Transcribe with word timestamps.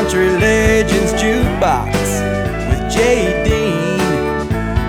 Country 0.00 0.30
Legends 0.30 1.12
Jukebox 1.12 1.92
with 2.70 2.90
Jay 2.90 3.44
Dean, 3.44 3.98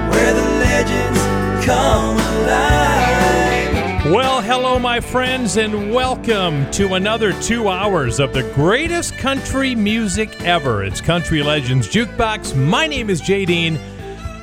where 0.10 0.34
the 0.34 0.42
legends 0.42 1.66
come 1.66 2.16
alive. 2.16 4.06
Well, 4.06 4.40
hello, 4.40 4.80
my 4.80 5.02
friends, 5.02 5.58
and 5.58 5.94
welcome 5.94 6.72
to 6.72 6.94
another 6.94 7.34
two 7.42 7.68
hours 7.68 8.22
of 8.22 8.32
the 8.32 8.44
greatest 8.54 9.18
country 9.18 9.76
music 9.76 10.44
ever. 10.44 10.86
It's 10.86 11.02
Country 11.02 11.44
Legends 11.44 11.90
Jukebox. 11.90 12.56
My 12.56 12.88
name 12.88 13.10
is 13.10 13.20
Jay 13.20 13.44
Dean, 13.44 13.76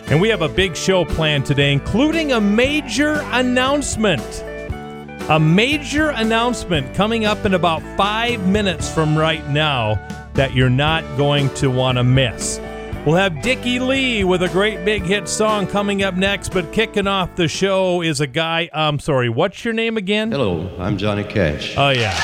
and 0.09 0.21
we 0.21 0.29
have 0.29 0.43
a 0.43 0.51
big 0.51 0.77
show 0.77 1.03
planned 1.07 1.47
today, 1.47 1.73
including 1.73 2.33
a 2.33 2.41
major 2.43 3.25
announcement. 3.33 4.45
A 5.31 5.41
major 5.41 6.11
announcement 6.11 6.95
coming 6.95 7.25
up 7.25 7.47
in 7.47 7.55
about 7.55 7.83
five 7.97 8.47
minutes 8.47 8.93
from 8.93 9.17
right 9.17 9.47
now 9.49 9.99
that 10.39 10.55
you're 10.55 10.71
not 10.71 11.03
going 11.17 11.53
to 11.55 11.69
want 11.69 11.99
to 11.99 12.05
miss. 12.05 12.61
We'll 13.05 13.17
have 13.17 13.43
Dickey 13.43 13.81
Lee 13.81 14.23
with 14.23 14.41
a 14.45 14.49
great 14.49 14.85
big 14.85 15.03
hit 15.03 15.27
song 15.27 15.67
coming 15.67 16.05
up 16.05 16.15
next, 16.15 16.51
but 16.51 16.73
kicking 16.73 17.09
off 17.09 17.35
the 17.35 17.49
show 17.49 18.03
is 18.03 18.21
a 18.21 18.27
guy. 18.29 18.71
I'm 18.73 19.01
sorry, 19.01 19.29
what's 19.29 19.65
your 19.65 19.75
name 19.75 19.97
again? 19.97 20.31
Hello, 20.31 20.71
I'm 20.79 20.97
Johnny 20.97 21.25
Cash. 21.25 21.75
Oh, 21.77 21.89
yeah. 21.89 22.15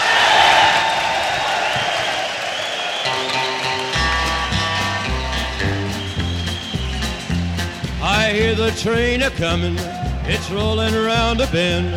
I 8.01 8.31
hear 8.33 8.55
the 8.55 8.71
train 8.79 9.23
a 9.23 9.31
comin', 9.31 9.75
it's 10.31 10.49
rollin' 10.53 10.95
around 10.95 11.41
a 11.41 11.49
bend, 11.49 11.97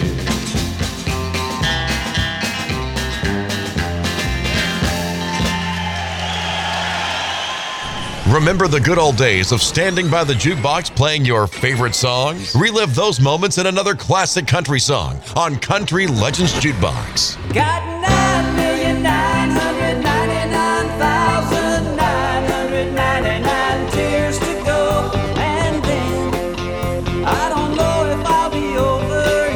Remember 8.31 8.69
the 8.69 8.79
good 8.79 8.97
old 8.97 9.17
days 9.17 9.51
of 9.51 9.61
standing 9.61 10.09
by 10.09 10.23
the 10.23 10.31
jukebox 10.31 10.95
playing 10.95 11.25
your 11.25 11.47
favorite 11.47 11.93
songs? 11.93 12.55
Relive 12.55 12.95
those 12.95 13.19
moments 13.19 13.57
in 13.57 13.67
another 13.67 13.93
classic 13.93 14.47
country 14.47 14.79
song 14.79 15.19
on 15.35 15.57
Country 15.57 16.07
Legends 16.07 16.53
Jukebox. 16.53 17.35
Got 17.53 17.83
nine 18.01 18.55
million 18.55 19.03
nine 19.03 19.49
hundred 19.49 20.01
ninety-nine 20.01 20.87
thousand 20.97 21.97
nine 21.97 22.49
hundred 22.49 22.93
ninety-nine 22.93 23.91
tears 23.91 24.39
to 24.39 24.63
go, 24.63 25.11
and 25.35 25.83
then 25.83 27.25
I 27.25 27.49
don't 27.49 27.75
know 27.75 28.05
if 28.17 28.25
I'll 28.25 28.49
be 28.49 28.77
over 28.77 29.51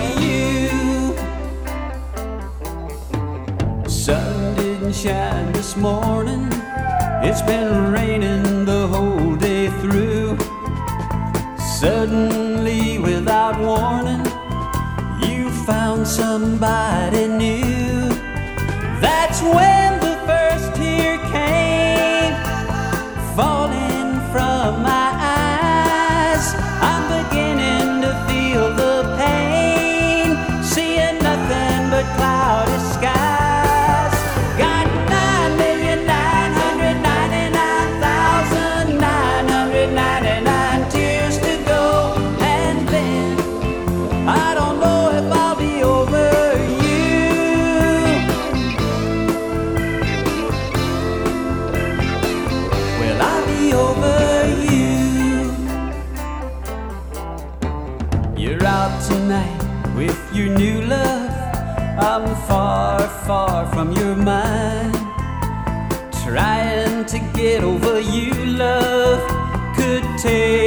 you. 3.85 3.89
Sun 3.89 4.55
didn't 4.55 4.91
shine 4.91 5.53
this 5.53 5.77
morning. 5.77 6.49
It's 7.27 7.41
been 7.41 7.91
raining 7.91 8.04
somebody 16.65 17.27
new. 17.27 17.54
Take 70.25 70.64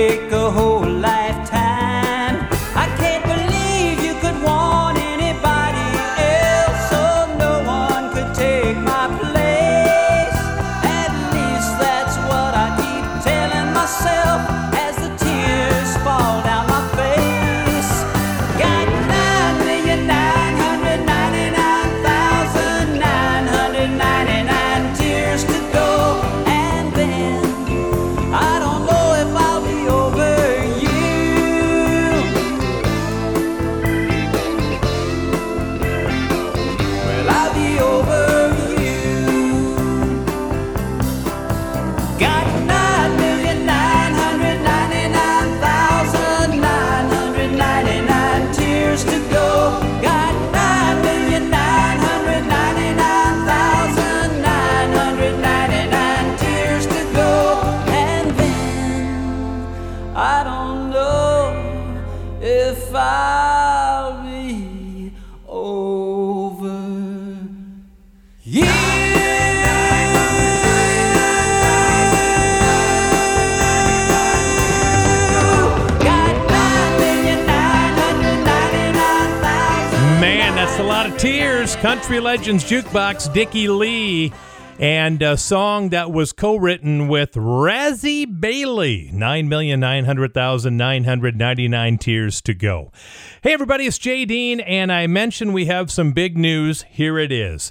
Country 81.80 82.18
Legends 82.18 82.64
Jukebox, 82.64 83.32
Dickey 83.32 83.68
Lee, 83.68 84.32
and 84.80 85.22
a 85.22 85.36
song 85.36 85.90
that 85.90 86.10
was 86.10 86.32
co 86.32 86.56
written 86.56 87.06
with 87.06 87.34
Razzy 87.34 88.26
Bailey. 88.40 89.12
9,900,999 89.14 92.00
tears 92.00 92.42
to 92.42 92.52
go. 92.52 92.90
Hey, 93.42 93.52
everybody, 93.52 93.86
it's 93.86 93.96
Jay 93.96 94.24
Dean, 94.24 94.58
and 94.58 94.90
I 94.90 95.06
mentioned 95.06 95.54
we 95.54 95.66
have 95.66 95.92
some 95.92 96.10
big 96.10 96.36
news. 96.36 96.82
Here 96.82 97.16
it 97.16 97.30
is. 97.30 97.70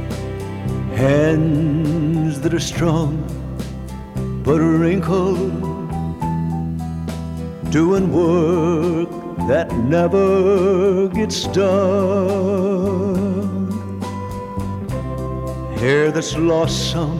Hands 0.93 2.39
that 2.41 2.53
are 2.53 2.59
strong 2.59 3.23
but 4.45 4.59
wrinkled, 4.59 5.49
doing 7.71 8.13
work 8.13 9.09
that 9.47 9.75
never 9.77 11.07
gets 11.07 11.47
done. 11.47 11.65
Hair 15.79 16.11
that's 16.11 16.37
lost 16.37 16.91
some 16.91 17.17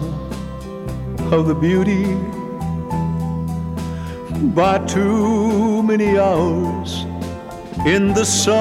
of 1.34 1.48
the 1.48 1.56
beauty 1.56 2.37
by 4.38 4.78
too 4.86 5.82
many 5.84 6.20
hours 6.20 7.06
in 7.86 8.14
the 8.14 8.26
sun 8.26 8.58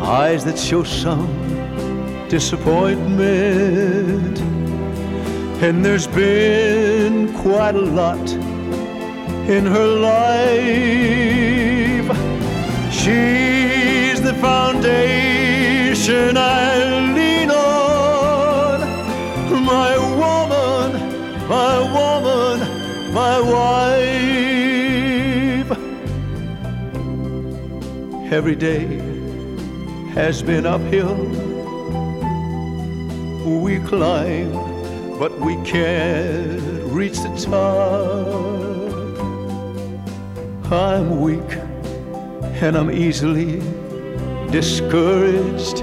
eyes 0.00 0.44
that 0.44 0.58
show 0.58 0.82
some 0.82 1.28
disappointment. 2.28 4.38
And 5.62 5.84
there's 5.84 6.06
been 6.06 7.32
quite 7.34 7.74
a 7.74 7.80
lot 7.80 8.32
in 9.48 9.66
her 9.66 9.86
life. 10.12 10.50
She's 12.92 14.20
the 14.20 14.34
foundation 14.40 16.36
I 16.36 17.14
lean 17.14 17.29
my 21.50 21.80
woman, 21.80 22.58
my 23.12 23.40
wife. 23.40 24.00
Every 28.32 28.54
day 28.54 28.86
has 30.14 30.44
been 30.44 30.64
uphill. 30.64 31.16
We 33.64 33.80
climb, 33.80 34.52
but 35.18 35.40
we 35.40 35.56
can't 35.64 36.62
reach 36.92 37.18
the 37.18 37.34
top. 37.34 37.90
I'm 40.70 41.20
weak 41.20 41.52
and 42.62 42.76
I'm 42.76 42.92
easily 42.92 43.60
discouraged. 44.52 45.78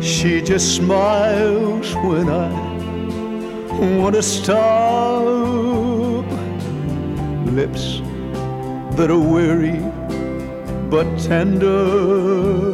She 0.00 0.40
just 0.40 0.76
smiles 0.76 1.96
when 1.96 2.28
I 2.28 2.67
want 3.78 4.14
to 4.16 4.22
stop. 4.22 5.28
Lips 7.52 8.00
that 8.96 9.10
are 9.10 9.18
weary 9.18 9.80
but 10.90 11.06
tender 11.18 12.72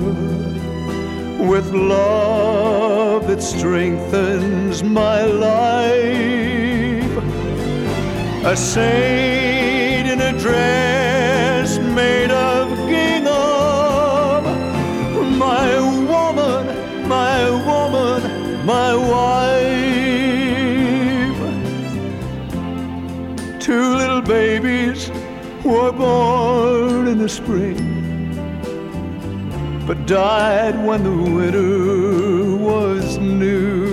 with 1.48 1.70
love 1.72 3.26
that 3.26 3.42
strengthens 3.42 4.82
my 4.82 5.24
life. 5.24 6.04
A 8.46 8.56
saint 8.56 10.08
in 10.08 10.20
a 10.20 10.38
dress 10.38 11.13
were 25.64 25.92
born 25.92 27.08
in 27.08 27.18
the 27.18 27.28
spring 27.28 27.94
but 29.86 30.06
died 30.06 30.82
when 30.82 31.04
the 31.04 31.10
winter 31.10 32.56
was 32.56 33.18
new. 33.18 33.84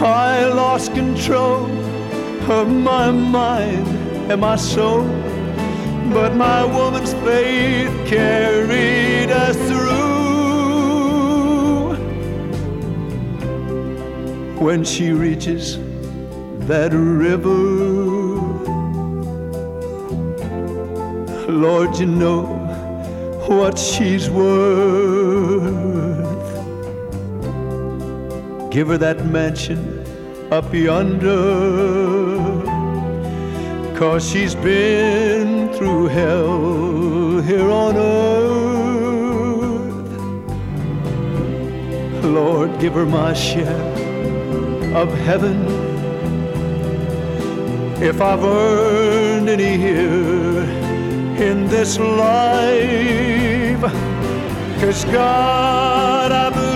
I 0.00 0.46
lost 0.46 0.94
control 0.94 1.66
of 2.50 2.70
my 2.70 3.10
mind 3.10 3.86
and 4.30 4.40
my 4.40 4.56
soul, 4.56 5.02
but 6.14 6.34
my 6.34 6.64
woman's 6.64 7.12
faith 7.24 7.90
carried 8.06 9.30
us 9.30 9.56
through. 9.68 9.98
When 14.64 14.82
she 14.82 15.12
reaches 15.12 15.76
that 16.68 16.94
river, 16.94 18.17
Lord, 21.48 21.98
you 21.98 22.04
know 22.04 22.42
what 23.48 23.78
she's 23.78 24.28
worth. 24.28 25.64
Give 28.70 28.88
her 28.88 28.98
that 28.98 29.24
mansion 29.24 30.04
up 30.52 30.74
yonder. 30.74 31.38
Cause 33.98 34.28
she's 34.30 34.54
been 34.54 35.72
through 35.72 36.08
hell 36.08 37.40
here 37.40 37.70
on 37.70 37.96
earth. 37.96 38.58
Lord, 42.24 42.78
give 42.78 42.92
her 42.92 43.06
my 43.06 43.32
share 43.32 44.94
of 44.94 45.08
heaven. 45.20 45.64
If 48.02 48.20
I've 48.20 48.44
earned 48.44 49.48
any 49.48 49.78
here 49.78 50.37
in 51.40 51.68
this 51.68 51.98
life. 51.98 53.80
Cause 54.80 55.04
God, 55.06 56.32
I 56.32 56.50
believe 56.50 56.67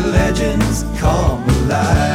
legends 0.00 0.84
come 0.98 1.42
alive. 1.48 2.09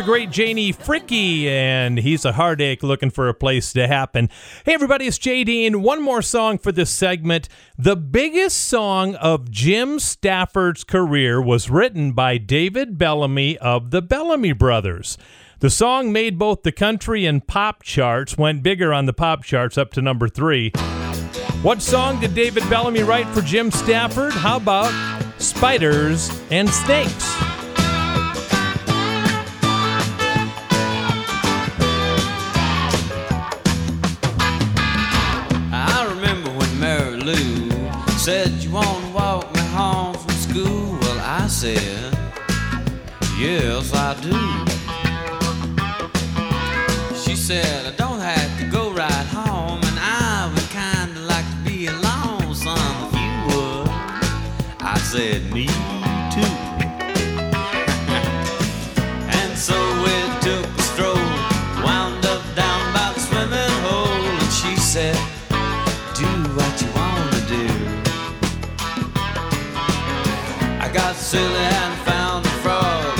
the 0.00 0.06
great 0.06 0.30
Janie 0.30 0.72
Fricke, 0.72 1.44
and 1.44 1.98
he's 1.98 2.24
a 2.24 2.32
heartache 2.32 2.82
looking 2.82 3.10
for 3.10 3.28
a 3.28 3.34
place 3.34 3.70
to 3.74 3.86
happen. 3.86 4.30
Hey, 4.64 4.72
everybody, 4.72 5.06
it's 5.06 5.18
JD, 5.18 5.76
one 5.76 6.00
more 6.00 6.22
song 6.22 6.56
for 6.56 6.72
this 6.72 6.88
segment. 6.88 7.50
The 7.76 7.96
biggest 7.96 8.64
song 8.64 9.14
of 9.16 9.50
Jim 9.50 9.98
Stafford's 9.98 10.84
career 10.84 11.42
was 11.42 11.68
written 11.68 12.12
by 12.12 12.38
David 12.38 12.96
Bellamy 12.96 13.58
of 13.58 13.90
the 13.90 14.00
Bellamy 14.00 14.52
Brothers. 14.52 15.18
The 15.58 15.68
song 15.68 16.12
made 16.12 16.38
both 16.38 16.62
the 16.62 16.72
country 16.72 17.26
and 17.26 17.46
pop 17.46 17.82
charts, 17.82 18.38
went 18.38 18.62
bigger 18.62 18.94
on 18.94 19.04
the 19.04 19.12
pop 19.12 19.44
charts 19.44 19.76
up 19.76 19.92
to 19.92 20.00
number 20.00 20.28
three. 20.28 20.70
What 21.60 21.82
song 21.82 22.20
did 22.20 22.34
David 22.34 22.62
Bellamy 22.70 23.02
write 23.02 23.28
for 23.34 23.42
Jim 23.42 23.70
Stafford? 23.70 24.32
How 24.32 24.56
about 24.56 24.94
Spiders 25.38 26.30
and 26.50 26.70
Snakes? 26.70 27.59
blue. 37.32 37.70
Said, 38.18 38.50
You 38.62 38.70
wanna 38.70 39.10
walk 39.10 39.52
me 39.54 39.60
home 39.60 40.14
from 40.14 40.34
school? 40.34 40.98
Well, 41.00 41.20
I 41.20 41.46
said, 41.46 42.14
Yes, 43.38 43.92
I 43.94 44.14
do. 44.20 44.38
She 47.22 47.36
said, 47.36 47.86
I 47.86 47.96
don't 47.96 48.20
have 48.20 48.60
to 48.60 48.66
go 48.66 48.90
right 48.92 49.26
home, 49.38 49.80
and 49.82 49.98
I 49.98 50.50
would 50.52 50.70
kinda 50.70 51.20
like 51.20 51.48
to 51.52 51.70
be 51.70 51.86
alone, 51.86 52.54
son, 52.54 52.78
if 53.06 53.12
you 53.22 53.32
would. 53.48 53.88
I 54.80 54.98
said, 54.98 55.49
silly 71.30 71.64
and 71.78 71.94
found 72.00 72.44
a 72.44 72.48
frog 72.58 73.16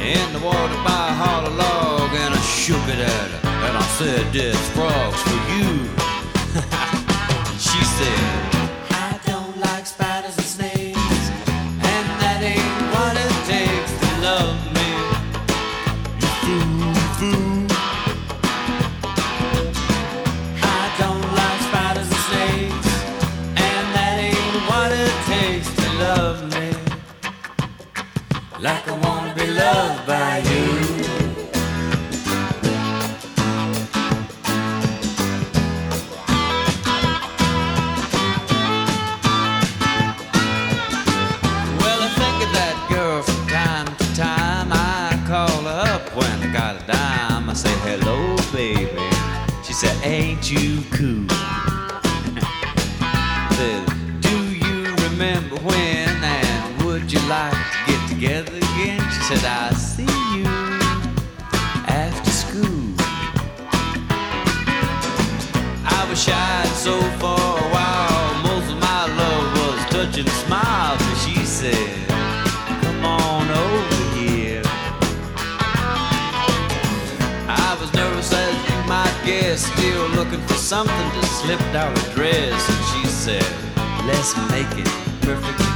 in 0.00 0.26
the 0.32 0.40
water 0.40 0.74
by 0.82 1.02
a 1.12 1.14
hollow 1.22 1.54
log. 1.54 2.10
And 2.22 2.34
I 2.34 2.40
shook 2.40 2.82
it 2.88 2.98
at 2.98 3.30
her 3.30 3.48
and 3.66 3.76
I 3.76 3.86
said, 3.96 4.32
This 4.32 4.58
frog's 4.70 5.22
for 5.22 5.38
you. 5.52 5.53
可 50.90 51.13
looking 80.34 80.48
for 80.48 80.54
something 80.54 81.10
to 81.12 81.26
slip 81.26 81.60
down 81.72 81.94
her 81.94 82.14
dress, 82.14 82.68
and 82.68 82.84
she 82.86 83.08
said, 83.08 83.46
Let's 84.06 84.36
make 84.50 84.66
it 84.78 84.86
perfectly 85.22 85.73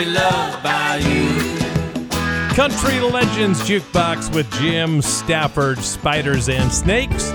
be 0.00 0.06
loved 0.06 0.62
by 0.62 0.96
you. 0.96 1.28
Country 2.54 3.00
Legends 3.00 3.60
Jukebox 3.68 4.34
with 4.34 4.50
Jim 4.52 5.02
Stafford, 5.02 5.78
Spiders 5.78 6.48
and 6.48 6.72
Snakes. 6.72 7.30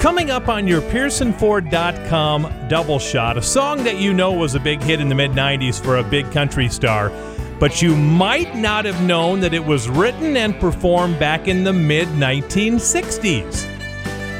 Coming 0.00 0.30
up 0.30 0.48
on 0.48 0.68
your 0.68 0.82
PearsonFord.com 0.82 2.68
double 2.68 3.00
shot, 3.00 3.36
a 3.36 3.42
song 3.42 3.82
that 3.82 3.98
you 3.98 4.14
know 4.14 4.32
was 4.32 4.54
a 4.54 4.60
big 4.60 4.80
hit 4.82 5.00
in 5.00 5.08
the 5.08 5.16
mid 5.16 5.32
90s 5.32 5.82
for 5.82 5.96
a 5.96 6.04
big 6.04 6.30
country 6.30 6.68
star, 6.68 7.10
but 7.58 7.82
you 7.82 7.96
might 7.96 8.54
not 8.54 8.84
have 8.84 9.02
known 9.02 9.40
that 9.40 9.52
it 9.52 9.64
was 9.64 9.88
written 9.88 10.36
and 10.36 10.58
performed 10.60 11.18
back 11.18 11.48
in 11.48 11.64
the 11.64 11.72
mid 11.72 12.06
1960s. 12.08 13.66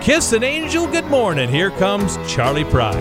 Kiss 0.00 0.32
an 0.32 0.42
Angel 0.42 0.86
Good 0.88 1.06
Morning. 1.06 1.48
Here 1.48 1.70
comes 1.70 2.16
Charley 2.30 2.64
Pride. 2.64 2.96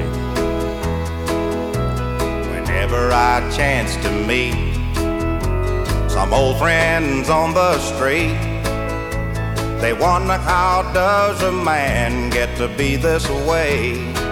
Whenever 2.52 3.12
I 3.12 3.52
chance 3.56 3.96
to 3.98 4.12
meet 4.12 4.76
some 6.10 6.32
old 6.32 6.58
friends 6.58 7.30
on 7.30 7.56
the 7.56 7.80
street, 7.80 8.38
they 9.82 9.94
wonder 9.94 10.34
how 10.34 10.92
does 10.94 11.42
a 11.42 11.52
man 11.52 12.30
get 12.30 12.56
to 12.58 12.68
be 12.78 12.98
this 12.98 13.28
way? 13.30 14.27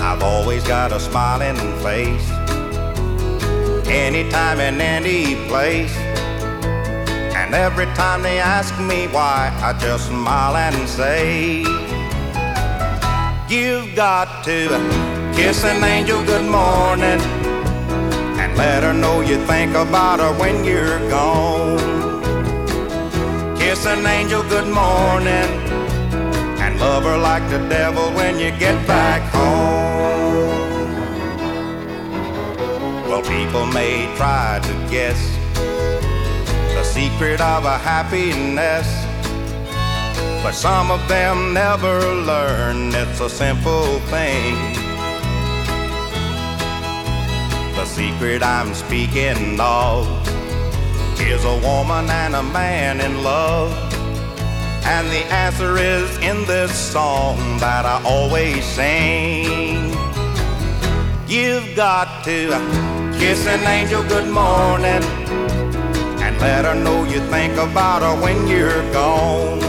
I've 0.00 0.22
always 0.22 0.64
got 0.64 0.92
a 0.92 1.00
smiling 1.00 1.56
face, 1.82 2.30
anytime 3.88 4.60
and 4.60 4.80
any 4.80 5.34
place. 5.48 5.94
And 7.34 7.54
every 7.54 7.86
time 7.94 8.22
they 8.22 8.38
ask 8.38 8.78
me 8.80 9.06
why, 9.08 9.52
I 9.62 9.72
just 9.78 10.06
smile 10.06 10.56
and 10.56 10.88
say, 10.88 11.60
You've 13.48 13.94
got 13.96 14.44
to 14.44 14.68
kiss 15.34 15.64
an 15.64 15.82
angel 15.82 16.22
good 16.24 16.44
morning 16.44 17.20
and 18.40 18.56
let 18.56 18.82
her 18.82 18.92
know 18.92 19.20
you 19.20 19.44
think 19.46 19.74
about 19.74 20.20
her 20.20 20.32
when 20.38 20.64
you're 20.64 21.00
gone. 21.08 21.78
Kiss 23.56 23.86
an 23.86 24.06
angel 24.06 24.42
good 24.44 24.68
morning 24.68 25.67
love 26.78 27.04
her 27.04 27.18
like 27.18 27.48
the 27.50 27.58
devil 27.68 28.10
when 28.12 28.38
you 28.38 28.50
get 28.58 28.86
back 28.86 29.22
home. 29.32 30.58
Well, 33.08 33.22
people 33.22 33.66
may 33.66 34.14
try 34.16 34.60
to 34.62 34.72
guess 34.90 35.18
the 36.74 36.84
secret 36.84 37.40
of 37.40 37.64
a 37.64 37.78
happiness. 37.78 38.86
But 40.42 40.52
some 40.52 40.90
of 40.92 41.06
them 41.08 41.52
never 41.52 41.98
learn 42.14 42.94
it's 42.94 43.20
a 43.20 43.28
simple 43.28 43.98
thing. 44.12 44.54
The 47.74 47.84
secret 47.84 48.42
I'm 48.42 48.72
speaking 48.72 49.58
of 49.60 50.06
is 51.20 51.44
a 51.44 51.56
woman 51.58 52.08
and 52.08 52.36
a 52.36 52.42
man 52.42 53.00
in 53.00 53.22
love. 53.24 53.97
And 54.90 55.06
the 55.08 55.24
answer 55.30 55.76
is 55.76 56.16
in 56.18 56.46
this 56.46 56.72
song 56.72 57.36
that 57.58 57.84
I 57.84 58.02
always 58.04 58.64
sing. 58.64 59.92
You've 61.28 61.76
got 61.76 62.24
to 62.24 62.48
kiss 63.18 63.46
an 63.46 63.60
angel 63.66 64.02
good 64.04 64.28
morning 64.32 65.02
and 66.24 66.38
let 66.40 66.64
her 66.64 66.74
know 66.74 67.04
you 67.04 67.20
think 67.28 67.52
about 67.58 68.00
her 68.00 68.16
when 68.22 68.48
you're 68.48 68.82
gone. 68.90 69.60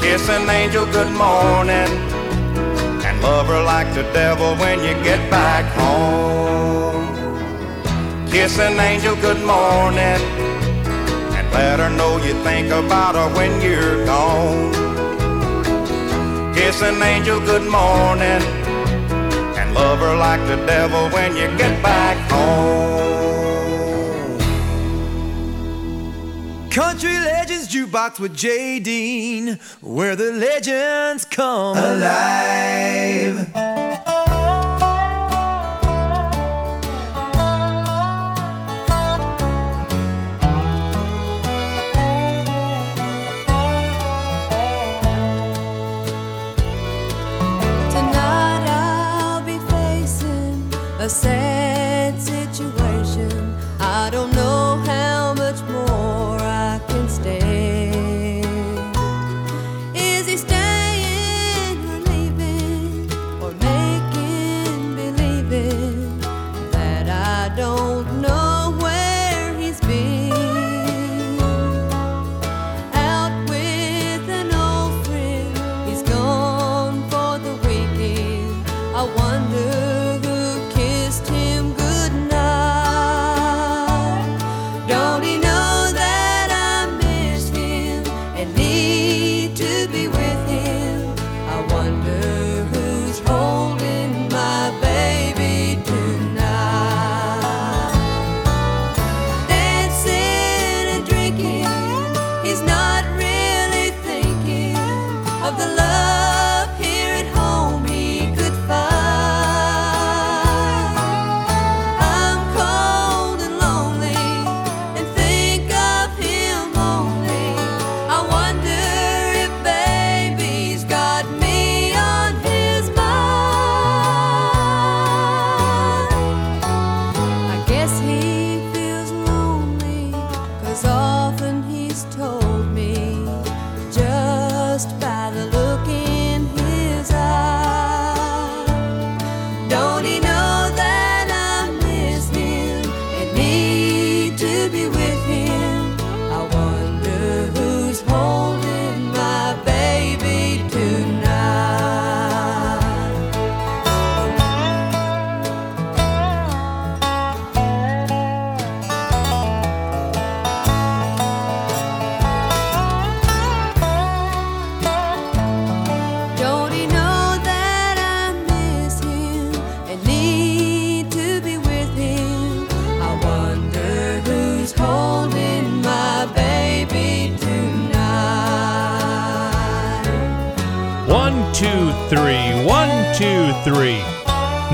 Kiss 0.00 0.26
an 0.30 0.48
angel 0.48 0.86
good 0.86 1.12
morning 1.12 1.90
and 3.04 3.20
love 3.20 3.46
her 3.48 3.62
like 3.62 3.92
the 3.92 4.04
devil 4.14 4.56
when 4.56 4.78
you 4.78 4.94
get 5.04 5.20
back 5.30 5.66
home. 5.76 7.04
Kiss 8.26 8.58
an 8.58 8.80
angel 8.80 9.14
good 9.16 9.44
morning 9.44 10.43
let 11.54 11.78
her 11.78 11.88
know 11.90 12.16
you 12.18 12.34
think 12.42 12.68
about 12.72 13.14
her 13.14 13.28
when 13.36 13.62
you're 13.62 14.04
gone. 14.04 14.72
Kiss 16.52 16.82
an 16.82 17.00
angel 17.00 17.38
good 17.40 17.62
morning 17.62 18.42
and 19.58 19.72
love 19.72 20.00
her 20.00 20.16
like 20.16 20.40
the 20.48 20.56
devil 20.66 21.08
when 21.10 21.36
you 21.36 21.46
get 21.56 21.80
back 21.80 22.16
home. 22.30 23.04
Country 26.70 27.12
Legends 27.12 27.68
Jukebox 27.72 28.18
with 28.18 28.36
Jay 28.36 28.80
Dean, 28.80 29.60
where 29.80 30.16
the 30.16 30.32
legends 30.32 31.24
come 31.24 31.78
alive. 31.78 33.73
A 51.04 51.43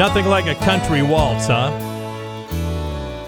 Nothing 0.00 0.28
like 0.28 0.46
a 0.46 0.54
country 0.64 1.02
waltz, 1.02 1.48
huh? 1.48 1.68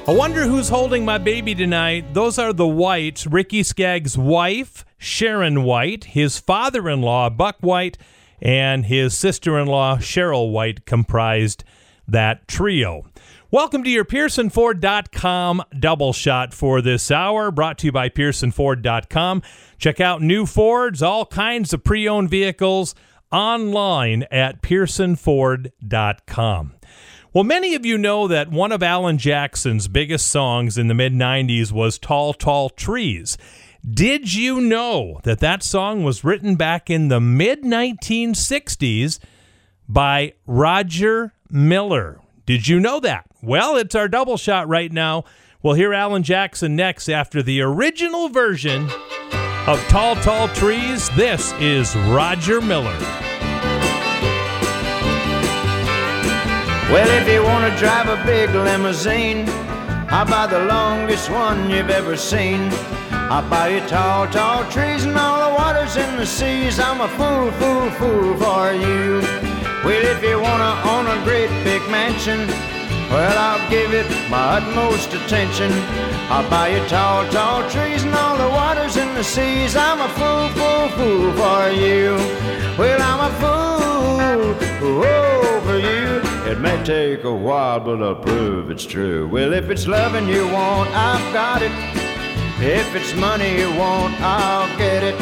I 0.08 0.10
wonder 0.10 0.44
who's 0.44 0.70
holding 0.70 1.04
my 1.04 1.18
baby 1.18 1.54
tonight. 1.54 2.14
Those 2.14 2.38
are 2.38 2.54
the 2.54 2.66
Whites, 2.66 3.26
Ricky 3.26 3.62
Skaggs' 3.62 4.16
wife, 4.16 4.82
Sharon 4.96 5.64
White, 5.64 6.04
his 6.04 6.38
father 6.38 6.88
in 6.88 7.02
law, 7.02 7.28
Buck 7.28 7.58
White, 7.60 7.98
and 8.40 8.86
his 8.86 9.14
sister 9.14 9.58
in 9.58 9.66
law, 9.66 9.98
Cheryl 9.98 10.50
White, 10.50 10.86
comprised 10.86 11.62
that 12.08 12.48
trio. 12.48 13.04
Welcome 13.50 13.84
to 13.84 13.90
your 13.90 14.06
PearsonFord.com 14.06 15.64
double 15.78 16.14
shot 16.14 16.54
for 16.54 16.80
this 16.80 17.10
hour, 17.10 17.50
brought 17.50 17.76
to 17.80 17.88
you 17.88 17.92
by 17.92 18.08
PearsonFord.com. 18.08 19.42
Check 19.76 20.00
out 20.00 20.22
new 20.22 20.46
Fords, 20.46 21.02
all 21.02 21.26
kinds 21.26 21.74
of 21.74 21.84
pre 21.84 22.08
owned 22.08 22.30
vehicles 22.30 22.94
online 23.32 24.24
at 24.30 24.62
PearsonFord.com. 24.62 26.74
Well, 27.34 27.44
many 27.44 27.74
of 27.74 27.86
you 27.86 27.96
know 27.96 28.28
that 28.28 28.50
one 28.50 28.72
of 28.72 28.82
Alan 28.82 29.16
Jackson's 29.16 29.88
biggest 29.88 30.26
songs 30.26 30.76
in 30.76 30.88
the 30.88 30.94
mid 30.94 31.14
90s 31.14 31.72
was 31.72 31.98
Tall, 31.98 32.34
Tall 32.34 32.68
Trees. 32.68 33.38
Did 33.88 34.34
you 34.34 34.60
know 34.60 35.18
that 35.24 35.40
that 35.40 35.62
song 35.62 36.04
was 36.04 36.22
written 36.22 36.56
back 36.56 36.90
in 36.90 37.08
the 37.08 37.20
mid 37.20 37.62
1960s 37.62 39.18
by 39.88 40.34
Roger 40.46 41.32
Miller? 41.50 42.20
Did 42.44 42.68
you 42.68 42.78
know 42.78 43.00
that? 43.00 43.24
Well, 43.42 43.76
it's 43.76 43.94
our 43.94 44.08
double 44.08 44.36
shot 44.36 44.68
right 44.68 44.92
now. 44.92 45.24
We'll 45.62 45.74
hear 45.74 45.94
Alan 45.94 46.22
Jackson 46.22 46.76
next 46.76 47.08
after 47.08 47.42
the 47.42 47.62
original 47.62 48.28
version 48.28 48.90
of 49.66 49.80
Tall, 49.88 50.16
Tall 50.16 50.48
Trees. 50.48 51.08
This 51.10 51.52
is 51.60 51.94
Roger 51.94 52.60
Miller. 52.60 52.98
Well, 56.90 57.08
if 57.22 57.28
you 57.28 57.44
want 57.44 57.72
to 57.72 57.78
drive 57.78 58.08
a 58.08 58.22
big 58.26 58.50
limousine, 58.50 59.48
I'll 60.10 60.26
buy 60.26 60.48
the 60.48 60.64
longest 60.64 61.30
one 61.30 61.70
you've 61.70 61.90
ever 61.90 62.16
seen. 62.16 62.70
I'll 63.12 63.48
buy 63.48 63.68
you 63.68 63.80
tall, 63.88 64.26
tall 64.28 64.68
trees 64.70 65.04
and 65.04 65.16
all 65.16 65.48
the 65.48 65.54
waters 65.54 65.96
in 65.96 66.16
the 66.16 66.26
seas. 66.26 66.80
I'm 66.80 67.00
a 67.00 67.08
fool, 67.10 67.52
fool, 67.52 67.90
fool 67.92 68.36
for 68.36 68.72
you. 68.72 69.20
Well, 69.84 70.04
if 70.04 70.22
you 70.24 70.40
want 70.40 70.60
to 70.60 70.90
own 70.90 71.06
a 71.06 71.24
great 71.24 71.50
big 71.62 71.82
mansion, 71.88 72.40
well, 73.12 73.38
I'll 73.38 73.70
give 73.70 73.92
it 73.92 74.08
my 74.30 74.56
utmost 74.56 75.12
attention. 75.12 75.70
I'll 76.32 76.48
buy 76.48 76.68
you 76.68 76.88
tall, 76.88 77.30
tall 77.30 77.68
trees 77.68 78.04
and 78.04 78.14
all 78.14 78.38
the 78.38 78.48
waters 78.48 78.96
in 78.96 79.14
the 79.14 79.22
seas. 79.22 79.76
I'm 79.76 80.00
a 80.00 80.08
fool, 80.18 80.48
fool, 80.56 80.88
fool 80.96 81.32
for 81.34 81.70
you. 81.70 82.16
Well, 82.78 83.00
I'm 83.02 83.20
a 83.30 83.34
fool 83.36 83.82
oh, 85.04 85.60
for 85.64 85.78
you. 85.78 86.22
It 86.50 86.58
may 86.58 86.82
take 86.84 87.24
a 87.24 87.34
while, 87.34 87.80
but 87.80 88.02
I'll 88.02 88.14
prove 88.14 88.70
it's 88.70 88.86
true. 88.86 89.28
Well, 89.28 89.52
if 89.52 89.68
it's 89.68 89.86
loving 89.86 90.26
you 90.26 90.46
want, 90.48 90.90
I've 90.90 91.32
got 91.32 91.60
it. 91.62 91.72
If 92.60 92.94
it's 92.94 93.14
money 93.14 93.58
you 93.58 93.68
want, 93.76 94.14
I'll 94.20 94.68
get 94.78 95.02
it. 95.02 95.16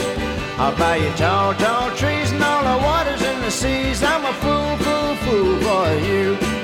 I'll 0.59 0.77
buy 0.77 0.97
you 0.97 1.11
tall, 1.15 1.55
tall 1.55 1.91
trees 1.97 2.31
and 2.33 2.43
all 2.43 2.63
the 2.63 2.85
waters 2.85 3.23
in 3.23 3.41
the 3.41 3.51
seas. 3.51 4.03
I'm 4.03 4.25
a 4.25 4.33
fool, 4.35 4.77
fool, 4.85 5.15
fool 5.25 5.61
for 5.61 6.07
you. 6.07 6.60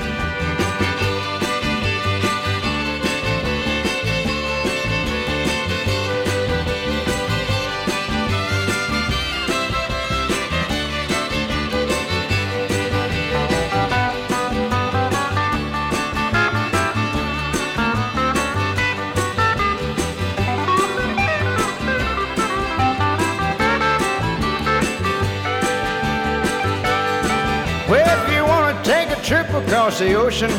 Trip 29.26 29.50
across 29.50 29.98
the 29.98 30.14
ocean, 30.14 30.52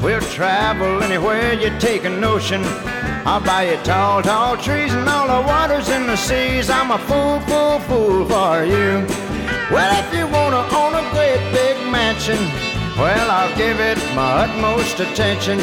we'll 0.00 0.22
travel 0.32 1.02
anywhere 1.02 1.52
you 1.52 1.68
take 1.78 2.04
a 2.04 2.08
notion. 2.08 2.62
I'll 3.28 3.44
buy 3.44 3.70
you 3.70 3.76
tall, 3.84 4.22
tall 4.22 4.56
trees 4.56 4.94
and 4.94 5.06
all 5.06 5.26
the 5.26 5.46
waters 5.46 5.90
in 5.90 6.06
the 6.06 6.16
seas. 6.16 6.70
I'm 6.70 6.90
a 6.92 6.98
fool, 7.00 7.40
fool, 7.40 7.78
fool 7.80 8.24
for 8.24 8.64
you. 8.64 9.04
Well, 9.70 9.92
if 10.00 10.08
you 10.16 10.24
want 10.32 10.54
to 10.56 10.62
own 10.80 10.94
a 10.94 11.04
great 11.12 11.42
big 11.52 11.76
mansion, 11.92 12.38
well, 12.96 13.30
I'll 13.30 13.54
give 13.54 13.78
it 13.80 13.98
my 14.14 14.44
utmost 14.44 14.98
attention. 14.98 15.60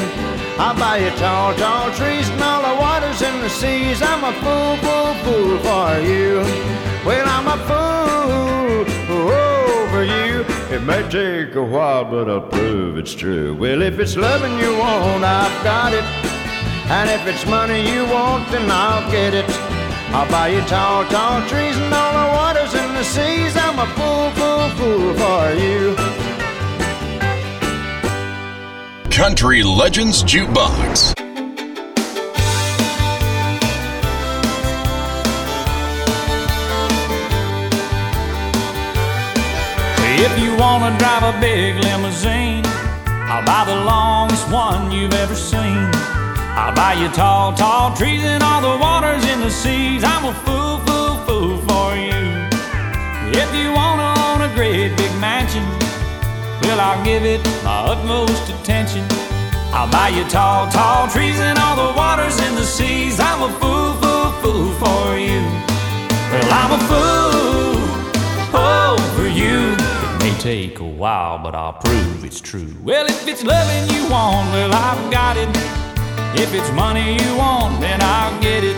I'll 0.59 0.77
buy 0.77 0.97
you 0.97 1.09
tall, 1.17 1.55
tall 1.55 1.91
trees 1.93 2.29
and 2.29 2.41
all 2.43 2.61
the 2.61 2.79
waters 2.79 3.23
in 3.23 3.33
the 3.41 3.49
seas. 3.49 3.99
I'm 4.03 4.23
a 4.23 4.33
fool, 4.43 4.77
fool, 4.83 5.13
fool 5.25 5.57
for 5.65 5.99
you. 6.05 6.45
Well, 7.03 7.27
I'm 7.27 7.47
a 7.47 7.57
fool 7.65 8.13
oh. 9.09 9.52
It 10.73 10.81
may 10.81 11.07
take 11.07 11.53
a 11.53 11.63
while, 11.63 12.03
but 12.03 12.27
I'll 12.27 12.41
prove 12.41 12.97
it's 12.97 13.13
true. 13.13 13.53
Well, 13.53 13.83
if 13.83 13.99
it's 13.99 14.17
loving 14.17 14.57
you 14.57 14.75
want, 14.75 15.23
I've 15.23 15.63
got 15.63 15.93
it. 15.93 16.03
And 16.89 17.11
if 17.11 17.27
it's 17.27 17.45
money 17.45 17.87
you 17.93 18.05
want, 18.05 18.49
then 18.49 18.71
I'll 18.71 19.09
get 19.11 19.35
it. 19.35 19.45
I'll 20.15 20.27
buy 20.31 20.47
you 20.47 20.61
tall, 20.61 21.05
tall 21.05 21.47
trees 21.47 21.77
and 21.77 21.93
all 21.93 22.13
the 22.13 22.33
waters 22.33 22.73
in 22.73 22.91
the 22.95 23.03
seas. 23.03 23.55
I'm 23.55 23.77
a 23.77 23.85
fool, 23.93 24.31
fool, 24.31 24.69
fool 24.79 25.13
for 25.13 25.53
you. 25.53 25.95
Country 29.11 29.61
Legends 29.61 30.23
Jukebox. 30.23 31.12
If 40.23 40.39
you 40.39 40.55
wanna 40.55 40.97
drive 40.97 41.35
a 41.35 41.37
big 41.41 41.75
limousine, 41.83 42.63
I'll 43.27 43.45
buy 43.45 43.65
the 43.65 43.75
longest 43.83 44.49
one 44.49 44.89
you've 44.89 45.13
ever 45.15 45.35
seen. 45.35 45.91
I'll 46.55 46.73
buy 46.73 46.93
you 46.93 47.09
tall, 47.09 47.51
tall 47.51 47.93
trees 47.93 48.23
and 48.23 48.41
all 48.41 48.61
the 48.61 48.77
waters 48.81 49.21
in 49.25 49.41
the 49.41 49.51
seas. 49.51 50.01
I'm 50.05 50.23
a 50.23 50.33
fool, 50.45 50.77
fool, 50.85 51.15
fool 51.25 51.57
for 51.67 51.89
you. 51.97 52.23
If 53.35 53.49
you 53.53 53.73
wanna 53.73 54.13
own 54.27 54.39
a 54.49 54.51
great 54.55 54.95
big 54.95 55.13
mansion, 55.19 55.65
well, 56.61 56.79
I'll 56.79 57.03
give 57.03 57.25
it 57.25 57.43
my 57.65 57.91
utmost 57.91 58.47
attention. 58.47 59.05
I'll 59.73 59.91
buy 59.91 60.07
you 60.07 60.23
tall, 60.29 60.71
tall 60.71 61.09
trees 61.09 61.39
and 61.41 61.59
all 61.59 61.75
the 61.75 61.91
waters 61.97 62.39
in 62.39 62.55
the 62.55 62.63
seas. 62.63 63.19
I'm 63.19 63.41
a 63.41 63.51
fool, 63.59 63.91
fool, 64.01 64.31
fool 64.41 64.67
for 64.83 65.17
you. 65.17 65.43
Well, 66.31 66.49
I'm 66.61 66.71
a 66.71 66.81
fool 66.87 67.83
over 68.55 69.27
you. 69.27 69.92
May 70.23 70.33
take 70.37 70.79
a 70.79 70.85
while, 70.85 71.37
but 71.37 71.53
I'll 71.53 71.73
prove 71.73 72.23
it's 72.23 72.39
true. 72.39 72.73
Well, 72.81 73.07
if 73.07 73.27
it's 73.27 73.43
loving 73.43 73.93
you 73.93 74.03
want, 74.03 74.47
well, 74.53 74.71
I've 74.71 75.11
got 75.11 75.35
it. 75.35 75.49
If 76.39 76.53
it's 76.53 76.71
money 76.71 77.21
you 77.21 77.35
want, 77.35 77.81
then 77.81 77.99
I'll 78.01 78.41
get 78.41 78.63
it. 78.63 78.77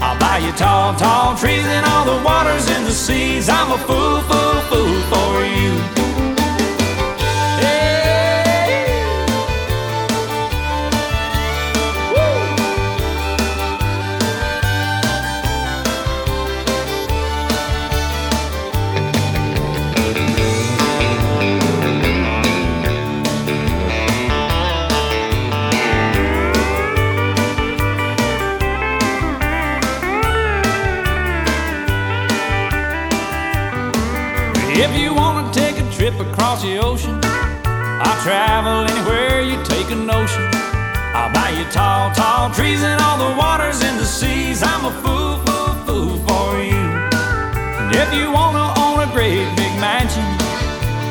I'll 0.00 0.16
buy 0.20 0.38
you 0.38 0.52
tall, 0.52 0.94
tall 0.94 1.36
trees 1.36 1.66
and 1.66 1.84
all 1.84 2.04
the 2.04 2.22
waters 2.24 2.70
in 2.70 2.84
the 2.84 2.92
seas. 2.92 3.48
I'm 3.48 3.72
a 3.72 3.78
fool, 3.78 4.20
fool, 4.20 4.60
fool 4.70 5.02
for 5.10 5.44
you. 5.44 5.97
Trip 36.10 36.28
across 36.28 36.62
the 36.62 36.78
ocean, 36.78 37.20
I'll 37.64 38.22
travel 38.22 38.86
anywhere 38.88 39.42
you 39.42 39.62
take 39.64 39.90
a 39.90 39.96
notion. 39.96 40.48
I'll 41.12 41.32
buy 41.32 41.50
you 41.50 41.64
tall, 41.70 42.10
tall 42.14 42.50
trees 42.50 42.82
and 42.82 43.00
all 43.02 43.18
the 43.18 43.36
waters 43.36 43.82
in 43.82 43.96
the 43.96 44.04
seas. 44.04 44.62
I'm 44.62 44.84
a 44.84 44.92
fool, 45.02 45.36
fool, 45.44 45.74
fool 45.86 46.16
for 46.26 46.48
you. 46.62 46.84
And 47.78 47.94
if 47.94 48.08
you 48.14 48.30
wanna 48.32 48.72
own 48.84 49.00
a 49.06 49.10
great 49.12 49.44
big 49.56 49.72
mansion, 49.80 50.24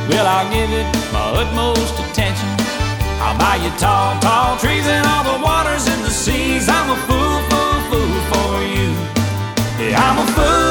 well, 0.10 0.26
I'll 0.26 0.50
give 0.50 0.72
it 0.72 0.88
my 1.14 1.26
utmost 1.42 1.94
attention. 2.00 2.50
I'll 3.22 3.38
buy 3.38 3.58
you 3.58 3.72
tall, 3.78 4.20
tall 4.20 4.58
trees 4.58 4.88
and 4.88 5.06
all 5.06 5.24
the 5.32 5.40
waters 5.44 5.86
in 5.88 6.00
the 6.02 6.14
seas. 6.24 6.70
I'm 6.70 6.90
a 6.90 6.98
fool, 7.08 7.38
fool, 7.50 7.78
fool 7.90 8.16
for 8.32 8.54
you. 8.76 8.90
Yeah, 9.78 10.02
I'm 10.06 10.18
a 10.24 10.28
fool, 10.36 10.67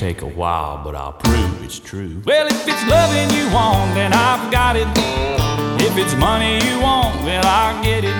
take 0.00 0.22
a 0.22 0.26
while, 0.26 0.82
but 0.82 0.94
I'll 0.94 1.12
prove 1.12 1.62
it's 1.62 1.78
true. 1.78 2.22
Well, 2.24 2.46
if 2.46 2.66
it's 2.66 2.86
loving 2.88 3.28
you 3.36 3.52
want, 3.52 3.94
then 3.94 4.14
I've 4.14 4.50
got 4.50 4.74
it. 4.74 4.88
If 5.78 5.98
it's 5.98 6.14
money 6.14 6.54
you 6.66 6.80
want, 6.80 7.22
well, 7.22 7.44
I'll 7.44 7.84
get 7.84 8.04
it. 8.04 8.16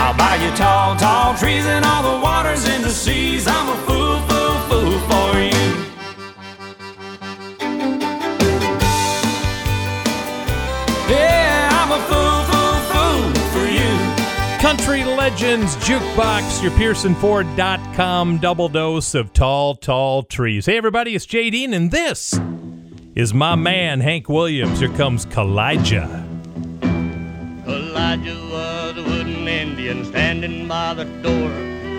I'll 0.00 0.16
buy 0.16 0.36
you 0.36 0.50
tall, 0.56 0.96
tall 0.96 1.36
trees 1.36 1.66
and 1.66 1.84
all 1.84 2.02
the 2.02 2.24
waters 2.24 2.66
in 2.66 2.80
the 2.80 2.88
seas. 2.88 3.46
I'm 3.46 3.68
a 3.68 3.76
fool, 3.86 4.20
fool, 4.26 4.58
fool 4.70 4.98
for 5.10 5.38
you. 5.38 5.81
Legends 15.22 15.76
Jukebox, 15.76 16.64
your 16.64 16.72
PearsonFord.com 16.72 18.38
double 18.38 18.68
dose 18.68 19.14
of 19.14 19.32
tall, 19.32 19.76
tall 19.76 20.24
trees. 20.24 20.66
Hey, 20.66 20.76
everybody, 20.76 21.14
it's 21.14 21.24
Jay 21.24 21.48
Dean, 21.48 21.72
and 21.74 21.92
this 21.92 22.40
is 23.14 23.32
my 23.32 23.54
man, 23.54 24.00
Hank 24.00 24.28
Williams. 24.28 24.80
Here 24.80 24.88
comes 24.88 25.24
Kaw-Liga. 25.26 26.26
Kaw-Liga 27.64 28.34
was 28.50 28.96
a 28.96 29.02
wooden 29.04 29.46
Indian 29.46 30.04
standing 30.06 30.66
by 30.66 30.92
the 30.92 31.04
door. 31.04 31.52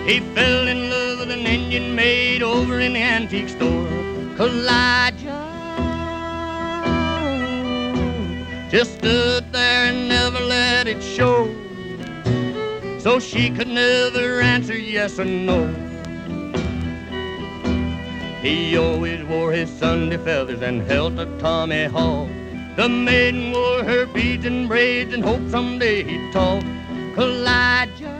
He 0.06 0.20
fell 0.34 0.68
in 0.68 0.90
love 0.90 1.20
with 1.20 1.30
an 1.30 1.46
Indian 1.46 1.94
maid 1.94 2.42
over 2.42 2.78
in 2.78 2.92
the 2.92 3.00
antique 3.00 3.48
store. 3.48 3.88
Kaw-Liga 4.36 5.48
just 8.70 8.98
stood 8.98 9.50
there 9.50 9.86
and 9.86 10.10
never 10.10 10.40
let 10.40 10.86
it 10.86 11.02
show. 11.02 11.63
So 13.04 13.20
she 13.20 13.50
could 13.50 13.68
never 13.68 14.40
answer 14.40 14.74
yes 14.74 15.18
or 15.18 15.26
no. 15.26 15.66
He 18.40 18.78
always 18.78 19.22
wore 19.24 19.52
his 19.52 19.68
Sunday 19.68 20.16
feathers 20.16 20.62
and 20.62 20.80
held 20.90 21.20
a 21.20 21.26
Tommy 21.38 21.84
Hawk. 21.84 22.30
The 22.76 22.88
maiden 22.88 23.52
wore 23.52 23.84
her 23.84 24.06
beads 24.06 24.46
and 24.46 24.66
braids 24.66 25.12
and 25.12 25.22
hoped 25.22 25.50
someday 25.50 26.02
he'd 26.02 26.32
talk. 26.32 26.64
Kaw-Liga, 27.14 28.14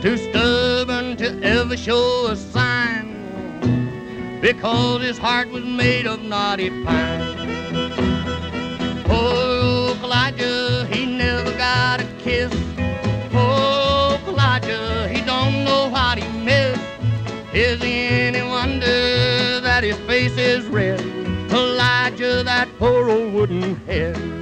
too 0.00 0.16
stubborn 0.16 1.18
to 1.18 1.38
ever 1.42 1.76
show 1.76 2.28
a 2.28 2.34
sign, 2.34 4.40
because 4.40 5.02
his 5.02 5.18
heart 5.18 5.50
was 5.50 5.64
made 5.64 6.06
of 6.06 6.22
knotty 6.22 6.70
pine. 6.82 7.22
Got 10.32 10.40
a 10.40 10.71
kiss. 12.22 12.52
Oh, 13.34 14.20
Kaw-Liga, 14.24 15.08
he 15.08 15.20
don't 15.22 15.64
know 15.64 15.88
what 15.90 16.18
he 16.18 16.28
missed. 16.44 16.80
Is 17.52 17.80
it 17.82 17.84
any 17.84 18.42
wonder 18.42 19.60
that 19.60 19.82
his 19.82 19.96
face 20.06 20.36
is 20.38 20.64
red? 20.66 21.00
Kaw-Liga, 21.50 22.44
that 22.44 22.68
poor 22.78 23.10
old 23.10 23.32
wooden 23.32 23.76
head. 23.86 24.41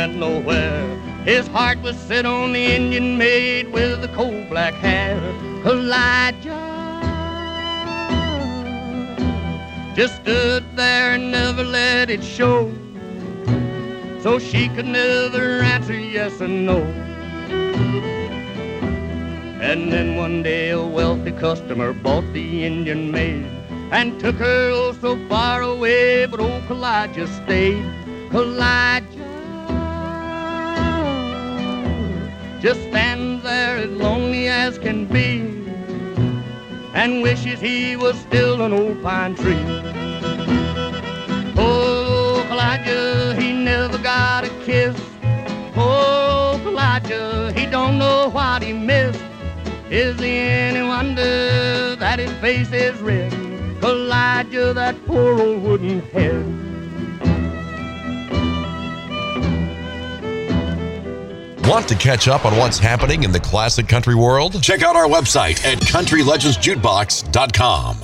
Went 0.00 0.16
nowhere. 0.16 0.88
His 1.26 1.46
heart 1.48 1.82
was 1.82 1.94
set 1.94 2.24
on 2.24 2.54
the 2.54 2.64
Indian 2.64 3.18
maid 3.18 3.70
with 3.70 4.00
the 4.00 4.08
coal 4.08 4.46
black 4.48 4.72
hair. 4.72 5.20
Kaw-Liga 5.62 6.60
just 9.94 10.16
stood 10.22 10.64
there 10.74 11.12
and 11.12 11.30
never 11.30 11.62
let 11.62 12.08
it 12.08 12.24
show. 12.24 12.72
So 14.22 14.38
she 14.38 14.70
could 14.70 14.86
never 14.86 15.60
answer 15.74 15.92
yes 15.92 16.40
or 16.40 16.48
no. 16.48 16.78
And 19.60 19.92
then 19.92 20.16
one 20.16 20.42
day 20.42 20.70
a 20.70 20.80
wealthy 20.82 21.32
customer 21.32 21.92
bought 21.92 22.24
the 22.32 22.64
Indian 22.64 23.10
maid 23.10 23.44
and 23.92 24.18
took 24.18 24.36
her 24.36 24.70
oh 24.72 24.96
so 24.98 25.18
far 25.28 25.60
away, 25.60 26.24
but 26.24 26.40
old 26.40 26.66
Kaw-Liga 26.68 27.26
stayed. 27.26 27.84
Kaw-Liga 28.32 29.19
just 32.60 32.82
stands 32.82 33.42
there 33.42 33.78
as 33.78 33.90
lonely 33.90 34.46
as 34.46 34.78
can 34.78 35.06
be 35.06 35.60
and 36.92 37.22
wishes 37.22 37.58
he 37.58 37.96
was 37.96 38.18
still 38.18 38.60
an 38.60 38.72
old 38.72 39.02
pine 39.02 39.34
tree. 39.34 39.64
Oh, 41.56 42.44
Kaw-Liga, 42.48 43.34
he 43.40 43.52
never 43.52 43.96
got 43.96 44.44
a 44.44 44.50
kiss. 44.66 44.94
Oh, 45.74 46.60
Kaw-Liga, 46.62 47.52
he 47.54 47.64
don't 47.64 47.98
know 47.98 48.28
what 48.28 48.62
he 48.62 48.74
missed. 48.74 49.22
Is 49.88 50.20
he 50.20 50.36
any 50.36 50.82
wonder 50.86 51.96
that 51.96 52.18
his 52.18 52.32
face 52.44 52.70
is 52.72 53.00
red? 53.00 53.32
Kaw-Liga, 53.80 54.74
that 54.74 55.06
poor 55.06 55.40
old 55.40 55.62
wooden 55.62 56.00
head. 56.10 56.59
Want 61.70 61.86
to 61.86 61.94
catch 61.94 62.26
up 62.26 62.44
on 62.44 62.56
what's 62.56 62.80
happening 62.80 63.22
in 63.22 63.30
the 63.30 63.38
classic 63.38 63.86
country 63.86 64.16
world? 64.16 64.60
Check 64.60 64.82
out 64.82 64.96
our 64.96 65.06
website 65.06 65.64
at 65.64 65.78
countrylegendsjukebox.com. 65.78 68.00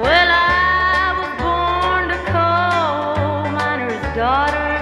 Well, 0.00 0.28
I 0.32 1.12
was 1.18 1.28
born 1.42 2.08
to 2.08 2.16
coal 2.32 3.52
miner's 3.52 4.00
daughter 4.16 4.72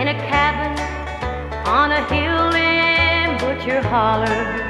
in 0.00 0.08
a 0.08 0.14
cabin 0.14 0.76
on 1.64 1.92
a 1.92 2.02
hill 2.12 2.52
in 2.56 3.38
Butcher 3.38 3.82
Holler. 3.82 4.64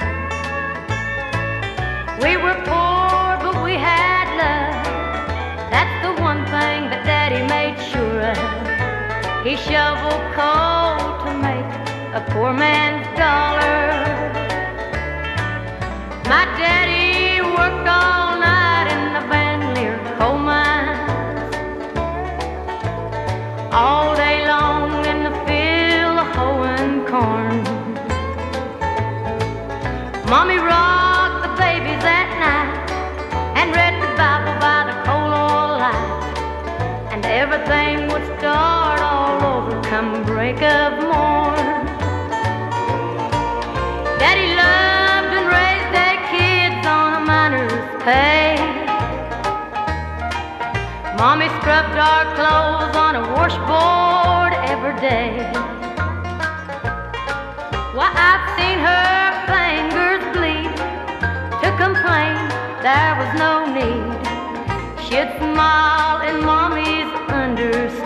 We 2.21 2.37
were 2.37 2.61
poor, 2.67 3.06
He 9.47 9.55
shoveled 9.55 10.25
coal 10.35 10.99
to 11.23 11.31
make 11.39 11.71
a 12.19 12.25
poor 12.33 12.53
man's 12.53 13.07
dollar. 13.17 13.95
My 16.25 16.45
daddy 16.59 17.41
worked 17.41 17.87
all 17.87 18.41
night 18.41 18.89
in 18.91 19.03
the 19.15 19.23
Van 19.31 19.61
Lear 19.77 19.97
coal 20.19 20.37
mines. 20.37 21.55
All 23.73 24.17
day 24.17 24.45
long 24.49 25.07
in 25.07 25.19
the 25.29 25.35
field 25.47 26.19
hoeing 26.35 27.07
corn. 27.07 27.63
Mommy 30.29 30.59
rocked 30.59 31.43
the 31.47 31.53
babies 31.55 32.03
at 32.03 32.29
night 32.43 32.91
and 33.55 33.71
read 33.71 33.95
the 34.03 34.11
Bible 34.17 34.59
by 34.59 34.91
the 34.91 34.97
coal 35.07 35.31
oil 35.31 35.79
light. 35.79 37.13
And 37.13 37.25
everything 37.25 38.09
would 38.09 38.27
start 38.41 38.86
come 39.91 40.25
break 40.25 40.61
of 40.63 40.93
morn. 40.99 41.87
Daddy 44.19 44.49
loved 44.59 45.33
and 45.39 45.47
raised 45.47 45.91
their 45.95 46.19
kids 46.35 46.83
on 46.87 47.11
a 47.15 47.23
miner's 47.25 47.87
pay. 48.03 48.59
Mommy 51.17 51.49
scrubbed 51.61 51.99
our 52.11 52.25
clothes 52.35 52.97
on 52.97 53.15
a 53.15 53.25
washboard 53.37 54.53
every 54.73 54.97
day. 55.01 55.31
Why, 57.95 58.11
I've 58.31 58.47
seen 58.59 58.79
her 58.91 59.23
fingers 59.53 60.23
bleed 60.35 60.75
to 61.63 61.69
complain 61.79 62.35
there 62.83 63.15
was 63.21 63.31
no 63.39 63.53
need. 63.79 64.19
She'd 65.07 65.31
smile 65.39 66.23
in 66.29 66.45
mommy's 66.45 67.07
understanding 67.31 68.06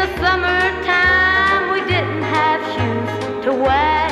the 0.00 0.06
summertime, 0.16 1.72
we 1.74 1.80
didn't 1.80 2.22
have 2.22 2.60
shoes 2.72 3.44
to 3.44 3.52
wear. 3.52 4.08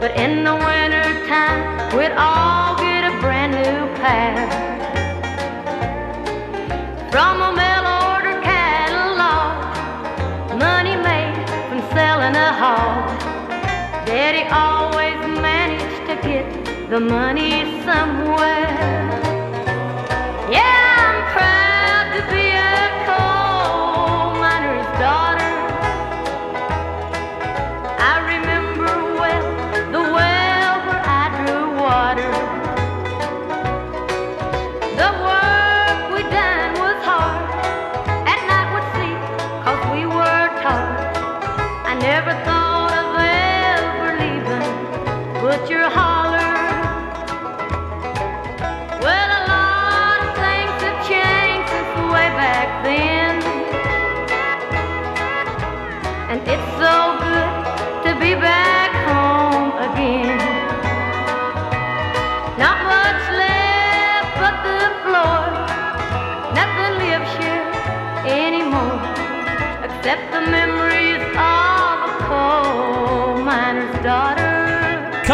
But 0.00 0.16
in 0.16 0.42
the 0.42 0.56
wintertime, 0.66 1.62
we'd 1.96 2.10
all 2.18 2.74
get 2.76 3.04
a 3.04 3.12
brand 3.20 3.52
new 3.54 3.78
pair. 4.00 4.34
From 7.12 7.34
a 7.48 7.52
mail 7.60 7.86
order 8.10 8.36
catalog, 8.42 9.54
money 10.58 10.96
made 10.96 11.38
from 11.68 11.80
selling 11.94 12.34
a 12.34 12.52
hog. 12.62 13.06
Daddy 14.06 14.44
always 14.64 15.20
managed 15.40 16.02
to 16.08 16.14
get 16.28 16.46
the 16.90 16.98
money 16.98 17.80
somewhere. 17.84 18.55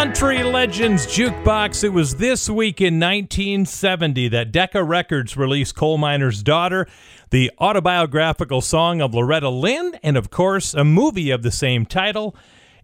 Country 0.03 0.43
Legends 0.43 1.07
Jukebox. 1.07 1.85
It 1.85 1.91
was 1.91 2.17
this 2.17 2.51
week 2.51 2.81
in 2.81 2.99
1970 2.99 4.27
that 4.31 4.51
Decca 4.51 4.83
Records 4.83 5.37
released 5.37 5.77
Coal 5.77 5.97
Miner's 5.97 6.43
Daughter, 6.43 6.89
the 7.31 7.53
autobiographical 7.61 8.61
song 8.63 9.01
of 9.01 9.15
Loretta 9.15 9.49
Lynn, 9.49 9.97
and 10.03 10.17
of 10.17 10.29
course, 10.29 10.75
a 10.75 10.83
movie 10.83 11.31
of 11.31 11.45
the 11.45 11.53
same 11.53 11.87
title. 11.87 12.35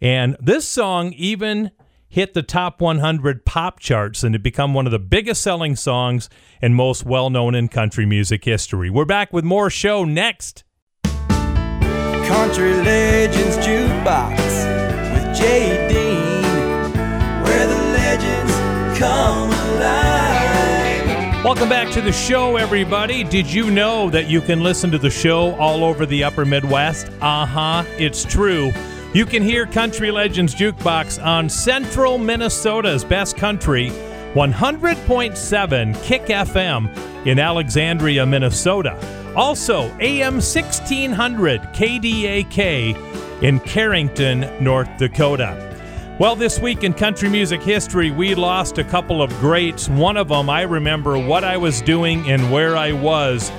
And 0.00 0.36
this 0.38 0.68
song 0.68 1.12
even 1.14 1.72
hit 2.08 2.34
the 2.34 2.42
top 2.44 2.80
100 2.80 3.44
pop 3.44 3.80
charts 3.80 4.22
and 4.22 4.36
it 4.36 4.42
become 4.44 4.72
one 4.72 4.86
of 4.86 4.92
the 4.92 5.00
biggest 5.00 5.42
selling 5.42 5.74
songs 5.74 6.30
and 6.62 6.76
most 6.76 7.04
well 7.04 7.30
known 7.30 7.56
in 7.56 7.66
country 7.66 8.06
music 8.06 8.44
history. 8.44 8.90
We're 8.90 9.04
back 9.04 9.32
with 9.32 9.44
more 9.44 9.70
show 9.70 10.04
next. 10.04 10.62
Country 11.02 12.74
Legends 12.74 13.56
Jukebox 13.56 14.36
with 15.14 15.36
Dean, 15.36 16.07
where 17.48 17.66
the 17.66 17.74
legends 17.74 18.98
come 18.98 19.50
alive. 19.50 21.44
Welcome 21.44 21.68
back 21.70 21.90
to 21.94 22.02
the 22.02 22.12
show, 22.12 22.56
everybody. 22.56 23.24
Did 23.24 23.50
you 23.50 23.70
know 23.70 24.10
that 24.10 24.28
you 24.28 24.42
can 24.42 24.62
listen 24.62 24.90
to 24.90 24.98
the 24.98 25.08
show 25.08 25.54
all 25.56 25.82
over 25.82 26.04
the 26.04 26.24
upper 26.24 26.44
Midwest? 26.44 27.08
Uh 27.22 27.46
huh, 27.46 27.84
it's 27.96 28.24
true. 28.24 28.70
You 29.14 29.24
can 29.24 29.42
hear 29.42 29.64
Country 29.64 30.10
Legends 30.10 30.54
Jukebox 30.54 31.24
on 31.24 31.48
Central 31.48 32.18
Minnesota's 32.18 33.02
Best 33.02 33.38
Country, 33.38 33.88
100.7 34.34 36.02
Kick 36.02 36.22
FM 36.26 37.26
in 37.26 37.38
Alexandria, 37.38 38.26
Minnesota. 38.26 38.98
Also, 39.34 39.84
AM 40.00 40.34
1600 40.34 41.62
KDAK 41.72 43.42
in 43.42 43.60
Carrington, 43.60 44.40
North 44.62 44.90
Dakota. 44.98 45.67
Well, 46.18 46.34
this 46.34 46.58
week 46.58 46.82
in 46.82 46.94
country 46.94 47.28
music 47.28 47.62
history, 47.62 48.10
we 48.10 48.34
lost 48.34 48.78
a 48.78 48.82
couple 48.82 49.22
of 49.22 49.30
greats. 49.38 49.88
One 49.88 50.16
of 50.16 50.26
them, 50.26 50.50
I 50.50 50.62
remember 50.62 51.16
what 51.16 51.44
I 51.44 51.56
was 51.56 51.80
doing 51.80 52.28
and 52.28 52.50
where 52.50 52.76
I 52.76 52.90
was 52.90 53.50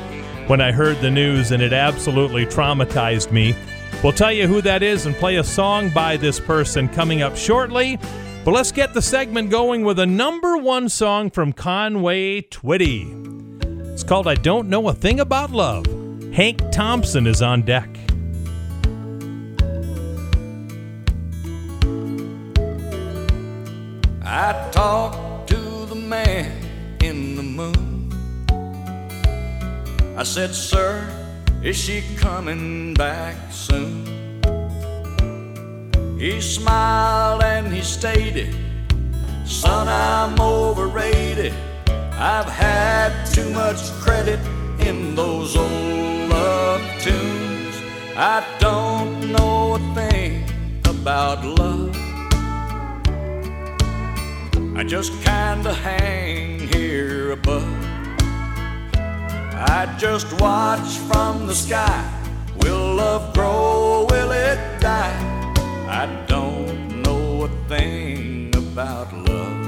when 0.47 0.59
I 0.59 0.73
heard 0.73 0.99
the 0.99 1.09
news, 1.09 1.51
and 1.51 1.63
it 1.63 1.71
absolutely 1.71 2.45
traumatized 2.45 3.31
me. 3.31 3.55
We'll 4.03 4.11
tell 4.11 4.33
you 4.33 4.45
who 4.45 4.61
that 4.63 4.83
is 4.83 5.05
and 5.05 5.15
play 5.15 5.37
a 5.37 5.43
song 5.43 5.89
by 5.91 6.17
this 6.17 6.37
person 6.37 6.89
coming 6.89 7.21
up 7.21 7.37
shortly. 7.37 7.97
But 8.43 8.51
let's 8.51 8.73
get 8.73 8.93
the 8.93 9.01
segment 9.01 9.51
going 9.51 9.85
with 9.85 9.97
a 9.97 10.05
number 10.05 10.57
one 10.57 10.89
song 10.89 11.29
from 11.29 11.53
Conway 11.53 12.41
Twitty. 12.41 13.93
It's 13.93 14.03
called 14.03 14.27
I 14.27 14.35
Don't 14.35 14.67
Know 14.67 14.89
a 14.89 14.93
Thing 14.93 15.21
About 15.21 15.51
Love. 15.51 15.85
Hank 16.33 16.59
Thompson 16.73 17.25
is 17.25 17.41
on 17.41 17.61
deck. 17.61 17.87
I 24.41 24.53
talked 24.71 25.49
to 25.49 25.85
the 25.87 25.95
man 25.95 26.49
in 27.03 27.35
the 27.35 27.43
moon. 27.43 28.09
I 30.17 30.23
said, 30.23 30.55
Sir, 30.55 31.05
is 31.61 31.75
she 31.75 32.01
coming 32.15 32.93
back 32.93 33.35
soon? 33.51 34.05
He 36.17 36.39
smiled 36.39 37.43
and 37.43 37.67
he 37.67 37.81
stated, 37.81 38.55
Son, 39.45 39.89
I'm 39.89 40.39
overrated. 40.39 41.53
I've 42.13 42.47
had 42.47 43.25
too 43.25 43.49
much 43.49 43.91
credit 43.99 44.39
in 44.79 45.15
those 45.15 45.57
old 45.57 46.29
love 46.29 46.81
tunes. 47.01 47.75
I 48.15 48.45
don't 48.59 49.33
know 49.33 49.75
a 49.75 49.79
thing 49.95 50.45
about 50.85 51.43
love. 51.43 51.98
I 54.79 54.83
just 54.83 55.11
kinda 55.25 55.73
hang 55.73 56.57
here 56.69 57.31
above. 57.31 57.67
I 58.95 59.93
just 59.97 60.31
watch 60.39 60.99
from 61.09 61.47
the 61.47 61.53
sky. 61.53 62.01
Will 62.61 62.95
love 62.95 63.33
grow? 63.33 64.07
Will 64.09 64.31
it 64.31 64.57
die? 64.79 65.19
I 65.89 66.05
don't 66.27 67.03
know 67.03 67.43
a 67.43 67.49
thing 67.67 68.55
about 68.55 69.11
love. 69.11 69.59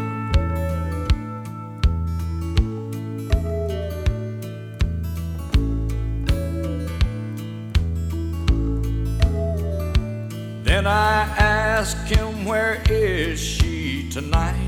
Then 10.64 10.88
I 10.88 11.24
ask 11.38 11.98
him, 12.08 12.46
Where 12.46 12.82
is 12.90 13.42
she 13.42 14.10
tonight? 14.10 14.61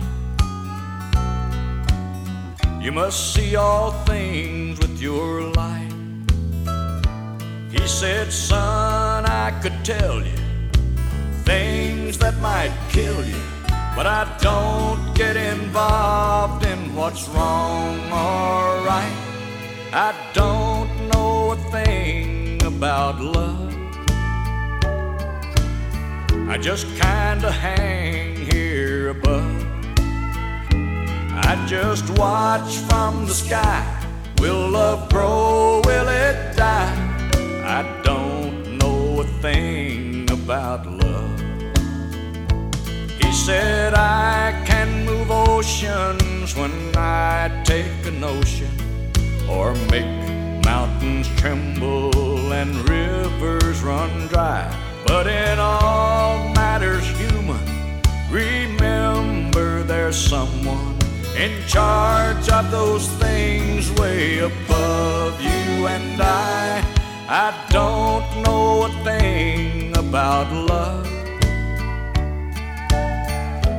You 2.83 2.91
must 2.91 3.33
see 3.33 3.55
all 3.55 3.91
things 4.03 4.77
with 4.77 5.01
your 5.01 5.43
light. 5.53 5.93
He 7.71 7.87
said, 7.87 8.29
Son, 8.29 9.25
I 9.25 9.57
could 9.61 9.85
tell 9.85 10.21
you 10.21 10.35
things 11.45 12.17
that 12.17 12.37
might 12.41 12.73
kill 12.89 13.25
you, 13.25 13.39
but 13.95 14.05
I 14.05 14.27
don't 14.41 15.15
get 15.15 15.37
involved 15.37 16.65
in 16.65 16.93
what's 16.93 17.29
wrong 17.29 17.99
or 18.11 18.85
right. 18.85 19.17
I 19.93 20.13
don't 20.33 21.07
know 21.07 21.51
a 21.51 21.55
thing 21.71 22.61
about 22.65 23.21
love. 23.21 23.73
I 26.49 26.57
just 26.57 26.85
kinda 26.99 27.49
hang 27.49 28.35
here 28.35 29.07
above. 29.11 29.42
I 31.45 31.65
just 31.67 32.09
watch 32.17 32.77
from 32.87 33.25
the 33.25 33.33
sky. 33.33 33.83
Will 34.39 34.69
love 34.69 35.09
grow? 35.09 35.81
Will 35.85 36.07
it 36.07 36.55
die? 36.55 36.95
I 37.65 38.01
don't 38.03 38.77
know 38.77 39.21
a 39.21 39.25
thing 39.41 40.29
about 40.31 40.87
love. 40.87 41.39
He 43.21 43.31
said, 43.33 43.93
I 43.93 44.63
can 44.65 45.05
move 45.05 45.29
oceans 45.29 46.55
when 46.55 46.95
I 46.95 47.61
take 47.65 48.05
a 48.05 48.11
notion, 48.11 48.71
or 49.49 49.75
make 49.91 50.63
mountains 50.63 51.27
tremble 51.35 52.53
and 52.53 52.89
rivers 52.89 53.83
run 53.83 54.27
dry. 54.27 54.65
But 55.05 55.27
in 55.27 55.59
all 55.59 56.47
matters 56.53 57.05
human, 57.17 58.01
remember 58.31 59.83
there's 59.83 60.17
someone 60.17 61.02
in 61.35 61.65
charge 61.67 62.47
of 62.49 62.69
those 62.69 63.07
things 63.13 63.91
way 63.99 64.39
above 64.39 65.41
you 65.41 65.87
and 65.87 66.21
I. 66.21 66.83
I 67.27 67.53
don't 67.69 68.43
know 68.43 68.83
a 68.83 68.89
thing 69.03 69.97
about 69.97 70.51
love. 70.53 71.07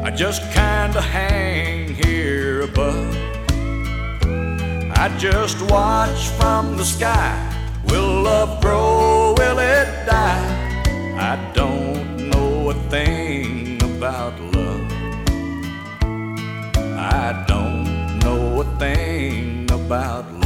I 0.05 0.11
just 0.11 0.43
kinda 0.53 1.01
hang 1.01 1.95
here 1.95 2.63
above. 2.63 3.17
I 4.97 5.09
just 5.19 5.61
watch 5.71 6.29
from 6.39 6.77
the 6.77 6.85
sky. 6.85 7.35
Will 7.89 8.23
love 8.23 8.61
grow? 8.61 9.35
Will 9.39 9.59
it 9.59 9.89
die? 10.07 10.75
I 11.19 11.37
don't 11.55 12.31
know 12.31 12.71
a 12.71 12.75
thing 12.91 13.81
about 13.83 14.33
love. 14.41 14.44
I 17.27 17.33
don't 17.47 18.19
know 18.19 18.61
a 18.61 18.65
thing 18.79 19.65
about 19.71 20.31
love. 20.31 20.43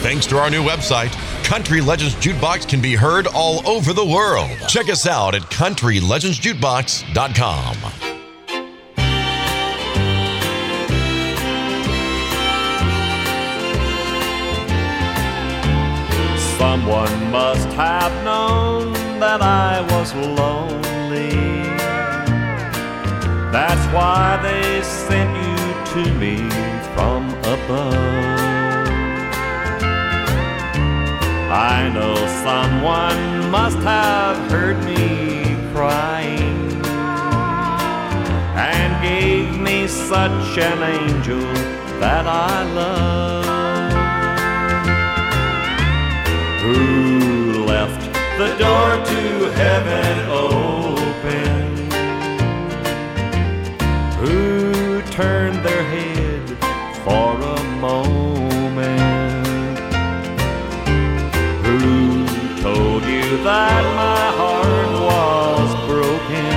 Thanks 0.00 0.24
to 0.28 0.38
our 0.38 0.48
new 0.48 0.62
website, 0.62 1.12
Country 1.44 1.82
Legends 1.82 2.14
Jukebox 2.14 2.66
can 2.66 2.80
be 2.80 2.94
heard 2.94 3.26
all 3.26 3.68
over 3.68 3.92
the 3.92 4.06
world. 4.06 4.48
Check 4.66 4.88
us 4.88 5.06
out 5.06 5.34
at 5.34 5.42
countrylegendsjukebox.com. 5.42 7.76
Someone 16.58 17.30
must 17.30 17.68
have 17.70 18.24
known 18.24 19.01
that 19.22 19.40
I 19.40 19.80
was 19.94 20.12
lonely. 20.16 21.30
That's 23.52 23.84
why 23.94 24.40
they 24.42 24.82
sent 24.82 25.30
you 25.46 25.60
to 25.92 26.02
me 26.22 26.36
from 26.94 27.28
above. 27.54 28.88
I 31.74 31.88
know 31.94 32.16
someone 32.48 33.48
must 33.48 33.78
have 33.94 34.36
heard 34.50 34.78
me 34.84 35.56
crying 35.72 36.82
and 38.56 38.90
gave 39.04 39.56
me 39.60 39.86
such 39.86 40.58
an 40.58 40.78
angel 40.82 41.46
that 42.00 42.26
I 42.26 42.64
love. 42.74 43.41
The 48.38 48.56
door 48.56 48.96
to 49.04 49.50
heaven 49.52 50.30
open? 50.30 51.90
Who 54.20 55.02
turned 55.10 55.62
their 55.62 55.84
head 55.84 56.48
for 57.04 57.36
a 57.36 57.62
moment? 57.78 59.78
Who 61.66 62.26
told 62.62 63.04
you 63.04 63.36
that 63.44 63.84
my 64.02 64.24
heart 64.40 64.92
was 65.10 65.70
broken? 65.86 66.56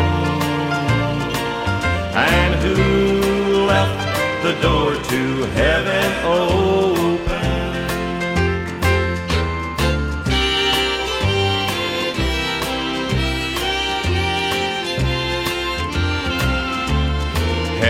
And 2.15 2.55
who 2.63 3.65
left 3.65 3.99
the 4.43 4.53
door 4.61 4.95
to 4.95 5.21
heaven 5.59 6.25
open? 6.25 6.64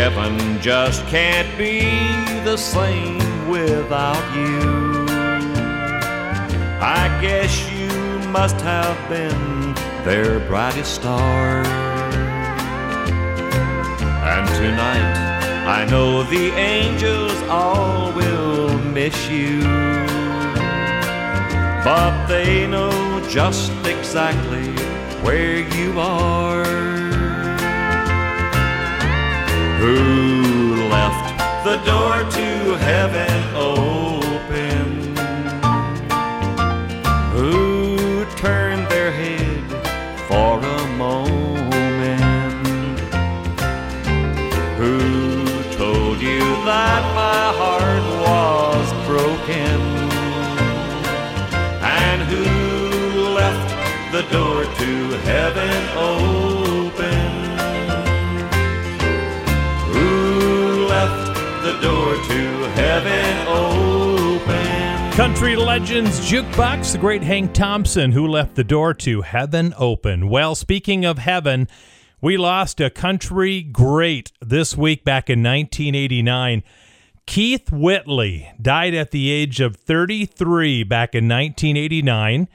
Heaven 0.06 0.62
just 0.62 1.04
can't 1.08 1.50
be 1.58 1.80
the 2.44 2.58
same 2.58 3.18
without 3.50 4.24
you. 4.36 5.08
I 6.80 7.10
guess 7.20 7.52
you 7.72 7.90
must 8.30 8.62
have 8.62 8.98
been 9.10 9.74
their 10.06 10.42
brightest 10.42 10.94
star. 10.94 11.66
And 14.32 14.48
tonight, 14.50 15.66
I 15.66 15.86
know 15.90 16.22
the 16.22 16.52
angels 16.52 17.42
all 17.50 18.14
will 18.14 18.78
miss 18.78 19.28
you. 19.28 19.62
But 21.84 22.28
they 22.28 22.68
know 22.68 23.28
just 23.28 23.72
exactly 23.88 24.70
where 25.24 25.68
you 25.76 26.00
are. 26.00 26.75
Who 29.86 30.90
left 30.90 31.28
the 31.64 31.78
door 31.86 32.18
to 32.38 32.48
heaven 32.90 33.38
open? 33.54 35.16
Who 37.34 38.26
turned 38.36 38.88
their 38.88 39.12
head 39.12 39.64
for 40.28 40.58
a 40.58 40.88
moment? 40.98 43.00
Who 44.80 44.98
told 45.78 46.20
you 46.20 46.40
that 46.66 47.04
my 47.14 47.54
heart 47.62 48.06
was 48.26 48.88
broken? 49.06 49.80
And 51.84 52.24
who 52.32 52.44
left 53.36 53.70
the 54.12 54.24
door 54.36 54.64
to 54.64 54.92
heaven 55.30 55.84
open? 55.96 56.45
Heaven 62.76 63.48
open? 63.48 65.12
Country 65.14 65.56
Legends 65.56 66.20
Jukebox, 66.30 66.92
the 66.92 66.98
great 66.98 67.24
Hank 67.24 67.54
Thompson, 67.54 68.12
who 68.12 68.28
left 68.28 68.56
the 68.56 68.64
door 68.64 68.94
to 68.96 69.22
heaven 69.22 69.74
open. 69.78 70.30
Well, 70.30 70.56
speaking 70.56 71.06
of 71.06 71.18
heaven, 71.18 71.68
we 72.22 72.38
lost 72.38 72.82
a 72.82 72.90
country 72.90 73.62
great 73.62 74.32
this 74.42 74.76
week 74.76 75.04
back 75.04 75.30
in 75.30 75.44
1989. 75.44 76.64
Keith 77.26 77.72
Whitley 77.72 78.52
died 78.62 78.94
at 78.94 79.12
the 79.12 79.32
age 79.32 79.60
of 79.60 79.76
33 79.76 80.84
back 80.84 81.16
in 81.16 81.28
1989. 81.28 82.48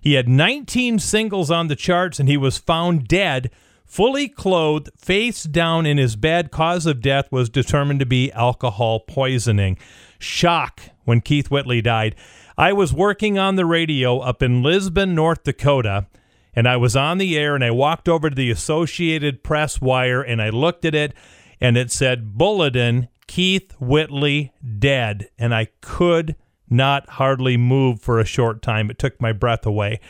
He 0.00 0.14
had 0.14 0.28
19 0.28 0.98
singles 0.98 1.50
on 1.50 1.68
the 1.68 1.76
charts 1.76 2.18
and 2.18 2.28
he 2.28 2.36
was 2.36 2.58
found 2.58 3.08
dead, 3.08 3.50
fully 3.88 4.28
clothed, 4.28 4.90
face 4.96 5.42
down 5.42 5.86
in 5.86 5.98
his 5.98 6.14
bed. 6.14 6.52
Cause 6.52 6.86
of 6.86 7.00
death 7.00 7.32
was 7.32 7.48
determined 7.48 7.98
to 8.00 8.06
be 8.06 8.30
alcohol 8.32 9.00
poisoning. 9.00 9.78
Shock 10.20 10.82
when 11.04 11.20
Keith 11.20 11.50
Whitley 11.50 11.80
died. 11.80 12.14
I 12.56 12.72
was 12.72 12.92
working 12.92 13.38
on 13.38 13.56
the 13.56 13.66
radio 13.66 14.18
up 14.18 14.42
in 14.42 14.62
Lisbon, 14.62 15.14
North 15.14 15.42
Dakota, 15.42 16.06
and 16.54 16.68
I 16.68 16.76
was 16.76 16.94
on 16.94 17.18
the 17.18 17.38
air 17.38 17.54
and 17.54 17.64
I 17.64 17.70
walked 17.70 18.08
over 18.08 18.28
to 18.28 18.36
the 18.36 18.50
Associated 18.50 19.42
Press 19.42 19.80
wire 19.80 20.22
and 20.22 20.42
I 20.42 20.50
looked 20.50 20.84
at 20.84 20.94
it 20.94 21.14
and 21.60 21.76
it 21.76 21.90
said 21.90 22.36
Bulletin 22.36 23.08
Keith 23.26 23.72
Whitley 23.80 24.52
dead. 24.78 25.28
And 25.38 25.54
I 25.54 25.68
could 25.80 26.34
not 26.68 27.08
hardly 27.10 27.56
move 27.56 28.00
for 28.00 28.18
a 28.18 28.24
short 28.24 28.60
time. 28.60 28.90
It 28.90 28.98
took 28.98 29.20
my 29.20 29.32
breath 29.32 29.64
away. 29.64 30.00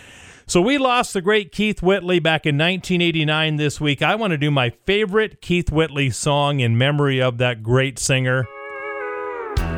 So 0.48 0.62
we 0.62 0.78
lost 0.78 1.12
the 1.12 1.20
great 1.20 1.52
Keith 1.52 1.82
Whitley 1.82 2.20
back 2.20 2.46
in 2.46 2.56
1989 2.56 3.56
this 3.56 3.82
week. 3.82 4.00
I 4.00 4.14
want 4.14 4.30
to 4.30 4.38
do 4.38 4.50
my 4.50 4.70
favorite 4.86 5.42
Keith 5.42 5.70
Whitley 5.70 6.08
song 6.08 6.60
in 6.60 6.78
memory 6.78 7.20
of 7.20 7.36
that 7.36 7.62
great 7.62 7.98
singer. 7.98 8.46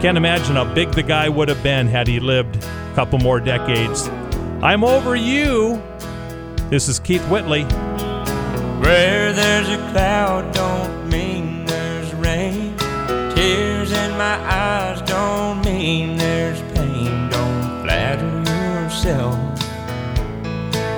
Can't 0.00 0.16
imagine 0.16 0.54
how 0.54 0.72
big 0.72 0.92
the 0.92 1.02
guy 1.02 1.28
would 1.28 1.48
have 1.48 1.60
been 1.64 1.88
had 1.88 2.06
he 2.06 2.20
lived 2.20 2.54
a 2.54 2.92
couple 2.94 3.18
more 3.18 3.40
decades. 3.40 4.06
I'm 4.62 4.84
over 4.84 5.16
you. 5.16 5.82
This 6.68 6.86
is 6.86 7.00
Keith 7.00 7.28
Whitley. 7.28 7.64
Where 8.80 9.32
there's 9.32 9.68
a 9.68 9.90
cloud 9.90 10.54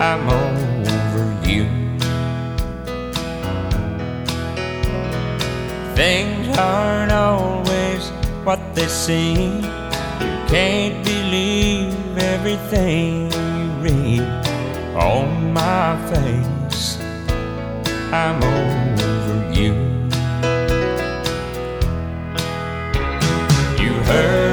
I'm 0.03 0.29
over 0.29 1.49
you. 1.49 1.65
Things 5.95 6.59
aren't 6.59 7.13
always 7.13 8.11
what 8.43 8.59
they 8.75 8.89
seem. 8.89 9.63
You 9.63 10.35
can't 10.49 11.05
believe 11.05 12.19
everything 12.19 13.31
you 13.31 13.71
read 13.79 14.23
on 14.97 15.53
my 15.53 15.97
face. 16.11 16.99
I'm 18.13 18.43
over 18.43 19.53
you. 19.55 19.73
You 23.81 23.93
heard 24.11 24.52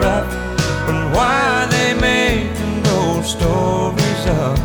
rough. 0.00 0.30
But 0.86 1.14
why 1.14 1.66
they 1.70 1.94
making 1.94 2.82
those 2.82 3.30
stories 3.30 4.26
up? 4.26 4.58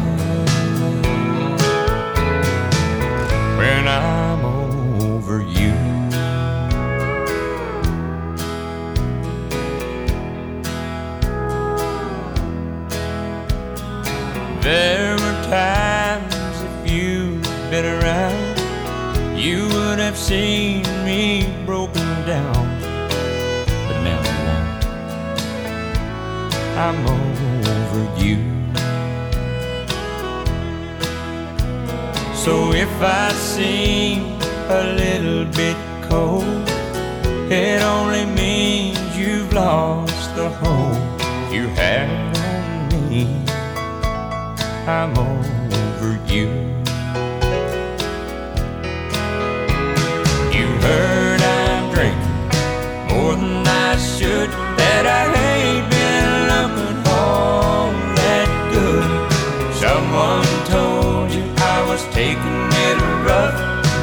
When 3.57 3.87
I'm 3.87 4.45
over 4.45 5.41
you. 5.41 5.73
There 14.61 15.13
were 15.13 15.37
times 15.49 16.61
if 16.61 16.91
you'd 16.91 17.43
been 17.69 17.85
around, 17.85 19.37
you 19.37 19.67
would 19.73 19.99
have 19.99 20.17
seen 20.17 20.86
I'm 26.79 27.07
over 27.07 28.03
you. 28.23 28.37
So 32.35 32.71
if 32.71 33.01
I 33.01 33.31
seem 33.33 34.37
a 34.69 34.83
little 34.95 35.45
bit 35.45 35.75
cold, 36.03 36.69
it 37.51 37.81
only 37.81 38.25
means 38.27 39.17
you've 39.17 39.51
lost 39.53 40.35
the 40.35 40.49
hope 40.49 41.51
you 41.51 41.67
had 41.69 42.09
on 42.37 43.09
me. 43.09 43.43
I'm 44.85 45.17
over 45.17 46.19
you. 46.31 46.66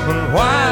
open 0.07 0.33
wide. 0.35 0.64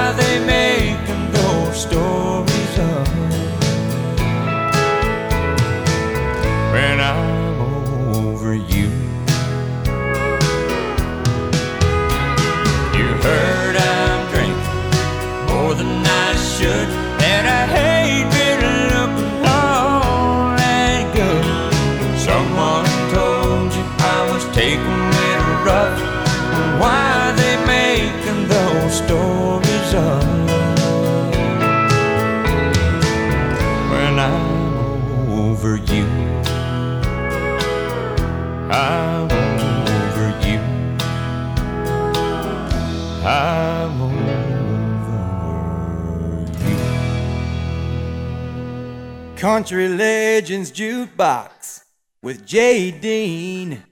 Country 49.42 49.88
Legends 49.88 50.70
Jukebox 50.70 51.82
with 52.22 52.46
Jay 52.46 52.92
Dean, 52.92 53.82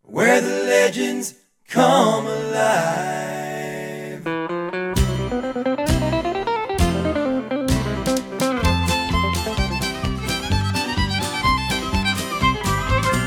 where 0.00 0.40
the 0.40 0.64
legends 0.64 1.34
come 1.68 2.26
alive. 2.26 3.44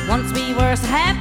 Once 0.10 0.34
we 0.34 0.56
were 0.56 0.76
happy, 0.88 1.17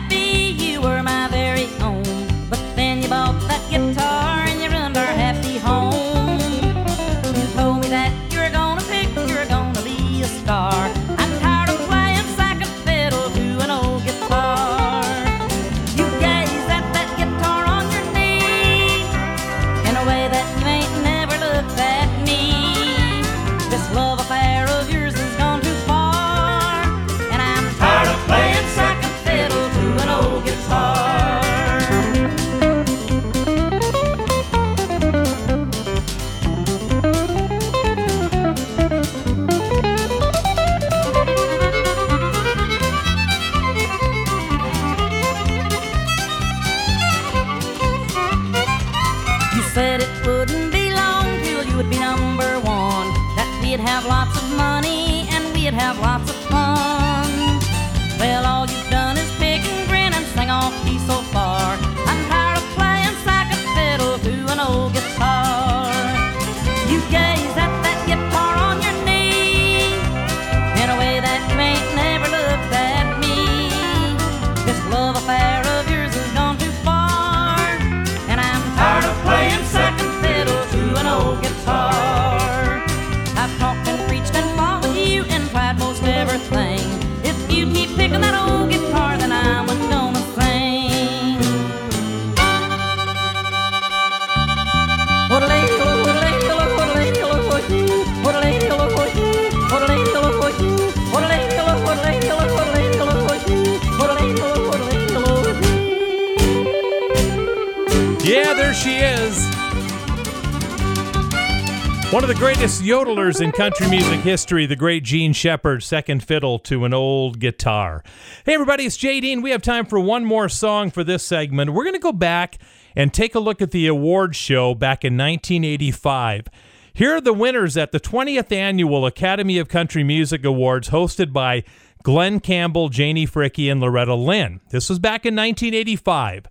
yodelers 112.87 113.41
in 113.41 113.51
country 113.51 113.89
music 113.89 114.20
history, 114.20 114.64
the 114.64 114.76
great 114.76 115.03
Jean 115.03 115.32
Shepard, 115.32 115.82
second 115.82 116.22
fiddle 116.22 116.61
to 116.61 116.84
an 116.84 116.95
old 116.95 117.41
guitar. 117.41 118.05
Hey, 118.45 118.55
everybody, 118.55 118.87
it's 118.87 118.97
Jay 118.97 119.18
Dean. 119.18 119.43
We 119.43 119.51
have 119.51 119.61
time 119.61 119.87
for 119.87 119.99
one 119.99 120.24
more 120.24 120.49
song 120.49 120.93
for 120.93 121.03
this 121.03 121.24
segment. 121.24 121.72
We're 121.72 121.82
going 121.82 121.95
to 121.95 121.99
go 121.99 122.12
back 122.12 122.59
and 122.95 123.12
take 123.12 123.34
a 123.34 123.41
look 123.41 123.61
at 123.61 123.72
the 123.72 123.89
award 123.89 124.37
show 124.37 124.72
back 124.72 125.05
in 125.05 125.14
1985. 125.14 126.47
Here 126.93 127.16
are 127.16 127.20
the 127.20 127.32
winners 127.32 127.76
at 127.76 127.91
the 127.91 127.99
20th 127.99 128.53
Annual 128.53 129.05
Academy 129.05 129.59
of 129.59 129.66
Country 129.66 130.05
Music 130.05 130.45
Awards 130.45 130.91
hosted 130.91 131.32
by 131.32 131.64
Glen 132.05 132.39
Campbell, 132.39 132.89
Janie 132.89 133.26
Fricke, 133.26 133.70
and 133.70 133.80
Loretta 133.80 134.14
Lynn. 134.14 134.61
This 134.70 134.89
was 134.89 135.01
back 135.01 135.26
in 135.26 135.34
1985. 135.34 136.47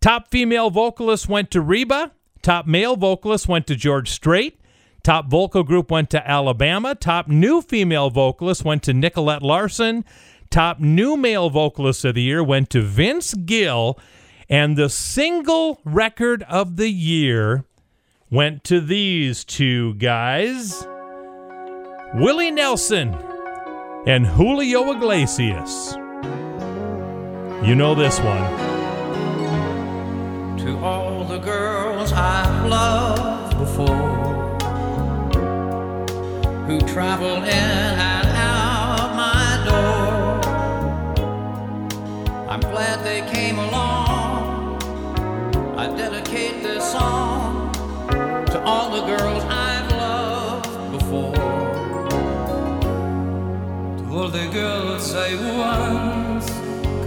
Top 0.00 0.30
female 0.30 0.70
vocalist 0.70 1.28
went 1.28 1.50
to 1.50 1.60
Reba. 1.60 2.12
Top 2.42 2.64
male 2.64 2.94
vocalist 2.94 3.48
went 3.48 3.66
to 3.66 3.74
George 3.74 4.08
Strait. 4.08 4.60
Top 5.04 5.26
vocal 5.26 5.62
group 5.64 5.90
went 5.90 6.08
to 6.10 6.28
Alabama. 6.28 6.94
Top 6.94 7.28
new 7.28 7.60
female 7.60 8.08
vocalist 8.08 8.64
went 8.64 8.82
to 8.84 8.94
Nicolette 8.94 9.42
Larson. 9.42 10.02
Top 10.48 10.80
new 10.80 11.14
male 11.14 11.50
vocalist 11.50 12.06
of 12.06 12.14
the 12.14 12.22
year 12.22 12.42
went 12.42 12.70
to 12.70 12.80
Vince 12.80 13.34
Gill. 13.34 13.98
And 14.48 14.78
the 14.78 14.88
single 14.88 15.78
record 15.84 16.42
of 16.44 16.76
the 16.76 16.88
year 16.88 17.66
went 18.30 18.64
to 18.64 18.80
these 18.80 19.44
two 19.44 19.92
guys 19.94 20.86
Willie 22.14 22.50
Nelson 22.50 23.14
and 24.06 24.26
Julio 24.26 24.90
Iglesias. 24.92 25.96
You 27.62 27.74
know 27.74 27.94
this 27.94 28.18
one. 28.20 28.58
To 30.60 30.78
all 30.78 31.24
the 31.24 31.38
girls 31.38 32.10
I've 32.12 32.66
loved 32.70 33.33
who 36.66 36.80
traveled 36.80 37.44
in 37.44 37.48
and 37.48 38.28
out 38.28 39.14
my 39.14 39.62
door, 39.68 40.40
I'm 42.48 42.60
glad 42.60 43.04
they 43.04 43.20
came 43.30 43.58
along. 43.58 44.82
I 45.76 45.86
dedicate 45.94 46.62
this 46.62 46.90
song 46.90 47.70
to 48.46 48.62
all 48.64 48.90
the 48.96 49.04
girls 49.14 49.44
I've 49.44 49.90
loved 49.92 50.92
before. 50.92 51.34
To 53.98 54.04
all 54.10 54.28
the 54.28 54.48
girls 54.50 55.14
I 55.14 55.34
once 55.58 56.48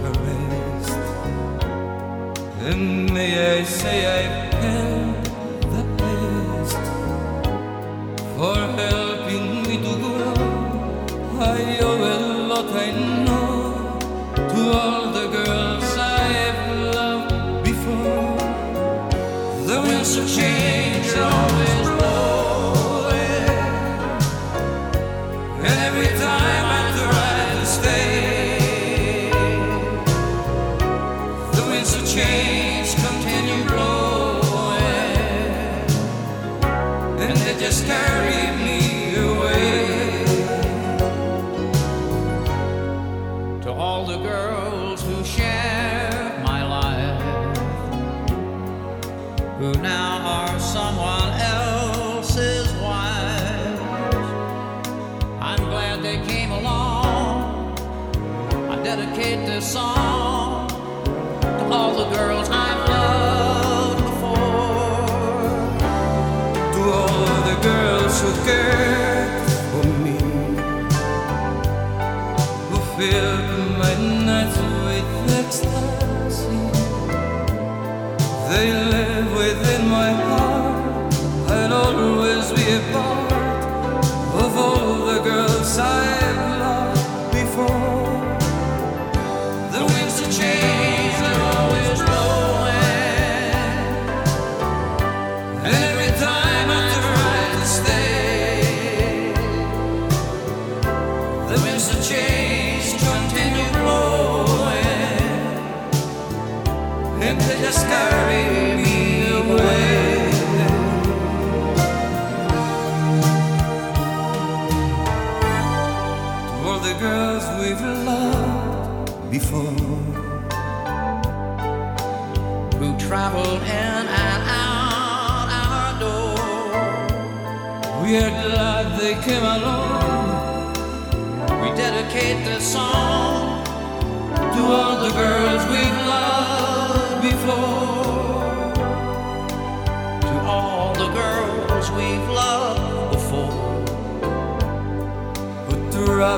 caressed. 0.00 0.98
And 2.60 3.12
may 3.12 3.58
I 3.58 3.64
say 3.64 4.06
I've 4.06 4.57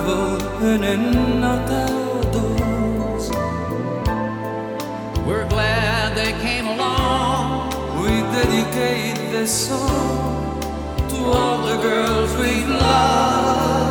traveled 0.01 0.42
in 0.62 0.84
and 0.84 1.44
out 1.44 1.70
our. 1.70 3.30
We're 5.26 5.48
glad 5.48 6.16
they 6.16 6.32
came 6.40 6.66
along. 6.66 7.70
We 8.03 8.09
dedicate 8.32 9.16
this 9.30 9.68
song 9.68 10.61
to 11.09 11.16
all 11.16 11.66
the 11.66 11.76
girls 11.82 12.34
we 12.36 12.64
love 12.64 13.90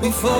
before. 0.00 0.32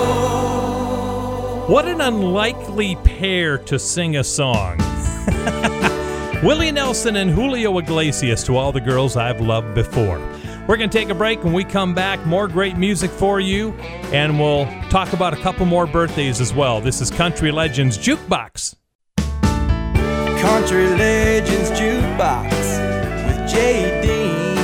What 1.68 1.86
an 1.86 2.00
unlikely 2.00 2.96
pair 2.96 3.58
to 3.58 3.78
sing 3.78 4.16
a 4.16 4.24
song. 4.24 4.78
Willie 6.42 6.72
Nelson 6.72 7.16
and 7.16 7.30
Julio 7.30 7.78
Iglesias 7.78 8.42
to 8.44 8.56
all 8.56 8.72
the 8.72 8.80
girls 8.80 9.16
I've 9.16 9.40
loved 9.40 9.74
before. 9.74 10.33
We're 10.66 10.78
going 10.78 10.88
to 10.88 10.98
take 10.98 11.10
a 11.10 11.14
break. 11.14 11.44
When 11.44 11.52
we 11.52 11.62
come 11.62 11.92
back, 11.94 12.24
more 12.24 12.48
great 12.48 12.78
music 12.78 13.10
for 13.10 13.38
you, 13.38 13.72
and 14.12 14.40
we'll 14.40 14.64
talk 14.88 15.12
about 15.12 15.34
a 15.34 15.36
couple 15.36 15.66
more 15.66 15.86
birthdays 15.86 16.40
as 16.40 16.54
well. 16.54 16.80
This 16.80 17.02
is 17.02 17.10
Country 17.10 17.52
Legends 17.52 17.98
Jukebox. 17.98 18.74
Country 20.40 20.88
Legends 20.88 21.70
Jukebox 21.70 22.50
with 23.26 23.46
Jay 23.50 24.00
Dean, 24.00 24.56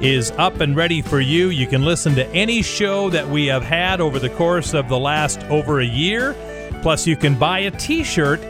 is 0.00 0.30
up 0.32 0.60
and 0.60 0.76
ready 0.76 1.00
for 1.02 1.20
you. 1.20 1.48
You 1.48 1.66
can 1.66 1.84
listen 1.84 2.14
to 2.16 2.26
any 2.28 2.62
show 2.62 3.10
that 3.10 3.28
we 3.28 3.46
have 3.46 3.62
had 3.62 4.00
over 4.00 4.18
the 4.18 4.30
course 4.30 4.74
of 4.74 4.88
the 4.88 4.98
last 4.98 5.42
over 5.44 5.80
a 5.80 5.86
year. 5.86 6.34
Plus, 6.82 7.06
you 7.06 7.16
can 7.16 7.38
buy 7.38 7.60
a 7.60 7.70
t 7.70 8.04
shirt 8.04 8.40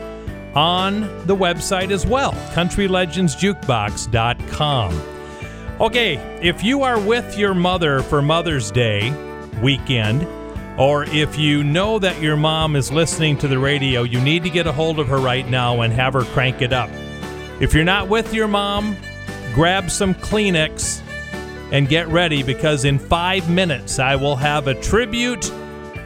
on 0.55 1.01
the 1.27 1.35
website 1.35 1.91
as 1.91 2.05
well, 2.05 2.33
CountryLegendsJukebox.com. 2.53 5.01
Okay, 5.79 6.15
if 6.41 6.63
you 6.63 6.81
are 6.81 6.99
with 6.99 7.37
your 7.37 7.53
mother 7.53 8.01
for 8.01 8.21
Mother's 8.21 8.71
Day 8.71 9.13
weekend, 9.61 10.27
or 10.79 11.03
if 11.05 11.37
you 11.37 11.63
know 11.63 11.99
that 11.99 12.21
your 12.21 12.35
mom 12.35 12.75
is 12.75 12.91
listening 12.91 13.37
to 13.37 13.47
the 13.47 13.59
radio, 13.59 14.03
you 14.03 14.19
need 14.19 14.43
to 14.43 14.49
get 14.49 14.67
a 14.67 14.71
hold 14.71 14.99
of 14.99 15.07
her 15.07 15.19
right 15.19 15.47
now 15.47 15.81
and 15.81 15.93
have 15.93 16.13
her 16.13 16.23
crank 16.23 16.61
it 16.61 16.73
up. 16.73 16.89
If 17.59 17.73
you're 17.73 17.83
not 17.83 18.07
with 18.07 18.33
your 18.33 18.47
mom, 18.47 18.95
grab 19.53 19.89
some 19.89 20.13
Kleenex 20.15 21.01
and 21.71 21.89
get 21.89 22.07
ready 22.07 22.43
because 22.43 22.85
in 22.85 22.97
five 22.97 23.49
minutes 23.49 23.99
I 23.99 24.15
will 24.15 24.35
have 24.35 24.67
a 24.67 24.79
tribute 24.81 25.51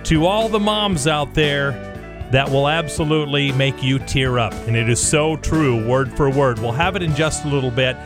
to 0.05 0.25
all 0.25 0.49
the 0.49 0.59
moms 0.59 1.07
out 1.07 1.33
there 1.33 1.71
that 2.31 2.49
will 2.49 2.67
absolutely 2.67 3.51
make 3.51 3.83
you 3.83 3.99
tear 3.99 4.39
up. 4.39 4.53
And 4.53 4.75
it 4.75 4.89
is 4.89 4.99
so 4.99 5.35
true, 5.37 5.85
word 5.87 6.11
for 6.15 6.29
word. 6.29 6.59
We'll 6.59 6.71
have 6.71 6.95
it 6.95 7.03
in 7.03 7.13
just 7.13 7.45
a 7.45 7.47
little 7.47 7.71
bit. 7.71 7.97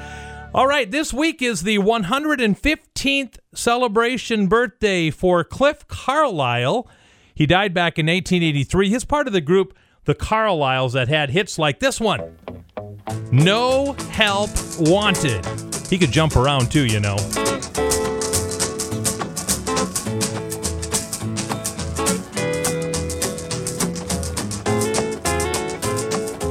All 0.53 0.67
right, 0.67 0.89
this 0.89 1.13
week 1.13 1.41
is 1.41 1.61
the 1.61 1.77
115th 1.79 3.37
celebration 3.53 4.47
birthday 4.47 5.11
for 5.11 5.43
Cliff 5.43 5.87
Carlisle. 5.87 6.87
He 7.35 7.45
died 7.45 7.73
back 7.73 7.99
in 7.99 8.07
1883. 8.07 8.89
He's 8.89 9.05
part 9.05 9.27
of 9.27 9.33
the 9.33 9.41
group 9.41 9.75
The 10.05 10.15
Carlisles 10.15 10.93
that 10.93 11.07
had 11.07 11.29
hits 11.29 11.59
like 11.59 11.79
this 11.79 11.99
one 11.99 12.37
No 13.31 13.93
Help 14.11 14.49
Wanted. 14.79 15.74
He 15.89 15.99
could 15.99 16.11
jump 16.11 16.35
around 16.35 16.71
too, 16.71 16.85
you 16.85 16.99
know. 16.99 17.15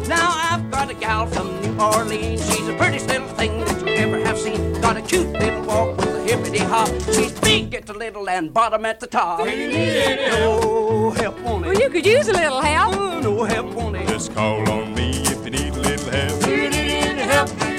Now 0.09 0.31
I've 0.33 0.71
got 0.71 0.89
a 0.89 0.95
gal 0.95 1.27
from 1.27 1.61
New 1.61 1.79
Orleans. 1.79 2.47
She's 2.49 2.67
the 2.67 2.75
prettiest 2.79 3.09
little 3.09 3.29
thing 3.29 3.61
that 3.61 3.81
you 3.81 3.93
ever 3.95 4.21
have 4.21 4.39
seen. 4.39 4.81
Got 4.81 4.97
a 4.97 5.03
cute 5.03 5.29
little 5.33 5.63
walk 5.65 5.97
with 5.99 6.09
a 6.09 6.23
hippity 6.23 6.59
hop. 6.59 6.89
She's 7.13 7.33
big 7.41 7.75
at 7.75 7.87
the 7.87 7.93
little 7.93 8.29
and 8.31 8.55
bottom 8.55 8.87
at 8.87 9.01
the 9.01 9.07
top. 9.07 9.41
No 9.41 11.11
help 11.11 11.39
wanted. 11.41 11.67
Well, 11.69 11.79
you 11.79 11.91
could 11.91 12.07
use 12.07 12.29
a 12.29 12.33
little 12.33 12.63
help. 12.63 12.95
Oh, 12.97 13.21
no 13.21 13.45
help 13.45 13.75
wanted. 13.75 14.09
Just 14.09 14.33
call 14.33 14.71
on 14.71 14.95
me 14.95 15.11
if 15.11 15.45
you 15.45 15.51
need 15.51 15.75
a 15.75 15.81
little 15.81 16.11
help. 16.11 16.47
You 16.47 16.71
need 16.71 17.19
help 17.19 17.74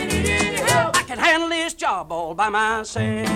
handle 1.20 1.50
this 1.50 1.74
job 1.74 2.12
all 2.12 2.34
by 2.34 2.50
myself. 2.50 3.28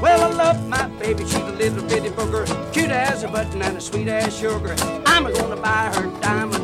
Well, 0.00 0.22
I 0.22 0.28
love 0.34 0.68
my 0.68 0.86
baby, 0.98 1.24
she's 1.24 1.34
a 1.36 1.52
little 1.52 1.82
bitty 1.88 2.10
booger, 2.10 2.46
cute 2.72 2.90
as 2.90 3.22
a 3.22 3.28
button 3.28 3.62
and 3.62 3.76
a 3.76 3.80
sweet 3.80 4.08
as 4.08 4.36
sugar. 4.36 4.74
I'm 5.06 5.24
gonna 5.32 5.56
buy 5.56 5.92
her 5.94 6.20
diamond 6.20 6.63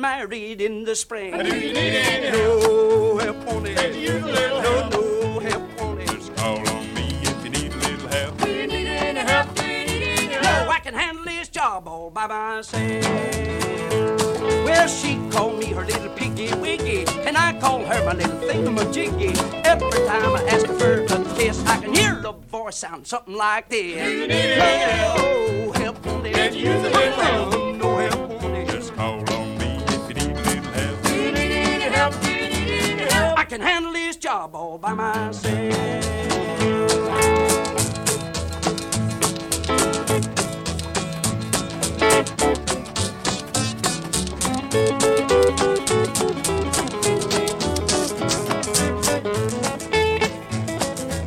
married 0.00 0.60
in 0.60 0.84
the 0.84 0.96
spring. 0.96 1.36
Do 1.36 1.44
you 1.44 1.72
need 1.72 1.76
any 1.76 2.30
No 2.30 3.18
help 3.18 3.48
on 3.48 3.66
it. 3.66 3.76
Can 3.76 3.94
you 3.94 4.00
use 4.00 4.22
a 4.22 4.26
little 4.26 4.62
no, 4.62 4.70
help? 4.70 4.92
no 4.92 5.38
help 5.40 5.82
on 5.82 5.98
it. 6.00 6.06
Just 6.08 6.34
call 6.36 6.58
on 6.68 6.94
me 6.94 7.18
if 7.22 7.44
you 7.44 7.50
need 7.50 7.72
a 7.72 7.76
little 7.76 8.08
help. 8.08 8.38
Do 8.38 8.50
you 8.50 8.66
need 8.66 8.86
any 8.86 9.20
help? 9.20 9.56
No, 9.56 10.70
I 10.70 10.80
can 10.82 10.94
handle 10.94 11.24
this 11.24 11.48
job 11.48 11.86
all 11.86 12.10
by 12.10 12.26
myself. 12.26 13.04
Well, 14.64 14.88
she 14.88 15.20
called 15.30 15.58
me 15.58 15.66
her 15.66 15.84
little 15.84 16.08
piggy 16.14 16.54
wiggy, 16.54 17.04
and 17.26 17.36
I 17.36 17.58
call 17.60 17.84
her 17.84 18.04
my 18.04 18.14
little 18.14 18.38
thingamajiggy. 18.38 19.64
Every 19.64 19.90
time 20.06 20.34
I 20.34 20.42
ask 20.48 20.66
her 20.66 20.78
for 20.78 21.02
a 21.02 21.34
kiss, 21.36 21.64
I 21.66 21.78
can 21.78 21.94
hear 21.94 22.14
the 22.22 22.32
voice 22.32 22.78
sound 22.78 23.06
something 23.06 23.34
like 23.34 23.68
this. 23.68 23.98
Oh, 25.18 25.72
help 25.72 26.06
on 26.06 26.24
it. 26.26 26.34
Can 26.34 26.54
you 26.54 26.70
use 26.72 26.80
a 26.86 26.90
little 26.90 27.20
help? 27.20 27.52
No 27.52 27.58
help 27.58 27.79
can 33.50 33.60
handle 33.60 33.92
this 33.92 34.14
job 34.14 34.54
all 34.54 34.78
by 34.78 34.94
myself. 34.94 35.44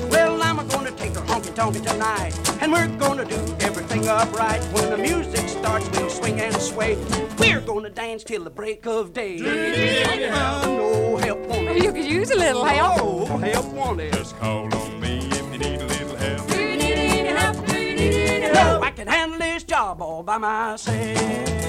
Well, 0.09 0.41
I'm 0.41 0.65
gonna 0.69 0.91
take 0.91 1.15
her 1.15 1.25
honky 1.27 1.53
tonky 1.53 1.83
tonight, 1.83 2.33
and 2.61 2.71
we're 2.71 2.87
gonna 2.97 3.25
do 3.25 3.62
everything 3.93 4.09
upright. 4.09 4.61
When 4.73 4.89
the 4.89 4.97
music 4.97 5.47
starts, 5.47 5.89
we'll 5.91 6.09
swing 6.09 6.39
and 6.39 6.55
sway. 6.55 6.97
We're 7.37 7.61
gonna 7.61 7.89
dance 7.89 8.23
till 8.23 8.43
the 8.43 8.49
break 8.49 8.85
of 8.85 9.13
day. 9.13 9.37
No 9.37 11.17
help 11.17 11.49
on 11.51 11.67
it. 11.67 11.83
you 11.83 11.91
could 11.91 12.05
use 12.05 12.31
a 12.31 12.35
little 12.35 12.65
help. 12.65 13.29
No 13.29 13.37
help 13.37 13.77
on 13.77 13.99
it. 13.99 14.13
Just 14.13 14.37
call 14.37 14.73
on 14.73 14.99
me 14.99 15.19
if 15.31 15.51
you 15.51 15.57
need 15.57 15.81
a 15.81 15.85
little 15.85 16.15
help. 16.15 16.47
Do 16.47 16.61
you 16.61 16.77
need 16.77 16.93
any 16.93 17.29
help? 17.29 17.65
Do 17.65 17.81
you 17.81 17.95
need 17.95 18.29
any 18.29 18.53
No, 18.53 18.81
I 18.81 18.91
can 18.91 19.07
handle 19.07 19.39
this 19.39 19.63
job 19.63 20.01
all 20.01 20.23
by 20.23 20.37
myself. 20.37 21.63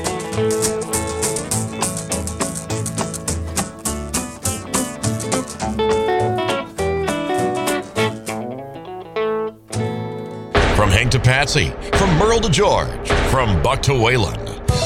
From 10.76 10.90
Hank 10.90 11.12
to 11.12 11.20
Patsy, 11.20 11.70
from 11.94 12.10
Merle 12.18 12.40
to 12.40 12.50
George, 12.50 13.08
from 13.30 13.62
Buck 13.62 13.80
to 13.82 13.92
Waylon. 13.92 14.36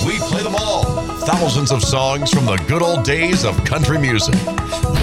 We 0.07 0.19
play 0.19 0.43
them 0.43 0.55
all. 0.55 0.85
Thousands 1.21 1.73
of 1.73 1.83
songs 1.83 2.31
from 2.31 2.45
the 2.45 2.57
good 2.69 2.83
old 2.83 3.05
days 3.05 3.43
of 3.43 3.57
country 3.65 3.99
music. 3.99 4.35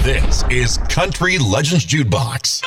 This 0.04 0.44
is 0.48 0.78
Country 0.78 1.38
Legends 1.38 1.84
Jukebox. 1.84 2.62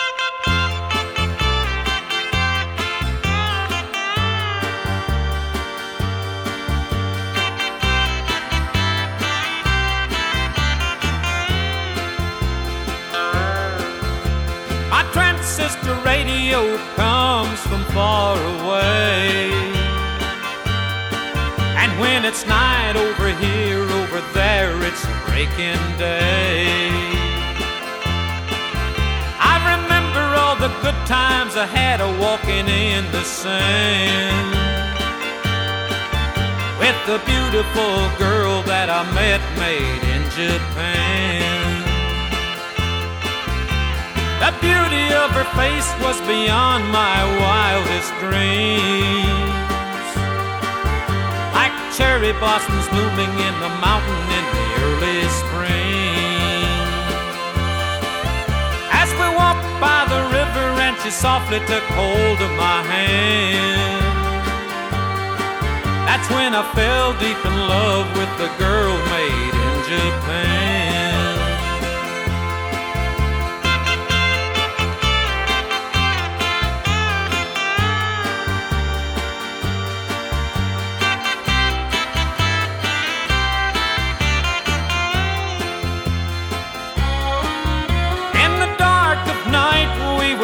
Transistor 15.69 16.01
radio 16.05 16.77
comes 16.95 17.59
from 17.61 17.83
far 17.93 18.37
away. 18.37 19.51
And 21.77 21.99
when 21.99 22.25
it's 22.25 22.45
night 22.45 22.95
over 22.95 23.29
here, 23.35 23.81
over 23.81 24.21
there, 24.33 24.75
it's 24.83 25.05
breaking 25.25 25.79
day. 25.97 26.89
I 29.39 29.55
remember 29.75 30.35
all 30.35 30.55
the 30.55 30.73
good 30.81 30.99
times 31.05 31.55
I 31.55 31.65
had 31.65 32.01
a 32.01 32.11
walking 32.19 32.67
in 32.67 33.11
the 33.11 33.23
sand. 33.23 34.55
With 36.79 36.97
the 37.05 37.19
beautiful 37.25 38.09
girl 38.17 38.63
that 38.63 38.89
I 38.89 39.03
met 39.13 39.41
made 39.57 40.03
in 40.15 40.23
Japan. 40.31 41.78
The 44.39 44.55
beauty 44.63 45.07
of 45.13 45.31
her 45.35 45.43
face 45.59 45.89
was 45.99 46.15
beyond 46.21 46.87
my 46.91 47.19
wildest 47.43 48.11
dreams. 48.23 49.59
Like 51.51 51.75
cherry 51.97 52.31
blossoms 52.39 52.87
blooming 52.87 53.33
in 53.47 53.55
the 53.59 53.71
mountain 53.83 54.23
in 54.39 54.45
the 54.55 54.67
early 54.85 55.21
spring. 55.43 56.71
As 58.95 59.11
we 59.19 59.27
walked 59.35 59.67
by 59.83 60.07
the 60.07 60.21
river 60.31 60.67
and 60.87 60.95
she 61.03 61.11
softly 61.11 61.59
took 61.67 61.83
hold 61.99 62.39
of 62.39 62.51
my 62.55 62.79
hand. 62.87 63.99
That's 66.07 66.29
when 66.31 66.55
I 66.55 66.63
fell 66.73 67.11
deep 67.19 67.43
in 67.45 67.57
love 67.67 68.07
with 68.17 68.31
the 68.39 68.49
girl 68.57 68.95
made 69.11 69.55
in 69.67 69.75
Japan. 69.91 70.58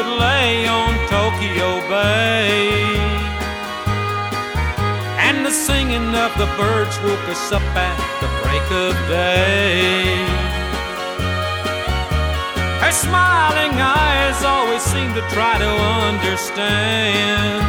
Would 0.05 0.19
lay 0.19 0.67
on 0.67 0.93
Tokyo 1.07 1.79
Bay. 1.89 2.69
And 5.17 5.45
the 5.45 5.51
singing 5.51 6.15
of 6.15 6.31
the 6.37 6.49
birds 6.57 6.97
woke 7.01 7.27
us 7.29 7.51
up 7.51 7.63
at 7.75 7.97
the 8.21 8.29
break 8.41 8.67
of 8.71 8.93
day. 9.07 10.05
Her 12.83 12.91
smiling 12.91 13.73
eyes 13.81 14.43
always 14.43 14.81
seemed 14.81 15.15
to 15.15 15.23
try 15.33 15.57
to 15.57 15.71
understand 16.09 17.63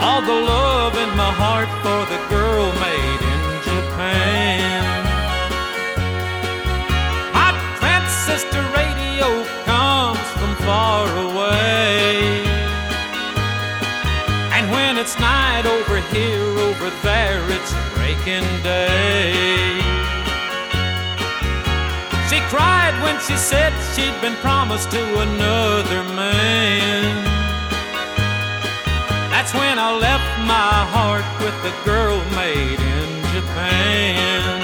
all 0.00 0.22
the 0.22 0.40
love 0.54 0.94
in 0.96 1.10
my 1.16 1.32
heart 1.42 1.67
over 16.88 17.02
there, 17.02 17.42
it's 17.50 17.72
breaking 17.94 18.46
day. 18.62 19.80
She 22.28 22.40
cried 22.48 22.94
when 23.02 23.18
she 23.20 23.36
said 23.36 23.72
she'd 23.94 24.18
been 24.20 24.36
promised 24.36 24.90
to 24.92 25.20
another 25.20 26.02
man. 26.14 27.24
That's 29.30 29.54
when 29.54 29.78
I 29.78 29.96
left 29.96 30.28
my 30.46 30.74
heart 30.94 31.26
with 31.42 31.56
the 31.62 31.72
girl 31.84 32.18
made 32.36 32.80
in 32.80 33.08
Japan. 33.34 34.60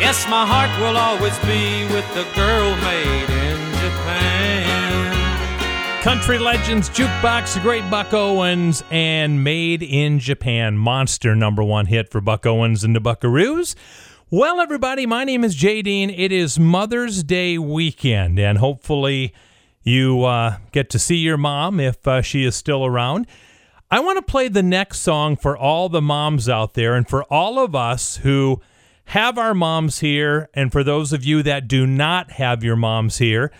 Yes, 0.00 0.26
my 0.28 0.46
heart 0.46 0.70
will 0.80 0.96
always 0.96 1.38
be 1.40 1.84
with 1.94 2.06
the 2.14 2.26
girl 2.34 2.76
made. 2.76 3.37
Country 6.08 6.38
Legends 6.38 6.88
Jukebox, 6.88 7.52
the 7.52 7.60
great 7.60 7.88
Buck 7.90 8.14
Owens, 8.14 8.82
and 8.90 9.44
Made 9.44 9.82
in 9.82 10.18
Japan, 10.18 10.78
monster 10.78 11.36
number 11.36 11.62
one 11.62 11.84
hit 11.84 12.10
for 12.10 12.22
Buck 12.22 12.46
Owens 12.46 12.82
and 12.82 12.96
the 12.96 12.98
Buckaroos. 12.98 13.74
Well, 14.30 14.58
everybody, 14.58 15.04
my 15.04 15.24
name 15.24 15.44
is 15.44 15.54
Jay 15.54 15.82
Dean. 15.82 16.08
It 16.08 16.32
is 16.32 16.58
Mother's 16.58 17.22
Day 17.22 17.58
weekend, 17.58 18.38
and 18.38 18.56
hopefully 18.56 19.34
you 19.82 20.24
uh, 20.24 20.56
get 20.72 20.88
to 20.90 20.98
see 20.98 21.16
your 21.16 21.36
mom 21.36 21.78
if 21.78 22.08
uh, 22.08 22.22
she 22.22 22.42
is 22.42 22.56
still 22.56 22.86
around. 22.86 23.26
I 23.90 24.00
want 24.00 24.16
to 24.16 24.22
play 24.22 24.48
the 24.48 24.62
next 24.62 25.00
song 25.00 25.36
for 25.36 25.58
all 25.58 25.90
the 25.90 26.00
moms 26.00 26.48
out 26.48 26.72
there 26.72 26.94
and 26.94 27.06
for 27.06 27.24
all 27.24 27.58
of 27.58 27.74
us 27.74 28.16
who 28.16 28.62
have 29.04 29.36
our 29.36 29.52
moms 29.52 29.98
here, 29.98 30.48
and 30.54 30.72
for 30.72 30.82
those 30.82 31.12
of 31.12 31.22
you 31.22 31.42
that 31.42 31.68
do 31.68 31.86
not 31.86 32.32
have 32.32 32.64
your 32.64 32.76
moms 32.76 33.18
here. 33.18 33.52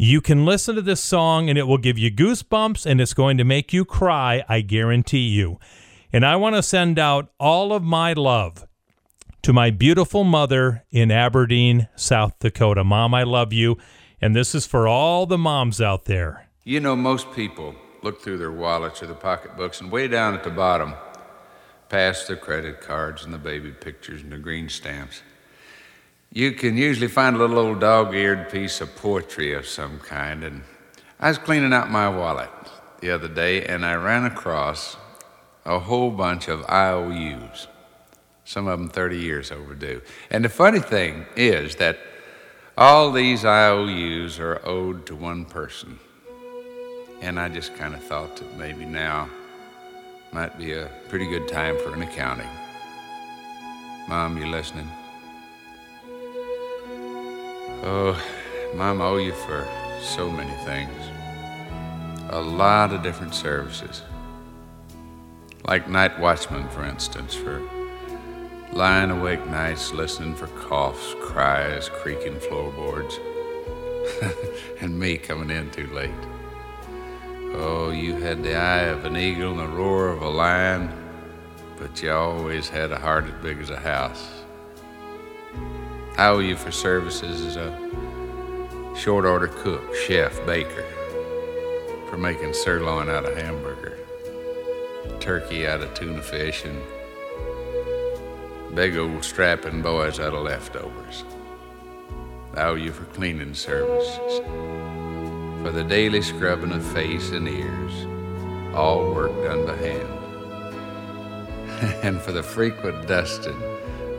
You 0.00 0.20
can 0.20 0.44
listen 0.44 0.76
to 0.76 0.80
this 0.80 1.02
song 1.02 1.48
and 1.50 1.58
it 1.58 1.66
will 1.66 1.76
give 1.76 1.98
you 1.98 2.08
goosebumps 2.08 2.86
and 2.86 3.00
it's 3.00 3.14
going 3.14 3.36
to 3.36 3.42
make 3.42 3.72
you 3.72 3.84
cry, 3.84 4.44
I 4.48 4.60
guarantee 4.60 5.26
you. 5.26 5.58
And 6.12 6.24
I 6.24 6.36
want 6.36 6.54
to 6.54 6.62
send 6.62 7.00
out 7.00 7.32
all 7.40 7.72
of 7.72 7.82
my 7.82 8.12
love 8.12 8.64
to 9.42 9.52
my 9.52 9.72
beautiful 9.72 10.22
mother 10.22 10.84
in 10.92 11.10
Aberdeen, 11.10 11.88
South 11.96 12.38
Dakota. 12.38 12.84
Mom, 12.84 13.12
I 13.12 13.24
love 13.24 13.52
you. 13.52 13.76
And 14.20 14.36
this 14.36 14.54
is 14.54 14.66
for 14.66 14.86
all 14.86 15.26
the 15.26 15.36
moms 15.36 15.80
out 15.80 16.04
there. 16.04 16.46
You 16.62 16.78
know, 16.78 16.94
most 16.94 17.32
people 17.32 17.74
look 18.04 18.22
through 18.22 18.38
their 18.38 18.52
wallets 18.52 19.02
or 19.02 19.06
their 19.06 19.16
pocketbooks, 19.16 19.80
and 19.80 19.90
way 19.90 20.06
down 20.06 20.34
at 20.34 20.44
the 20.44 20.50
bottom, 20.50 20.94
past 21.88 22.28
the 22.28 22.36
credit 22.36 22.80
cards 22.80 23.24
and 23.24 23.34
the 23.34 23.38
baby 23.38 23.72
pictures 23.72 24.22
and 24.22 24.30
the 24.30 24.38
green 24.38 24.68
stamps, 24.68 25.22
you 26.32 26.52
can 26.52 26.76
usually 26.76 27.08
find 27.08 27.36
a 27.36 27.38
little 27.38 27.58
old 27.58 27.80
dog 27.80 28.14
eared 28.14 28.50
piece 28.50 28.80
of 28.80 28.94
poetry 28.96 29.54
of 29.54 29.66
some 29.66 29.98
kind. 30.00 30.44
And 30.44 30.62
I 31.18 31.28
was 31.28 31.38
cleaning 31.38 31.72
out 31.72 31.90
my 31.90 32.08
wallet 32.08 32.50
the 33.00 33.10
other 33.10 33.28
day, 33.28 33.64
and 33.64 33.84
I 33.84 33.94
ran 33.94 34.24
across 34.24 34.96
a 35.64 35.78
whole 35.78 36.10
bunch 36.10 36.48
of 36.48 36.64
IOUs 36.68 37.68
some 38.48 38.66
of 38.66 38.78
them 38.78 38.88
30 38.88 39.18
years 39.18 39.52
overdue. 39.52 40.00
And 40.30 40.42
the 40.42 40.48
funny 40.48 40.80
thing 40.80 41.26
is 41.36 41.76
that 41.76 41.98
all 42.78 43.12
these 43.12 43.44
IOUs 43.44 44.38
are 44.38 44.66
owed 44.66 45.04
to 45.06 45.14
one 45.14 45.44
person. 45.44 45.98
And 47.20 47.38
I 47.38 47.50
just 47.50 47.74
kind 47.76 47.94
of 47.94 48.02
thought 48.02 48.36
that 48.36 48.56
maybe 48.56 48.86
now 48.86 49.28
might 50.32 50.56
be 50.56 50.72
a 50.72 50.90
pretty 51.10 51.28
good 51.28 51.46
time 51.46 51.76
for 51.78 51.92
an 51.92 52.00
accounting. 52.00 52.48
Mom, 54.08 54.38
you 54.38 54.46
listening? 54.46 54.88
Oh, 57.84 58.20
Mom, 58.74 59.00
I 59.00 59.04
owe 59.04 59.16
you 59.18 59.32
for 59.32 59.66
so 60.02 60.28
many 60.28 60.52
things. 60.64 60.90
A 62.30 62.40
lot 62.40 62.92
of 62.92 63.04
different 63.04 63.34
services. 63.34 64.02
Like 65.64 65.88
night 65.88 66.18
watchman, 66.18 66.68
for 66.70 66.84
instance, 66.84 67.34
for 67.34 67.62
lying 68.72 69.12
awake 69.12 69.46
nights 69.46 69.92
listening 69.92 70.34
for 70.34 70.48
coughs, 70.48 71.14
cries, 71.20 71.88
creaking 71.88 72.40
floorboards, 72.40 73.20
and 74.80 74.98
me 74.98 75.16
coming 75.16 75.50
in 75.50 75.70
too 75.70 75.86
late. 75.94 76.10
Oh, 77.54 77.90
you 77.90 78.16
had 78.16 78.42
the 78.42 78.56
eye 78.56 78.86
of 78.86 79.04
an 79.04 79.16
eagle 79.16 79.52
and 79.52 79.60
the 79.60 79.68
roar 79.68 80.08
of 80.08 80.22
a 80.22 80.28
lion, 80.28 80.92
but 81.78 82.02
you 82.02 82.10
always 82.10 82.68
had 82.68 82.90
a 82.90 82.98
heart 82.98 83.26
as 83.26 83.40
big 83.40 83.58
as 83.58 83.70
a 83.70 83.78
house. 83.78 84.37
I 86.18 86.28
owe 86.30 86.40
you 86.40 86.56
for 86.56 86.72
services 86.72 87.46
as 87.46 87.54
a 87.54 87.70
short 88.96 89.24
order 89.24 89.46
cook, 89.46 89.94
chef, 89.94 90.44
baker, 90.44 90.84
for 92.10 92.16
making 92.16 92.54
sirloin 92.54 93.08
out 93.08 93.24
of 93.24 93.36
hamburger, 93.38 93.96
turkey 95.20 95.64
out 95.64 95.80
of 95.80 95.94
tuna 95.94 96.20
fish, 96.20 96.64
and 96.64 96.82
big 98.74 98.96
old 98.96 99.22
strapping 99.22 99.80
boys 99.80 100.18
out 100.18 100.34
of 100.34 100.42
leftovers. 100.42 101.22
I 102.56 102.62
owe 102.64 102.74
you 102.74 102.90
for 102.90 103.04
cleaning 103.04 103.54
services, 103.54 104.40
for 105.62 105.70
the 105.70 105.84
daily 105.84 106.20
scrubbing 106.20 106.72
of 106.72 106.84
face 106.94 107.30
and 107.30 107.46
ears, 107.46 108.06
all 108.74 109.14
work 109.14 109.30
done 109.44 109.64
by 109.64 109.76
hand, 109.76 110.08
and 112.02 112.20
for 112.20 112.32
the 112.32 112.42
frequent 112.42 113.06
dusting 113.06 113.67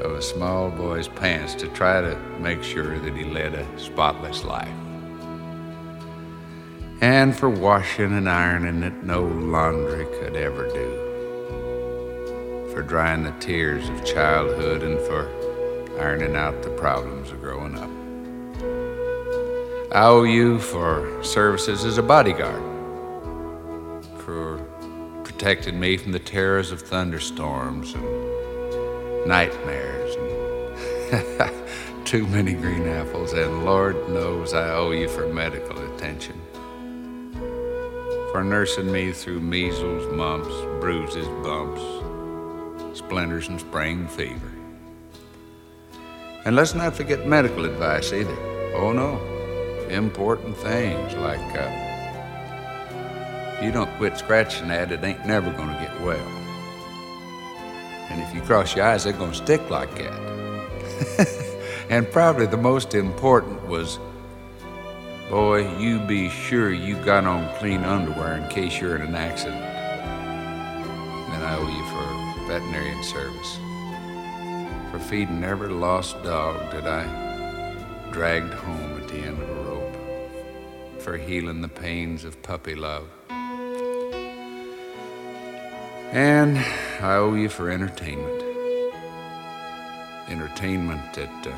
of 0.02 0.12
a 0.12 0.22
small 0.22 0.70
boy's 0.70 1.08
pants 1.08 1.54
to 1.56 1.68
try 1.70 2.02
to 2.02 2.16
make 2.40 2.64
sure 2.64 2.98
that 3.00 3.16
he 3.16 3.26
led 3.26 3.54
a 3.54 3.80
spotless 3.80 4.44
life. 4.44 4.68
And 7.02 7.36
for 7.36 7.50
washing 7.50 8.14
and 8.14 8.30
ironing 8.30 8.82
that 8.82 9.04
no 9.04 9.24
laundry 9.24 10.06
could 10.20 10.36
ever 10.36 10.68
do. 10.68 11.08
For 12.74 12.82
drying 12.82 13.24
the 13.24 13.32
tears 13.40 13.88
of 13.90 14.06
childhood 14.06 14.84
and 14.84 15.00
for 15.02 15.30
ironing 16.00 16.36
out 16.36 16.62
the 16.62 16.70
problems 16.72 17.32
of 17.32 17.42
growing 17.42 17.78
up. 17.78 17.90
I 19.92 20.06
owe 20.06 20.24
you 20.24 20.60
for 20.60 21.24
services 21.24 21.84
as 21.84 21.98
a 21.98 22.04
bodyguard, 22.04 22.62
for 24.20 24.60
protecting 25.24 25.80
me 25.80 25.98
from 25.98 26.12
the 26.12 26.20
terrors 26.20 26.72
of 26.72 26.82
thunderstorms 26.82 27.94
and 27.94 28.29
nightmares 29.26 30.00
too 32.06 32.26
many 32.28 32.54
green 32.54 32.88
apples, 32.88 33.34
and 33.34 33.66
Lord 33.66 33.96
knows 34.10 34.54
I 34.54 34.72
owe 34.72 34.92
you 34.92 35.08
for 35.08 35.32
medical 35.32 35.78
attention. 35.94 36.40
For 38.32 38.44
nursing 38.44 38.92
me 38.92 39.12
through 39.12 39.40
measles, 39.40 40.12
mumps, 40.14 40.54
bruises, 40.80 41.28
bumps, 41.44 41.82
splinters, 42.98 43.48
and 43.48 43.60
spring 43.60 44.08
fever. 44.08 44.52
And 46.46 46.56
let's 46.56 46.74
not 46.74 46.96
forget 46.96 47.28
medical 47.28 47.66
advice 47.66 48.14
either. 48.14 48.38
Oh 48.76 48.92
no, 48.92 49.20
important 49.90 50.58
things 50.58 51.16
like 51.16 51.40
uh, 51.56 51.70
you 53.64 53.72
don't 53.72 53.90
quit 53.98 54.18
scratching 54.18 54.70
at 54.72 54.92
it, 54.92 55.04
it 55.04 55.06
ain't 55.06 55.26
never 55.26 55.52
gonna 55.52 55.80
get 55.80 56.02
well. 56.02 56.39
And 58.10 58.22
if 58.22 58.34
you 58.34 58.42
cross 58.42 58.76
your 58.76 58.86
eyes, 58.86 59.04
they're 59.04 59.14
going 59.14 59.32
to 59.32 59.38
stick 59.38 59.70
like 59.70 59.94
that. 59.96 61.28
and 61.90 62.10
probably 62.12 62.48
the 62.48 62.58
most 62.58 62.96
important 62.96 63.68
was 63.68 64.00
boy, 65.30 65.78
you 65.78 66.00
be 66.00 66.28
sure 66.30 66.72
you 66.72 66.96
got 67.06 67.26
on 67.26 67.56
clean 67.60 67.84
underwear 67.84 68.38
in 68.38 68.48
case 68.50 68.82
you're 68.82 68.96
in 68.96 69.04
an 69.04 69.16
accident. 69.16 69.62
Then 71.30 71.42
I 71.44 71.56
owe 71.56 71.68
you 71.68 71.84
for 71.86 72.48
veterinarian 72.48 73.04
service. 73.04 73.60
For 74.92 75.00
feeding 75.00 75.44
every 75.44 75.70
lost 75.70 76.22
dog 76.24 76.72
that 76.72 76.88
I 76.88 77.06
dragged 78.12 78.54
home 78.56 79.00
at 79.00 79.08
the 79.08 79.18
end 79.18 79.40
of 79.42 79.50
a 79.50 79.54
rope. 79.54 79.96
For 81.00 81.16
healing 81.16 81.62
the 81.62 81.68
pains 81.68 82.24
of 82.26 82.42
puppy 82.42 82.74
love. 82.74 83.08
And 86.12 86.58
I 87.02 87.18
owe 87.18 87.36
you 87.36 87.50
for 87.50 87.70
entertainment. 87.70 88.44
Entertainment 90.28 91.14
that 91.14 91.48
uh, 91.48 91.54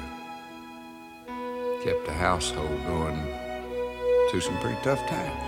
kept 1.86 2.06
the 2.06 2.12
household 2.12 2.86
going 2.86 3.16
through 4.30 4.42
some 4.42 4.58
pretty 4.60 4.78
tough 4.84 5.00
times. 5.08 5.42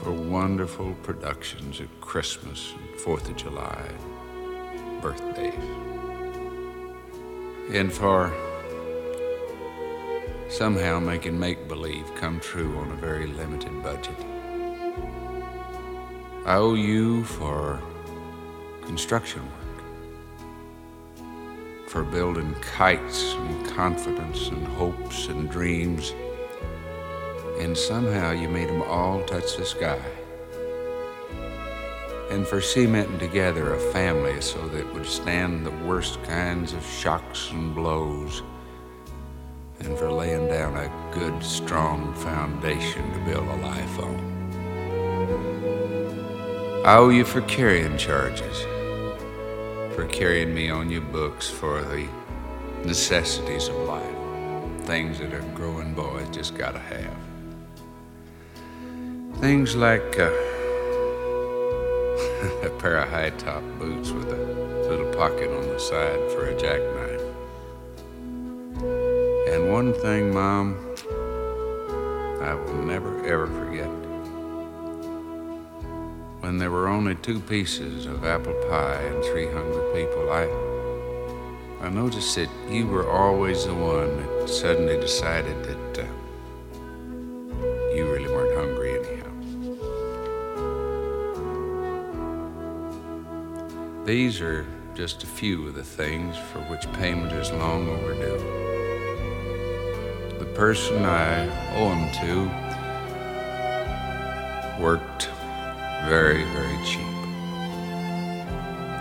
For 0.00 0.10
wonderful 0.10 0.94
productions 1.02 1.82
at 1.82 2.00
Christmas 2.00 2.72
and 2.72 3.00
Fourth 3.00 3.28
of 3.28 3.36
July, 3.36 3.86
and 4.74 5.02
birthdays. 5.02 5.52
And 7.74 7.92
for 7.92 8.32
somehow 10.48 10.98
making 10.98 11.38
make 11.38 11.68
believe 11.68 12.06
come 12.14 12.40
true 12.40 12.74
on 12.78 12.90
a 12.90 12.96
very 12.96 13.26
limited 13.26 13.82
budget. 13.82 14.16
I 16.46 16.58
owe 16.58 16.74
you 16.74 17.24
for 17.24 17.80
construction 18.84 19.42
work, 19.42 19.82
for 21.88 22.04
building 22.04 22.54
kites 22.60 23.34
and 23.34 23.66
confidence 23.66 24.46
and 24.50 24.64
hopes 24.64 25.26
and 25.26 25.50
dreams, 25.50 26.14
and 27.58 27.76
somehow 27.76 28.30
you 28.30 28.48
made 28.48 28.68
them 28.68 28.82
all 28.82 29.24
touch 29.24 29.56
the 29.56 29.66
sky. 29.66 30.00
And 32.30 32.46
for 32.46 32.60
cementing 32.60 33.18
together 33.18 33.74
a 33.74 33.80
family 33.92 34.40
so 34.40 34.68
that 34.68 34.78
it 34.78 34.94
would 34.94 35.06
stand 35.06 35.66
the 35.66 35.72
worst 35.84 36.22
kinds 36.22 36.74
of 36.74 36.86
shocks 36.86 37.50
and 37.50 37.74
blows, 37.74 38.44
and 39.80 39.98
for 39.98 40.12
laying 40.12 40.46
down 40.46 40.76
a 40.76 40.92
good, 41.12 41.42
strong 41.42 42.14
foundation 42.14 43.02
to 43.14 43.18
build 43.24 43.48
a 43.48 43.56
life 43.56 43.98
on. 43.98 44.35
I 46.86 46.98
owe 46.98 47.08
you 47.08 47.24
for 47.24 47.40
carrying 47.40 47.98
charges, 47.98 48.62
for 49.96 50.06
carrying 50.08 50.54
me 50.54 50.70
on 50.70 50.88
your 50.88 51.00
books 51.00 51.50
for 51.50 51.82
the 51.82 52.06
necessities 52.84 53.66
of 53.66 53.74
life, 53.88 54.86
things 54.86 55.18
that 55.18 55.34
a 55.34 55.40
growing 55.52 55.94
boy 55.94 56.24
just 56.30 56.56
gotta 56.56 56.78
have. 56.78 57.16
Things 59.40 59.74
like 59.74 60.16
uh, 60.16 60.26
a 62.62 62.70
pair 62.78 62.98
of 62.98 63.08
high 63.08 63.30
top 63.30 63.64
boots 63.80 64.12
with 64.12 64.28
a 64.28 64.86
little 64.88 65.12
pocket 65.12 65.50
on 65.50 65.66
the 65.66 65.80
side 65.80 66.30
for 66.30 66.44
a 66.44 66.56
jackknife. 66.56 67.20
And 69.52 69.72
one 69.72 69.92
thing, 69.92 70.32
Mom, 70.32 70.76
I 72.40 72.54
will 72.54 72.84
never 72.84 73.26
ever 73.26 73.48
forget. 73.48 74.05
When 76.46 76.58
there 76.58 76.70
were 76.70 76.86
only 76.86 77.16
two 77.16 77.40
pieces 77.40 78.06
of 78.06 78.24
apple 78.24 78.54
pie 78.70 79.02
and 79.02 79.24
three 79.24 79.48
hungry 79.50 80.04
people, 80.04 80.30
I 80.30 80.46
I 81.84 81.88
noticed 81.88 82.36
that 82.36 82.48
you 82.70 82.86
were 82.86 83.10
always 83.10 83.64
the 83.66 83.74
one 83.74 84.18
that 84.18 84.48
suddenly 84.48 84.96
decided 85.00 85.64
that 85.64 85.98
uh, 85.98 86.06
you 87.96 88.06
really 88.08 88.28
weren't 88.28 88.56
hungry 88.56 88.96
anyhow. 88.96 89.32
These 94.04 94.40
are 94.40 94.64
just 94.94 95.24
a 95.24 95.26
few 95.26 95.66
of 95.66 95.74
the 95.74 95.82
things 95.82 96.36
for 96.36 96.60
which 96.70 96.86
payment 96.92 97.32
is 97.32 97.50
long 97.50 97.88
overdue. 97.88 98.38
The 100.38 100.46
person 100.54 101.04
I 101.04 101.48
owe 101.74 101.90
them 101.90 102.08
to 102.20 102.48
worked 104.80 105.28
very, 106.04 106.44
very 106.44 106.76
cheap. 106.84 107.16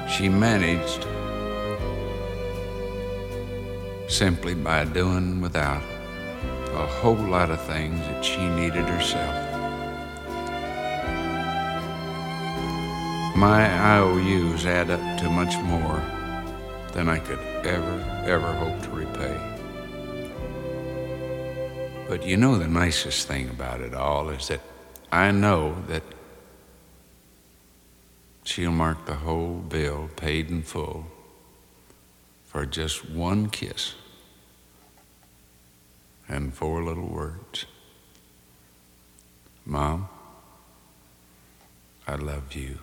She 0.09 0.29
managed 0.29 1.05
simply 4.07 4.55
by 4.55 4.85
doing 4.85 5.41
without 5.41 5.83
a 6.73 6.87
whole 6.87 7.15
lot 7.15 7.51
of 7.51 7.61
things 7.65 7.99
that 7.99 8.23
she 8.23 8.47
needed 8.47 8.85
herself. 8.85 9.35
My 13.35 13.67
IOUs 13.97 14.65
add 14.65 14.89
up 14.89 15.19
to 15.19 15.29
much 15.29 15.57
more 15.57 16.01
than 16.93 17.09
I 17.09 17.19
could 17.19 17.39
ever, 17.65 18.23
ever 18.25 18.53
hope 18.53 18.81
to 18.83 18.89
repay. 18.91 19.37
But 22.07 22.25
you 22.25 22.37
know, 22.37 22.57
the 22.57 22.67
nicest 22.67 23.27
thing 23.27 23.49
about 23.49 23.81
it 23.81 23.93
all 23.93 24.29
is 24.29 24.47
that 24.47 24.61
I 25.11 25.31
know 25.31 25.75
that 25.87 26.03
she'll 28.45 28.71
mark 28.71 29.05
the 29.05 29.15
whole 29.15 29.55
bill 29.55 30.09
paid 30.15 30.49
in 30.49 30.61
full 30.63 31.05
for 32.45 32.65
just 32.65 33.09
one 33.09 33.49
kiss 33.49 33.95
and 36.29 36.53
four 36.53 36.81
little 36.83 37.07
words 37.07 37.65
Mom, 39.67 40.07
I 42.07 42.15
love 42.15 42.53
you. 42.53 42.77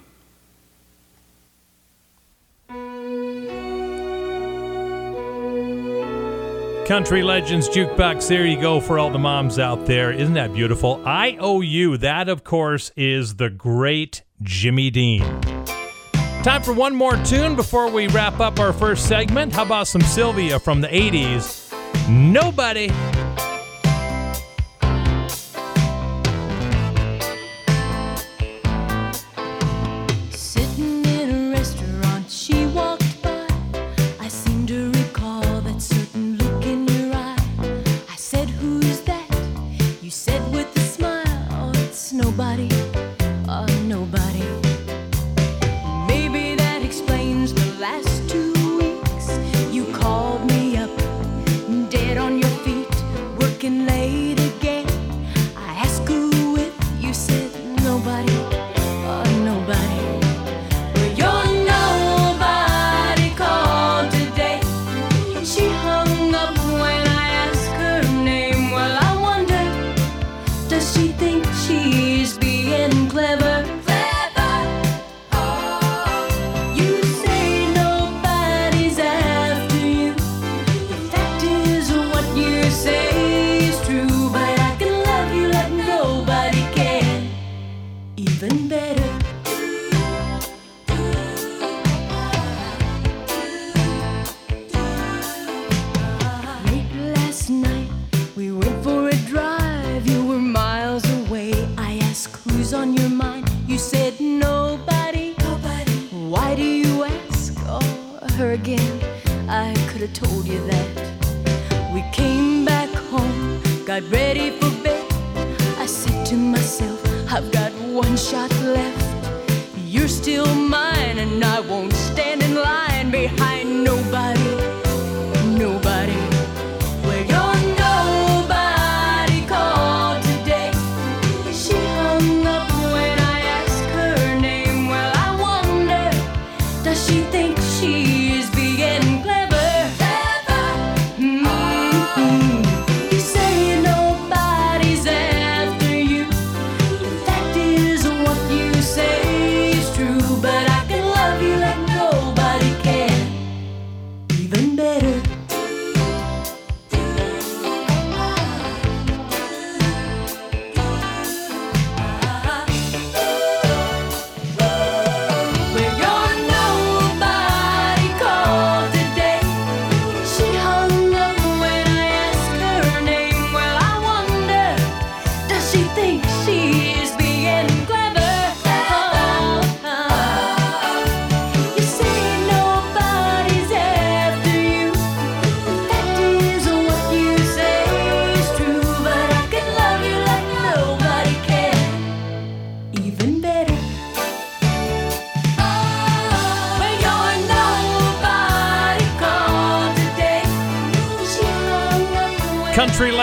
Country 6.86 7.22
Legends 7.22 7.68
Jukebox. 7.68 8.26
There 8.28 8.44
you 8.44 8.60
go 8.60 8.80
for 8.80 8.98
all 8.98 9.10
the 9.10 9.18
moms 9.18 9.60
out 9.60 9.86
there. 9.86 10.10
Isn't 10.10 10.34
that 10.34 10.52
beautiful? 10.52 11.00
I 11.06 11.36
owe 11.38 11.60
you. 11.60 11.96
That, 11.98 12.28
of 12.28 12.42
course, 12.42 12.90
is 12.96 13.36
the 13.36 13.48
great 13.48 14.24
Jimmy 14.42 14.90
Dean. 14.90 15.51
Time 16.42 16.60
for 16.60 16.72
one 16.72 16.92
more 16.92 17.16
tune 17.18 17.54
before 17.54 17.88
we 17.88 18.08
wrap 18.08 18.40
up 18.40 18.58
our 18.58 18.72
first 18.72 19.06
segment. 19.06 19.52
How 19.52 19.62
about 19.62 19.86
some 19.86 20.00
Sylvia 20.00 20.58
from 20.58 20.80
the 20.80 20.88
80s? 20.88 21.72
Nobody. 22.08 22.90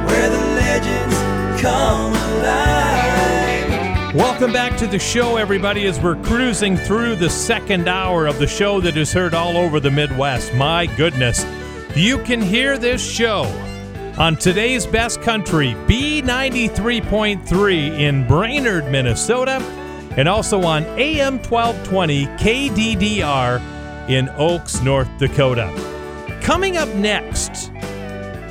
where 0.07 0.31
the 0.31 0.41
legends 0.57 1.63
come. 1.63 2.20
Welcome 4.15 4.53
back 4.53 4.77
to 4.79 4.87
the 4.89 4.99
show, 4.99 5.37
everybody, 5.37 5.87
as 5.87 6.01
we're 6.01 6.21
cruising 6.25 6.77
through 6.77 7.15
the 7.15 7.31
second 7.31 7.87
hour 7.87 8.27
of 8.27 8.41
the 8.41 8.47
show 8.49 8.81
that 8.81 8.97
is 8.97 9.13
heard 9.13 9.35
all 9.35 9.57
over 9.57 9.79
the 9.79 9.93
Midwest. 9.93 10.53
My 10.55 10.87
goodness. 10.97 11.47
You 11.95 12.19
can 12.25 12.43
hear 12.43 12.77
this 12.77 13.01
show 13.01 13.45
on 14.19 14.35
today's 14.35 14.85
best 14.85 15.23
country, 15.23 15.77
B93.3 15.87 18.01
in 18.01 18.27
Brainerd, 18.27 18.91
Minnesota, 18.91 19.63
and 20.17 20.29
also 20.29 20.65
on 20.65 20.83
AM 20.99 21.39
1220 21.39 22.27
KDDR 22.27 23.61
in 24.11 24.29
Oakes, 24.31 24.83
North 24.83 25.09
Dakota. 25.19 25.73
Coming 26.43 26.77
up 26.77 26.93
next, 26.97 27.71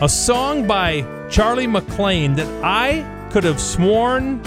a 0.02 0.08
song 0.08 0.66
by 0.66 1.02
Charly 1.30 1.68
McClain 1.68 2.38
that 2.38 2.48
I 2.64 3.04
could 3.30 3.44
have 3.44 3.60
sworn 3.60 4.42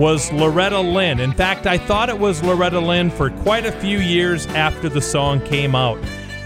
was 0.00 0.32
Loretta 0.32 0.80
Lynn. 0.80 1.20
In 1.20 1.30
fact, 1.30 1.66
I 1.66 1.76
thought 1.76 2.08
it 2.08 2.18
was 2.18 2.42
Loretta 2.42 2.80
Lynn 2.80 3.10
for 3.10 3.28
quite 3.28 3.66
a 3.66 3.72
few 3.72 3.98
years 3.98 4.46
after 4.46 4.88
the 4.88 5.02
song 5.02 5.42
came 5.42 5.74
out. 5.74 5.98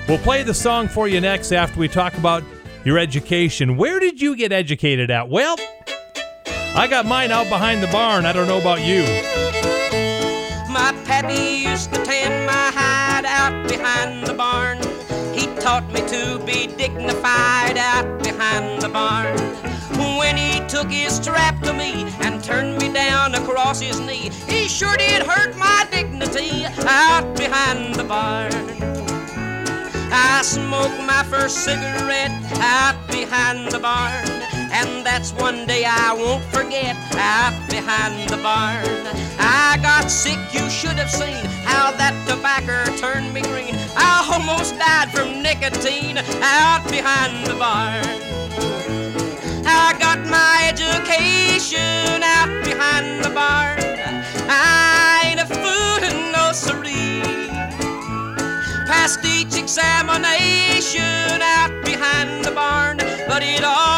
We'll 0.09 0.19
play 0.19 0.43
the 0.43 0.53
song 0.53 0.89
for 0.89 1.07
you 1.07 1.21
next 1.21 1.53
after 1.53 1.79
we 1.79 1.87
talk 1.87 2.19
about 2.19 2.43
your 2.85 2.99
education. 2.99 3.77
Where 3.77 4.01
did 4.01 4.21
you 4.21 4.35
get 4.35 4.51
educated 4.51 5.09
at? 5.13 5.29
Well, 5.29 5.55
I 6.75 6.89
got 6.89 7.07
mine 7.07 7.31
out 7.31 7.49
behind 7.49 7.81
the 7.81 7.87
barn. 7.87 8.27
I 8.27 8.33
don't 8.33 8.49
know 8.49 8.61
about 8.61 8.81
you. 8.81 9.03
My 10.73 10.93
pappy 11.05 11.69
used 11.71 11.95
to 11.95 12.05
tend 12.05 12.47
my 12.47 12.73
hide 12.75 13.25
out 13.25 13.69
behind 13.69 14.27
the 14.27 14.35
barn. 14.35 14.79
He 15.33 15.47
taught 15.63 15.89
me 15.93 16.01
to 16.09 16.45
be 16.45 16.67
dignified 16.77 17.79
out 17.79 18.21
behind 18.21 18.83
the 18.83 18.89
barn. 18.89 19.54
Took 20.85 20.93
his 20.93 21.17
strap 21.17 21.63
to 21.63 21.73
me 21.73 22.05
and 22.21 22.45
turned 22.45 22.77
me 22.77 22.93
down 22.93 23.35
across 23.35 23.81
his 23.81 24.01
knee, 24.01 24.31
he 24.47 24.69
sure 24.69 24.95
did 24.99 25.23
hurt 25.23 25.57
my 25.57 25.87
dignity 25.91 26.67
out 26.87 27.25
behind 27.39 27.95
the 27.95 28.05
barn. 28.05 28.53
I 30.13 30.43
smoked 30.43 31.01
my 31.07 31.23
first 31.31 31.65
cigarette 31.65 32.33
out 32.61 32.97
behind 33.09 33.73
the 33.73 33.79
barn. 33.79 34.29
And 34.77 35.07
that's 35.07 35.33
one 35.33 35.65
day 35.65 35.87
I 35.87 36.13
won't 36.13 36.45
forget 36.53 36.97
out 37.15 37.57
behind 37.71 38.29
the 38.29 38.37
barn. 38.37 38.85
I 39.39 39.79
got 39.81 40.11
sick, 40.11 40.39
you 40.53 40.69
should 40.69 40.99
have 40.99 41.11
seen 41.11 41.47
how 41.65 41.93
that 41.93 42.13
tobacco 42.29 42.95
turned 42.99 43.33
me 43.33 43.41
green. 43.41 43.75
I 43.97 44.29
almost 44.31 44.79
died 44.79 45.11
from 45.13 45.41
nicotine 45.43 46.19
out 46.43 46.87
behind 46.91 47.47
the 47.47 47.55
barn. 47.55 48.34
I 49.87 49.93
got 49.99 50.21
my 50.27 50.55
education 50.73 52.23
out 52.23 52.49
behind 52.65 53.23
the 53.23 53.29
barn. 53.29 53.79
I 54.49 55.25
ain't 55.27 55.41
a 55.41 55.47
fool 55.47 56.01
in 56.09 56.33
no 56.33 56.53
siree 56.53 57.23
passed 58.87 59.25
each 59.25 59.57
examination 59.59 61.03
out 61.43 61.73
behind 61.85 62.45
the 62.47 62.51
barn, 62.53 62.97
but 63.29 63.43
it 63.43 63.63
almost 63.63 63.94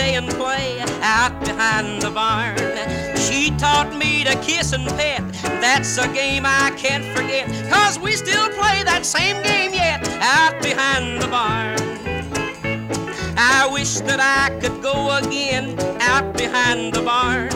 stay 0.00 0.14
and 0.14 0.28
play 0.30 0.80
out 1.02 1.38
behind 1.40 2.00
the 2.00 2.10
barn. 2.10 2.56
She 3.18 3.50
taught 3.58 3.94
me 3.94 4.24
to 4.24 4.34
kiss 4.40 4.72
and 4.72 4.86
pet. 4.98 5.22
That's 5.60 5.98
a 5.98 6.08
game 6.08 6.44
I 6.46 6.72
can't 6.76 7.04
forget. 7.14 7.46
Cause 7.70 7.98
we 7.98 8.12
still 8.12 8.48
play 8.60 8.82
that 8.84 9.04
same 9.04 9.42
game 9.42 9.72
yet 9.74 10.00
out 10.38 10.62
behind 10.62 11.20
the 11.22 11.28
barn. 11.28 11.78
I 13.36 13.68
wish 13.70 13.94
that 14.08 14.20
I 14.20 14.58
could 14.60 14.82
go 14.82 14.98
again 15.18 15.78
out 16.00 16.32
behind 16.34 16.94
the 16.94 17.02
barn 17.02 17.52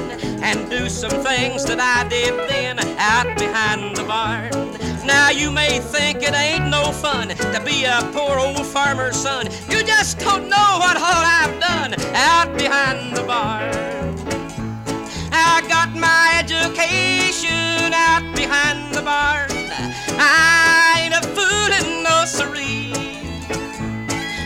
and 0.46 0.68
do 0.68 0.88
some 0.90 1.16
things 1.24 1.64
that 1.64 1.80
I 1.80 2.06
did 2.08 2.34
then 2.50 2.78
out 2.98 3.38
behind 3.38 3.96
the 3.96 4.04
barn. 4.04 4.83
Now 5.06 5.30
you 5.30 5.50
may 5.50 5.80
think 5.80 6.22
it 6.22 6.34
ain't 6.34 6.70
no 6.70 6.92
fun 6.92 7.28
to 7.28 7.62
be 7.64 7.84
a 7.84 8.00
poor 8.12 8.38
old 8.38 8.66
farmer's 8.66 9.16
son. 9.16 9.46
You 9.68 9.82
just 9.82 10.18
don't 10.18 10.48
know 10.48 10.70
what 10.78 10.96
all 10.96 11.24
I've 11.40 11.60
done 11.60 11.94
out 12.14 12.56
behind 12.56 13.14
the 13.16 13.22
barn. 13.22 13.72
I 15.32 15.62
got 15.68 15.90
my 15.94 16.40
education 16.42 17.92
out 17.92 18.24
behind 18.34 18.94
the 18.94 19.02
barn. 19.02 19.50
I 20.16 21.02
ain't 21.04 21.14
a 21.14 21.26
fool 21.34 21.54
no 22.02 22.24
siree. 22.24 22.92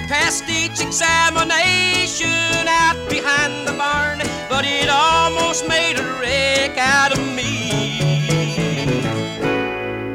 Passed 0.09 0.49
each 0.49 0.81
examination 0.81 2.67
out 2.67 2.99
behind 3.09 3.67
the 3.67 3.75
barn, 3.75 4.19
but 4.49 4.65
it 4.65 4.89
almost 4.89 5.69
made 5.69 5.99
a 5.99 6.05
wreck 6.21 6.77
out 6.79 7.13
of 7.13 7.21
me. 7.35 7.98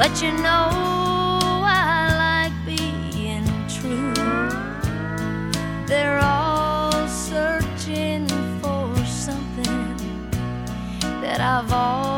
But 0.00 0.22
you 0.22 0.32
know 0.32 0.70
I 1.62 2.48
like 2.48 2.56
being 2.64 3.44
true. 3.68 4.14
They're 5.86 6.18
all 6.20 7.06
searching 7.06 8.26
for 8.62 8.96
something 9.04 10.30
that 11.20 11.42
I've 11.42 11.70
already 11.70 12.09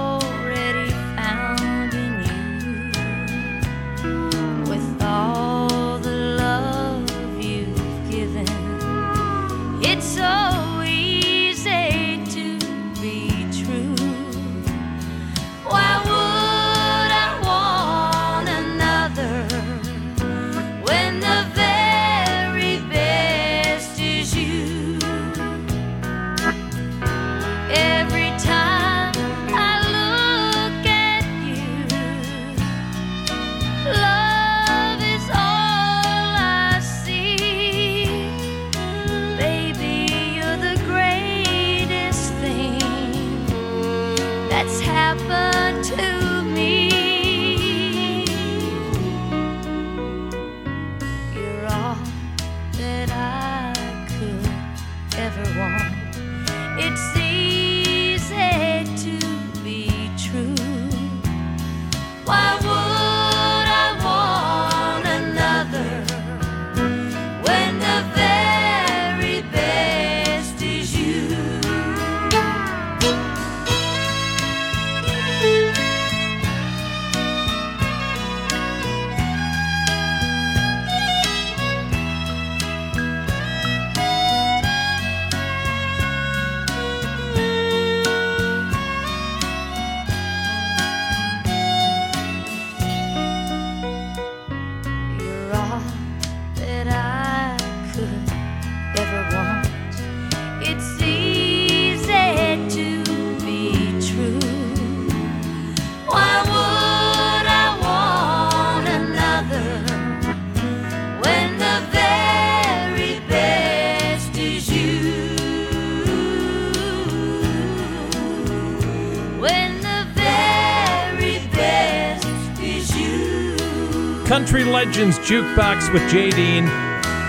Legends 124.72 125.18
Jukebox 125.18 125.92
with 125.92 126.10
Jay 126.10 126.30
Dean. 126.30 126.64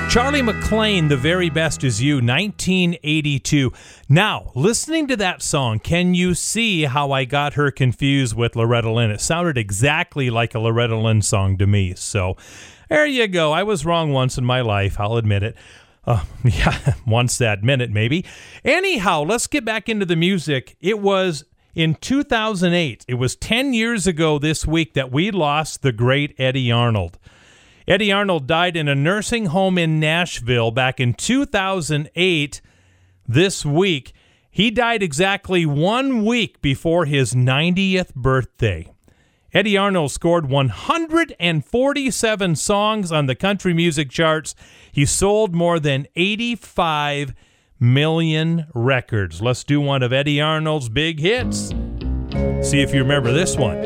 Charly 0.09 0.41
McClain, 0.41 1.09
The 1.09 1.17
Very 1.17 1.49
Best 1.49 1.83
Is 1.83 2.01
You, 2.01 2.15
1982. 2.15 3.73
Now, 4.07 4.53
listening 4.55 5.09
to 5.09 5.17
that 5.17 5.41
song, 5.41 5.79
can 5.79 6.13
you 6.13 6.35
see 6.35 6.83
how 6.83 7.11
I 7.11 7.25
got 7.25 7.55
her 7.55 7.69
confused 7.69 8.33
with 8.33 8.55
Loretta 8.55 8.89
Lynn? 8.89 9.11
It 9.11 9.19
sounded 9.19 9.57
exactly 9.57 10.29
like 10.29 10.55
a 10.55 10.59
Loretta 10.59 10.95
Lynn 10.95 11.21
song 11.21 11.57
to 11.57 11.67
me. 11.67 11.93
So, 11.95 12.37
there 12.87 13.05
you 13.05 13.27
go. 13.27 13.51
I 13.51 13.63
was 13.63 13.85
wrong 13.85 14.13
once 14.13 14.37
in 14.37 14.45
my 14.45 14.61
life. 14.61 14.97
I'll 14.97 15.17
admit 15.17 15.43
it. 15.43 15.57
Uh, 16.05 16.23
yeah, 16.45 16.93
once 17.05 17.37
that 17.39 17.61
minute, 17.61 17.91
maybe. 17.91 18.23
Anyhow, 18.63 19.21
let's 19.23 19.47
get 19.47 19.65
back 19.65 19.89
into 19.89 20.05
the 20.05 20.15
music. 20.15 20.77
It 20.79 20.99
was 20.99 21.43
in 21.75 21.95
2008, 21.95 23.05
it 23.07 23.15
was 23.15 23.35
10 23.35 23.73
years 23.73 24.05
ago 24.05 24.37
this 24.37 24.67
week 24.67 24.93
that 24.93 25.11
we 25.11 25.31
lost 25.31 25.81
the 25.81 25.91
great 25.91 26.39
Eddy 26.39 26.71
Arnold. 26.71 27.17
Eddy 27.87 28.11
Arnold 28.11 28.47
died 28.47 28.77
in 28.77 28.87
a 28.87 28.95
nursing 28.95 29.47
home 29.47 29.77
in 29.77 29.99
Nashville 29.99 30.71
back 30.71 30.99
in 30.99 31.13
2008 31.13 32.61
this 33.27 33.65
week. 33.65 34.13
He 34.49 34.69
died 34.69 35.01
exactly 35.01 35.65
one 35.65 36.23
week 36.23 36.61
before 36.61 37.05
his 37.05 37.33
90th 37.33 38.13
birthday. 38.13 38.87
Eddy 39.51 39.75
Arnold 39.75 40.11
scored 40.11 40.49
147 40.49 42.55
songs 42.55 43.11
on 43.11 43.25
the 43.25 43.35
country 43.35 43.73
music 43.73 44.09
charts. 44.09 44.55
He 44.91 45.05
sold 45.05 45.53
more 45.53 45.79
than 45.79 46.07
85 46.15 47.33
million 47.79 48.67
records. 48.73 49.41
Let's 49.41 49.63
do 49.63 49.81
one 49.81 50.03
of 50.03 50.13
Eddy 50.13 50.39
Arnold's 50.39 50.89
big 50.89 51.19
hits. 51.19 51.69
See 52.61 52.81
if 52.81 52.93
you 52.93 53.01
remember 53.01 53.31
this 53.31 53.57
one. 53.57 53.77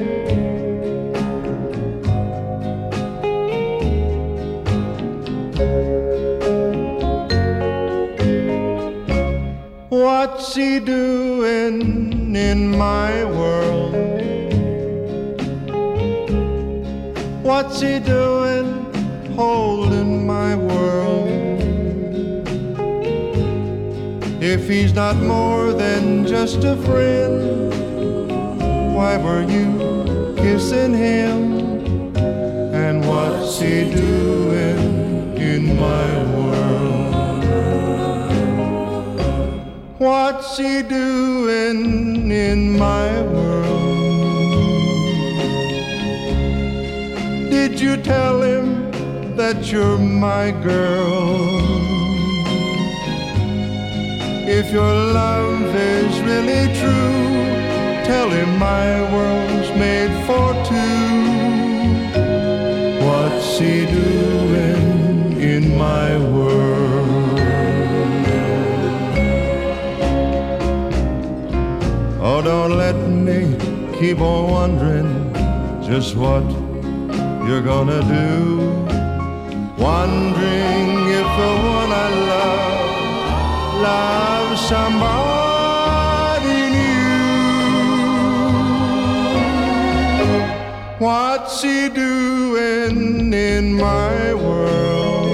What's 9.89 10.53
he 10.55 10.80
doing 10.80 12.35
in 12.35 12.77
my 12.77 13.26
world? 13.26 13.93
What's 17.43 17.81
he 17.81 17.99
doing 17.99 18.93
holding 19.35 20.27
my 20.27 20.55
world? 20.55 21.16
If 24.39 24.68
he's 24.69 24.93
not 24.93 25.15
more 25.15 25.73
than 25.73 26.27
just 26.27 26.64
a 26.64 26.77
friend, 26.77 27.73
why 28.93 29.18
were 29.18 29.41
you 29.41 30.35
kissing 30.38 30.93
him? 30.93 32.15
And 32.15 33.03
what's 33.07 33.59
he 33.59 33.89
doing 33.89 35.35
in 35.38 35.76
my 35.76 36.23
world? 36.35 37.43
What's 39.97 40.55
he 40.57 40.84
doing 40.84 42.30
in 42.30 42.77
my 42.77 43.22
world? 43.23 43.57
Did 47.49 47.80
you 47.81 47.97
tell 47.97 48.43
him 48.43 48.91
that 49.35 49.72
you're 49.72 49.97
my 49.97 50.51
girl? 50.51 51.66
If 54.49 54.71
your 54.71 54.93
love 54.93 55.75
is 55.75 56.21
really 56.21 56.73
true, 56.79 58.05
tell 58.05 58.29
him 58.29 58.57
my 58.57 59.01
world's 59.13 59.69
made 59.71 60.09
for 60.25 60.53
two. 60.63 62.15
What's 63.05 63.59
he 63.59 63.85
doing 63.85 65.41
in 65.41 65.77
my 65.77 66.17
world? 66.17 67.39
Oh, 72.21 72.41
don't 72.41 72.77
let 72.77 72.95
me 72.95 73.53
keep 73.99 74.21
on 74.21 74.49
wondering 74.49 75.33
just 75.83 76.15
what 76.15 76.45
you're 77.45 77.65
gonna 77.73 78.01
do. 78.03 78.59
Wondering 79.77 80.89
if 81.19 81.27
the 81.41 81.51
one 81.75 81.91
I 81.91 82.09
love 82.31 82.47
somebody 84.68 86.60
new. 86.76 87.07
What's 90.99 91.61
he 91.61 91.88
doing 91.88 93.31
in 93.34 93.73
my 93.76 94.34
world? 94.34 95.31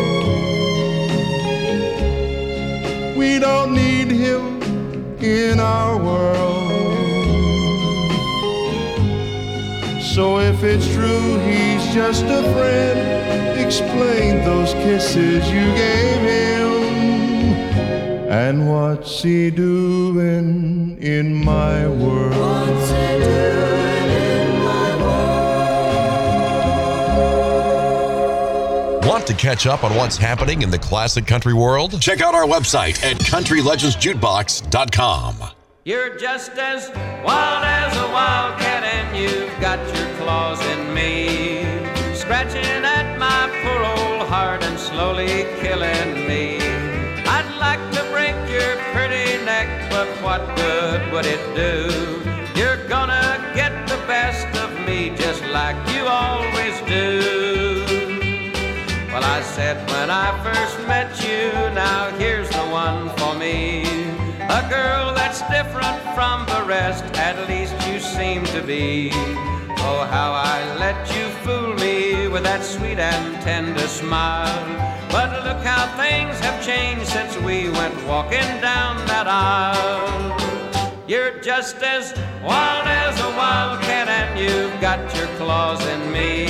We 3.17 3.39
don't 3.39 3.73
need 3.73 4.11
him 4.11 4.61
in 5.19 5.59
our 5.59 5.97
world. 5.97 6.71
So 10.13 10.37
if 10.37 10.63
it's 10.63 10.87
true 10.93 11.39
he's 11.39 11.91
just 11.91 12.25
a 12.25 12.43
friend, 12.53 13.59
explain 13.59 14.43
those 14.45 14.73
kisses 14.73 15.49
you 15.49 15.65
gave 15.73 16.21
him. 16.21 16.52
And 18.33 18.67
what's 18.67 19.21
he 19.21 19.51
doing 19.51 20.97
in 20.99 21.35
my 21.35 21.87
world? 21.87 22.35
What's 22.35 22.89
he 22.89 22.95
doing 22.95 24.09
in 24.09 24.57
my 24.57 24.95
Want 29.07 29.27
to 29.27 29.35
catch 29.35 29.67
up 29.67 29.83
on 29.83 29.95
what's 29.95 30.17
happening 30.17 30.63
in 30.63 30.71
the 30.71 30.79
classic 30.79 31.27
country 31.27 31.53
world? 31.53 32.01
Check 32.01 32.21
out 32.21 32.33
our 32.33 32.47
website 32.47 33.03
at 33.03 33.17
countrylegendsjukebox.com. 33.17 35.35
You're 35.85 36.17
just 36.17 36.53
as 36.53 36.89
wild 37.23 37.65
as 37.65 37.95
a 37.97 38.07
wildcat, 38.11 38.83
and 38.83 39.15
you've 39.15 39.61
got 39.61 39.77
your 39.95 40.07
claws 40.17 40.59
in 40.59 40.91
me, 40.91 41.65
scratching 42.15 42.83
at 42.83 43.15
my 43.19 43.47
poor 43.61 43.83
old 43.83 44.27
heart 44.27 44.63
and 44.63 44.79
slowly 44.79 45.45
killing 45.61 46.25
me. 46.27 46.32
Would 51.23 51.31
it 51.31 51.55
do? 51.55 52.59
You're 52.59 52.85
gonna 52.87 53.51
get 53.55 53.87
the 53.87 53.97
best 54.07 54.47
of 54.57 54.71
me 54.85 55.15
just 55.15 55.43
like 55.45 55.75
you 55.93 56.05
always 56.05 56.79
do. 56.81 57.85
Well, 59.07 59.23
I 59.23 59.41
said 59.41 59.77
when 59.89 60.09
I 60.09 60.31
first 60.43 60.77
met 60.87 61.11
you, 61.23 61.51
now 61.73 62.09
here's 62.17 62.49
the 62.49 62.65
one 62.71 63.09
for 63.17 63.35
me. 63.35 63.83
A 64.49 64.67
girl 64.69 65.13
that's 65.13 65.41
different 65.49 66.01
from 66.15 66.45
the 66.47 66.63
rest, 66.67 67.03
at 67.15 67.47
least 67.47 67.75
you 67.87 67.99
seem 67.99 68.43
to 68.47 68.61
be. 68.61 69.11
Oh, 69.85 70.05
how 70.09 70.31
I 70.33 70.75
let 70.77 70.99
you 71.15 71.27
fool 71.43 71.73
me 71.75 72.27
with 72.27 72.43
that 72.43 72.63
sweet 72.63 72.99
and 72.99 73.41
tender 73.41 73.87
smile. 73.87 74.65
But 75.09 75.29
look 75.45 75.63
how 75.63 75.83
things 75.95 76.39
have 76.39 76.61
changed 76.65 77.07
since 77.07 77.37
we 77.37 77.69
went 77.69 77.95
walking 78.07 78.49
down 78.61 78.97
that 79.07 79.27
aisle. 79.27 80.42
You're 81.05 81.37
just 81.41 81.83
as 81.83 82.13
wild 82.41 82.87
as 82.87 83.19
a 83.19 83.27
wildcat, 83.35 84.07
and 84.07 84.39
you've 84.39 84.79
got 84.79 84.99
your 85.17 85.27
claws 85.35 85.85
in 85.85 86.11
me. 86.13 86.47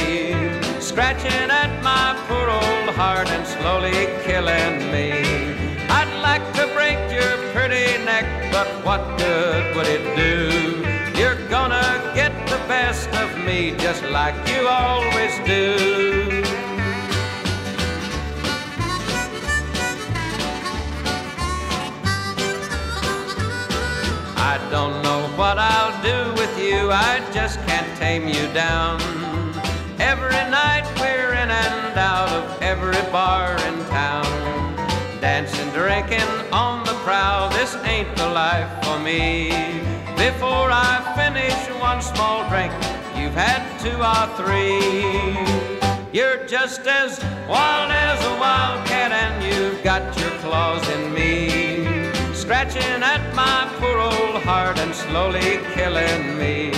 Scratching 0.80 1.50
at 1.50 1.82
my 1.82 2.14
poor 2.28 2.52
old 2.52 2.96
heart 2.96 3.30
and 3.30 3.48
slowly 3.48 4.06
killing 4.24 4.92
me. 4.92 5.10
I'd 5.90 6.14
like 6.22 6.46
to 6.54 6.68
break 6.76 7.00
your 7.12 7.36
pretty 7.52 7.98
neck, 8.06 8.52
but 8.52 8.68
what 8.86 9.18
good 9.18 9.76
would 9.76 9.88
it 9.88 10.16
do? 10.16 11.20
You're 11.20 11.48
gonna 11.50 12.12
get 12.14 12.32
the 12.46 12.62
best 12.68 13.10
of 13.16 13.36
me 13.44 13.76
just 13.78 14.04
like 14.04 14.36
you 14.48 14.68
always 14.68 15.36
do. 15.48 16.13
I 24.46 24.58
don't 24.70 25.02
know 25.04 25.22
what 25.38 25.58
I'll 25.58 25.96
do 26.04 26.20
with 26.34 26.54
you, 26.60 26.92
I 26.92 27.24
just 27.32 27.62
can't 27.62 27.88
tame 27.98 28.28
you 28.28 28.46
down. 28.54 29.00
Every 30.02 30.44
night 30.52 30.86
we're 31.00 31.32
in 31.32 31.50
and 31.50 31.98
out 31.98 32.28
of 32.28 32.62
every 32.62 33.02
bar 33.10 33.54
in 33.70 33.76
town. 33.86 34.28
Dancing, 35.22 35.70
drinking 35.70 36.30
on 36.52 36.84
the 36.84 36.94
prowl, 37.06 37.52
this 37.52 37.74
ain't 37.86 38.14
the 38.18 38.28
life 38.28 38.70
for 38.84 39.00
me. 39.00 39.50
Before 40.18 40.70
I 40.70 41.00
finish 41.16 41.58
one 41.80 42.02
small 42.02 42.44
drink, 42.50 42.74
you've 43.16 43.40
had 43.48 43.64
two 43.80 44.00
or 44.14 44.28
three. 44.36 45.40
You're 46.12 46.46
just 46.48 46.86
as 46.86 47.24
wild 47.48 47.92
as 47.92 48.20
a 48.26 48.34
wildcat, 48.44 49.14
and 49.14 49.36
you've 49.42 49.82
got 49.86 50.04
your 50.20 50.32
claws 50.42 50.86
in 50.90 51.14
me. 51.14 51.63
Scratching 52.44 53.02
at 53.02 53.34
my 53.34 53.74
poor 53.80 54.00
old 54.00 54.44
heart 54.44 54.78
and 54.78 54.94
slowly 54.94 55.60
killing 55.74 56.38
me. 56.38 56.74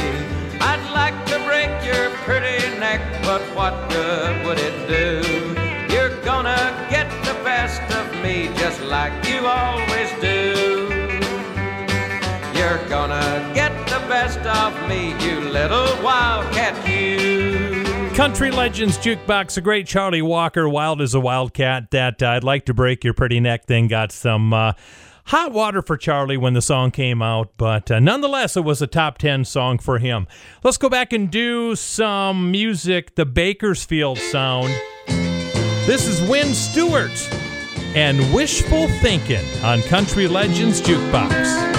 I'd 0.61 0.91
like 0.93 1.25
to 1.25 1.39
break 1.39 1.71
your 1.83 2.11
pretty 2.17 2.77
neck, 2.77 3.01
but 3.23 3.41
what 3.55 3.89
good 3.89 4.45
would 4.45 4.59
it 4.59 4.87
do? 4.87 5.91
You're 5.91 6.21
gonna 6.21 6.87
get 6.91 7.09
the 7.25 7.33
best 7.43 7.81
of 7.95 8.13
me 8.21 8.51
just 8.59 8.79
like 8.83 9.11
you 9.27 9.47
always 9.47 10.11
do. 10.21 10.53
You're 12.53 12.87
gonna 12.87 13.51
get 13.55 13.73
the 13.87 14.05
best 14.07 14.41
of 14.41 14.71
me, 14.87 15.15
you 15.25 15.39
little 15.49 15.87
wildcat, 16.03 16.75
you. 16.87 17.83
Country 18.13 18.51
Legends 18.51 18.99
Jukebox, 18.99 19.57
a 19.57 19.61
great 19.61 19.87
Charlie 19.87 20.21
Walker, 20.21 20.69
Wild 20.69 21.01
as 21.01 21.15
a 21.15 21.19
Wildcat. 21.19 21.89
That 21.89 22.21
uh, 22.21 22.27
I'd 22.27 22.43
like 22.43 22.65
to 22.65 22.75
break 22.75 23.03
your 23.03 23.15
pretty 23.15 23.39
neck 23.39 23.65
thing 23.65 23.87
got 23.87 24.11
some 24.11 24.53
uh, 24.53 24.73
hot 25.26 25.52
water 25.52 25.81
for 25.81 25.97
Charlie 25.97 26.38
when 26.38 26.53
the 26.53 26.61
song 26.61 26.91
came 26.91 27.22
out, 27.22 27.52
but 27.57 27.89
uh, 27.91 27.99
nonetheless, 27.99 28.56
it 28.56 28.61
was 28.61 28.81
a 28.81 28.88
top 28.88 29.18
10 29.18 29.45
song 29.45 29.77
for 29.77 29.99
him. 29.99 30.27
Let's 30.64 30.77
go 30.77 30.89
back 30.89 31.14
and 31.14 31.30
do 31.30 31.76
some 31.76 32.52
music, 32.52 33.15
the 33.15 33.26
Bakersfield 33.26 34.18
sound. 34.18 34.73
This 35.85 36.07
is 36.07 36.27
Wynn 36.30 36.53
Stewart 36.53 37.30
and 37.95 38.34
Wishful 38.34 38.88
Thinking 39.02 39.45
on 39.64 39.81
Country 39.84 40.27
Legends 40.27 40.81
Jukebox. 40.81 41.74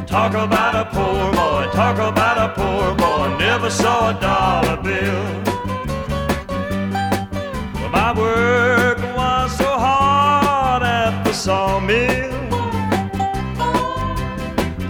Talk 0.07 0.33
about 0.33 0.75
a 0.75 0.87
poor 0.91 1.33
boy, 1.33 1.71
talk 1.71 1.99
about 1.99 2.39
a 2.39 2.49
poor 2.55 2.95
boy, 2.95 3.37
never 3.39 3.69
saw 3.69 4.17
a 4.17 4.21
dollar 4.21 4.83
bill. 4.83 5.23
Well, 7.75 7.91
my 7.91 8.15
work 8.17 8.99
was 9.15 9.55
so 9.59 9.71
hard 9.71 10.83
at 10.83 11.25
the 11.25 11.33
sawmill. 11.35 12.33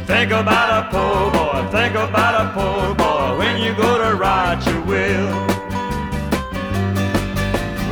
Think 0.07 0.31
about 0.31 0.71
a 0.79 0.89
poor 0.93 1.33
boy, 1.33 1.69
think 1.73 1.97
about 1.97 2.35
a 2.43 2.53
poor 2.55 2.95
boy 2.95 3.39
when 3.39 3.61
you 3.61 3.75
go 3.75 3.99
to 3.99 4.15
ride 4.15 4.65
your 4.65 4.83
will. 4.83 5.48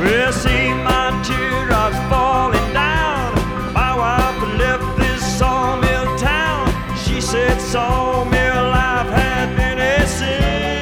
See 0.07 0.73
my 0.73 1.21
teardrops 1.25 1.97
falling 2.09 2.73
down. 2.73 3.33
My 3.73 3.93
wife 3.97 4.41
left 4.57 4.97
this 4.97 5.21
sawmill 5.37 6.17
town. 6.17 6.67
She 6.95 7.19
said 7.19 7.59
sawmill 7.59 8.69
life 8.69 9.09
had 9.09 9.55
been 9.57 9.79
a 9.79 10.07
sin. 10.07 10.81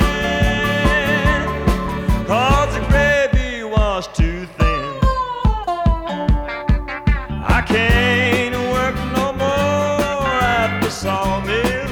Cause 2.28 2.74
the 2.76 2.82
gravy 2.90 3.64
was 3.64 4.08
too 4.10 4.46
thin. 4.58 5.00
I 7.58 7.62
can't 7.66 8.56
work 8.74 8.96
no 9.16 9.34
more 9.34 10.40
at 10.60 10.82
the 10.84 10.90
sawmill. 10.92 11.90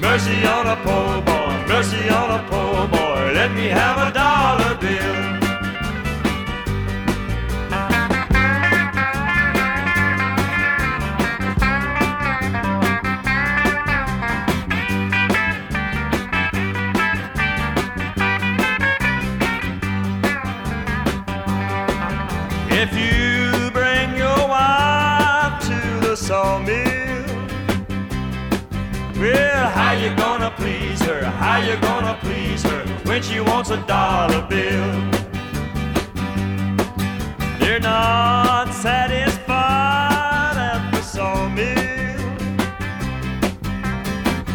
Mercy 0.00 0.44
on 0.46 0.66
a 0.66 0.76
poor 0.82 1.20
boy, 1.22 1.64
mercy 1.68 2.08
on 2.08 2.30
a 2.40 2.42
poor 2.50 2.88
boy. 2.88 3.03
Let 3.44 3.54
me 3.54 3.66
have 3.68 3.98
a 3.98 4.10
dollar 4.10 4.74
bill. 4.76 5.34
If 22.70 22.94
you 22.96 23.70
bring 23.72 24.16
your 24.16 24.48
wife 24.48 25.60
to 25.64 26.00
the 26.00 26.16
sawmill, 26.16 27.26
well, 29.20 29.68
how 29.68 29.92
you 29.92 30.16
gonna 30.16 30.50
please 30.56 31.02
her? 31.02 31.24
How 31.24 31.58
you 31.58 31.76
gonna 31.76 31.93
when 33.14 33.22
she 33.22 33.38
wants 33.38 33.70
a 33.70 33.76
dollar 33.86 34.44
bill? 34.48 34.92
They're 37.60 37.78
not 37.78 38.74
satisfied 38.74 40.56
at 40.56 40.90
the 40.90 41.00
sawmill. 41.00 42.24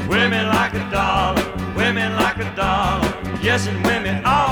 Women 0.10 0.48
like 0.48 0.74
a 0.74 0.86
dollar, 0.92 1.46
women 1.74 2.12
like 2.18 2.40
a 2.40 2.54
dollar. 2.54 3.08
Yes, 3.42 3.66
and 3.68 3.82
women 3.86 4.26
always 4.26 4.49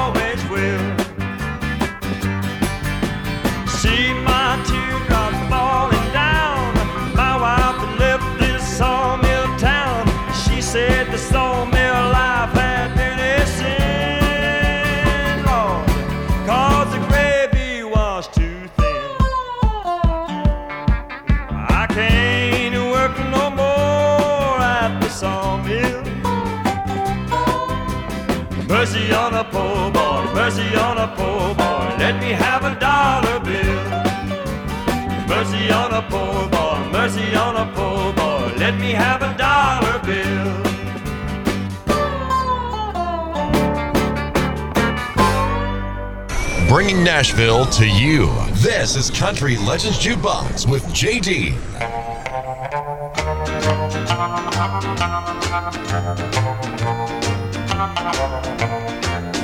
Bringing 46.68 47.02
Nashville 47.02 47.65
to 47.68 47.88
you. 47.88 48.27
This 48.56 48.98
is 48.98 49.10
Country 49.10 49.56
Legends 49.56 49.98
Jukebox 49.98 50.69
with 50.69 50.84
JD. 50.88 51.53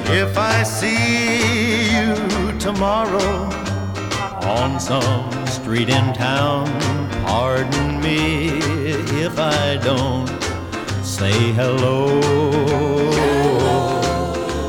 If 0.09 0.37
I 0.37 0.63
see 0.63 1.95
you 1.95 2.59
tomorrow 2.59 3.49
on 4.43 4.77
some 4.77 5.47
street 5.47 5.87
in 5.87 6.13
town, 6.13 6.67
pardon 7.25 8.01
me 8.01 8.49
if 9.23 9.39
I 9.39 9.77
don't 9.77 10.27
say 11.05 11.53
hello. 11.53 12.19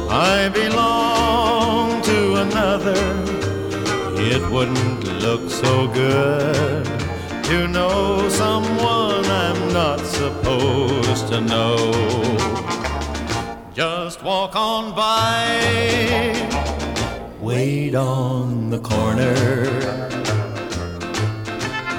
I 0.09 0.49
belong 0.51 1.14
It 4.27 4.43
wouldn't 4.51 5.05
look 5.23 5.51
so 5.51 5.87
good 5.89 6.87
to 7.45 7.69
know 7.69 8.27
someone 8.31 9.25
I'm 9.27 9.73
not 9.73 10.01
supposed 10.01 11.29
to 11.29 11.43
know. 11.43 11.77
Just 13.75 14.23
walk 14.23 14.57
on 14.57 14.95
by, 14.95 15.45
wait 17.39 17.95
on 17.95 18.71
the 18.71 18.79
corner. 18.79 19.35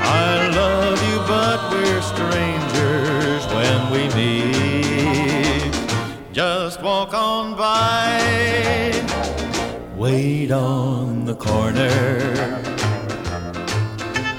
I 0.02 0.48
love 0.50 0.98
you, 1.08 1.18
but 1.28 1.60
we're 1.72 2.02
strangers 2.02 3.46
when 3.54 3.92
we 3.94 4.10
meet. 4.16 5.74
Just 6.32 6.82
walk 6.82 7.14
on 7.14 7.56
by, 7.56 8.25
wait 10.06 10.52
on 10.52 11.26
the 11.26 11.34
corner. 11.34 11.90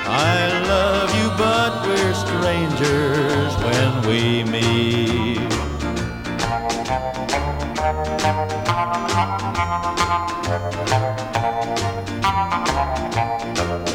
I 0.06 0.34
love 0.72 1.10
you, 1.18 1.28
but 1.44 1.72
we're 1.86 2.14
strangers 2.24 3.52
when 3.66 3.90
we 4.08 4.20
meet. 4.54 5.40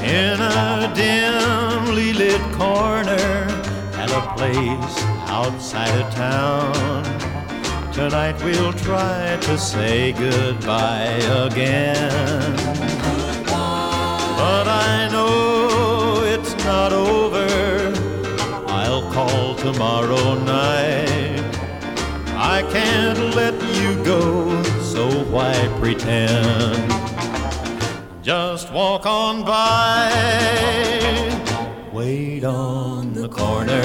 In 0.03 0.38
a 0.41 0.91
dimly 0.93 2.11
lit 2.11 2.43
corner 2.60 3.30
at 4.02 4.10
a 4.11 4.23
place 4.35 4.98
outside 5.38 5.95
of 6.02 6.14
town. 6.14 7.20
Tonight 7.93 8.41
we'll 8.41 8.72
try 8.72 9.38
to 9.41 9.57
say 9.57 10.13
goodbye 10.13 11.19
again. 11.45 12.55
But 13.45 14.68
I 14.68 15.09
know 15.11 16.23
it's 16.23 16.55
not 16.63 16.93
over. 16.93 17.47
I'll 18.68 19.11
call 19.11 19.55
tomorrow 19.55 20.35
night. 20.35 21.43
I 22.38 22.63
can't 22.72 23.35
let 23.35 23.55
you 23.76 24.01
go, 24.05 24.63
so 24.81 25.09
why 25.26 25.53
pretend? 25.81 26.89
Just 28.23 28.72
walk 28.72 29.05
on 29.05 29.43
by, 29.43 30.11
wait 31.91 32.45
on 32.45 33.13
the 33.13 33.27
corner. 33.27 33.81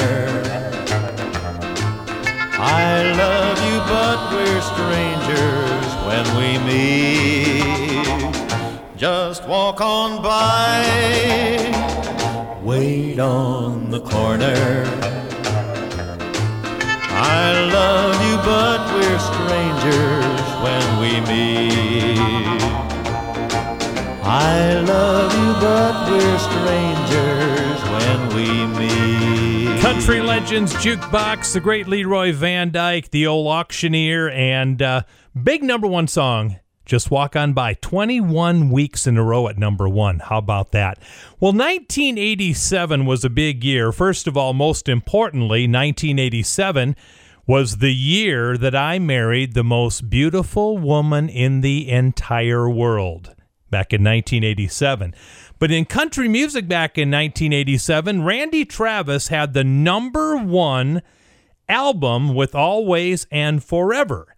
I 2.58 3.12
love 3.12 3.55
but 3.86 4.18
we're 4.32 4.60
strangers 4.72 5.88
when 6.06 6.24
we 6.38 6.58
meet. 6.70 8.06
Just 8.96 9.46
walk 9.46 9.80
on 9.80 10.22
by, 10.22 10.82
wait 12.62 13.18
on 13.18 13.90
the 13.90 14.00
corner. 14.00 14.84
I 17.18 17.52
love 17.78 18.16
you, 18.26 18.36
but 18.52 18.80
we're 18.94 19.20
strangers 19.30 20.46
when 20.64 20.86
we 21.02 21.12
meet. 21.32 22.62
I 24.22 24.80
love 24.80 25.32
you, 25.40 25.50
but 25.66 25.94
we're 26.10 26.38
strangers 26.50 27.78
when 27.94 28.18
we 28.34 28.48
meet. 28.78 29.05
Country 29.86 30.20
Legends 30.20 30.74
Jukebox, 30.74 31.52
the 31.52 31.60
great 31.60 31.86
Leroy 31.86 32.32
Van 32.32 32.72
Dyke, 32.72 33.08
the 33.12 33.28
old 33.28 33.46
auctioneer, 33.46 34.28
and 34.30 34.82
uh, 34.82 35.02
big 35.40 35.62
number 35.62 35.86
one 35.86 36.08
song. 36.08 36.56
Just 36.84 37.12
walk 37.12 37.36
on 37.36 37.52
by 37.52 37.74
21 37.74 38.70
weeks 38.70 39.06
in 39.06 39.16
a 39.16 39.22
row 39.22 39.46
at 39.46 39.58
number 39.58 39.88
one. 39.88 40.18
How 40.18 40.38
about 40.38 40.72
that? 40.72 40.98
Well, 41.38 41.52
1987 41.52 43.06
was 43.06 43.24
a 43.24 43.30
big 43.30 43.62
year. 43.62 43.92
First 43.92 44.26
of 44.26 44.36
all, 44.36 44.54
most 44.54 44.88
importantly, 44.88 45.68
1987 45.68 46.96
was 47.46 47.76
the 47.76 47.94
year 47.94 48.58
that 48.58 48.74
I 48.74 48.98
married 48.98 49.54
the 49.54 49.62
most 49.62 50.10
beautiful 50.10 50.78
woman 50.78 51.28
in 51.28 51.60
the 51.60 51.88
entire 51.88 52.68
world 52.68 53.36
back 53.70 53.92
in 53.92 54.02
1987. 54.02 55.14
But 55.58 55.70
in 55.70 55.86
country 55.86 56.28
music 56.28 56.68
back 56.68 56.98
in 56.98 57.10
1987, 57.10 58.22
Randy 58.24 58.64
Travis 58.64 59.28
had 59.28 59.54
the 59.54 59.64
number 59.64 60.36
one 60.36 61.00
album 61.68 62.34
with 62.34 62.54
Always 62.54 63.26
and 63.30 63.64
Forever. 63.64 64.36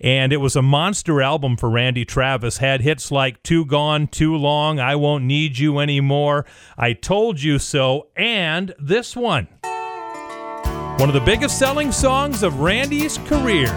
And 0.00 0.32
it 0.32 0.38
was 0.38 0.56
a 0.56 0.62
monster 0.62 1.22
album 1.22 1.56
for 1.56 1.70
Randy 1.70 2.04
Travis. 2.04 2.58
Had 2.58 2.82
hits 2.82 3.10
like 3.10 3.42
Too 3.42 3.64
Gone, 3.64 4.08
Too 4.08 4.36
Long, 4.36 4.78
I 4.78 4.94
Won't 4.96 5.24
Need 5.24 5.58
You 5.58 5.78
Anymore, 5.78 6.44
I 6.76 6.92
Told 6.92 7.40
You 7.40 7.58
So, 7.58 8.08
and 8.16 8.74
this 8.78 9.16
one. 9.16 9.48
One 10.98 11.08
of 11.08 11.14
the 11.14 11.22
biggest 11.24 11.58
selling 11.58 11.92
songs 11.92 12.42
of 12.42 12.60
Randy's 12.60 13.18
career. 13.18 13.72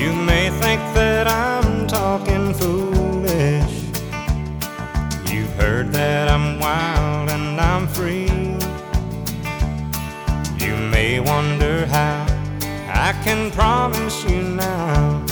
You 0.00 0.12
may 0.12 0.50
think 0.60 0.80
that 0.94 1.26
I'm 1.28 1.86
talking 1.86 2.35
heard 5.56 5.92
that 5.92 6.28
I'm 6.28 6.58
wild 6.58 7.30
and 7.30 7.60
I'm 7.60 7.88
free. 7.88 8.28
You 10.64 10.76
may 10.76 11.20
wonder 11.20 11.86
how 11.86 12.26
I 12.88 13.12
can 13.24 13.50
promise 13.50 14.24
you 14.24 14.42
now 14.42 15.24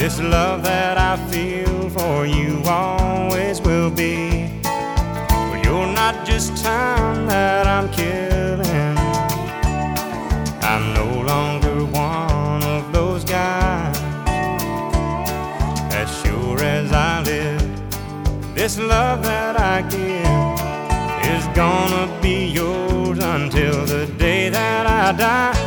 this 0.00 0.18
love 0.18 0.62
that 0.62 0.96
I 0.96 1.16
feel 1.30 1.90
for 1.90 2.24
you 2.24 2.62
always 2.64 3.60
will 3.60 3.90
be. 3.90 4.48
You're 5.62 5.92
not 6.02 6.24
just 6.24 6.64
time 6.64 7.26
that 7.26 7.66
I'm 7.66 7.88
killing. 7.90 8.96
I'm 10.62 10.94
no 10.94 11.08
longer 11.32 11.84
one 11.84 12.62
of 12.62 12.92
those 12.94 13.24
guys. 13.24 13.98
As 15.92 16.08
sure 16.22 16.62
as 16.62 16.90
I 16.92 17.22
live, 17.22 18.54
this 18.54 18.78
love 18.78 19.22
that 19.24 19.39
gonna 21.60 22.08
be 22.22 22.46
yours 22.46 23.18
until 23.18 23.84
the 23.84 24.06
day 24.16 24.48
that 24.48 24.86
I 24.86 25.12
die. 25.12 25.59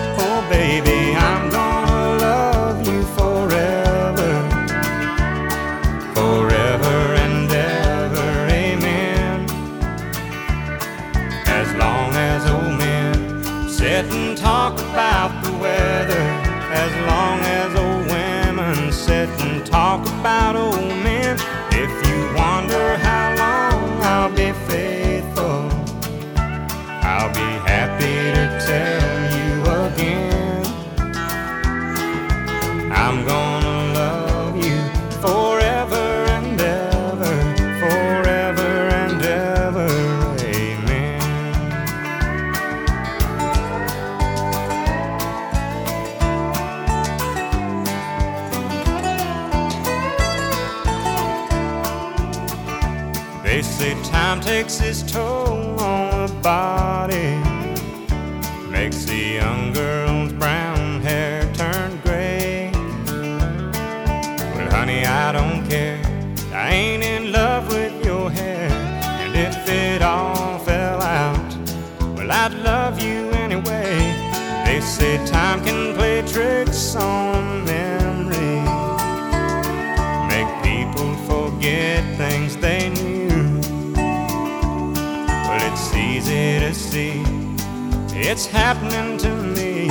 Happening 88.67 89.17
to 89.17 89.33
me. 89.57 89.89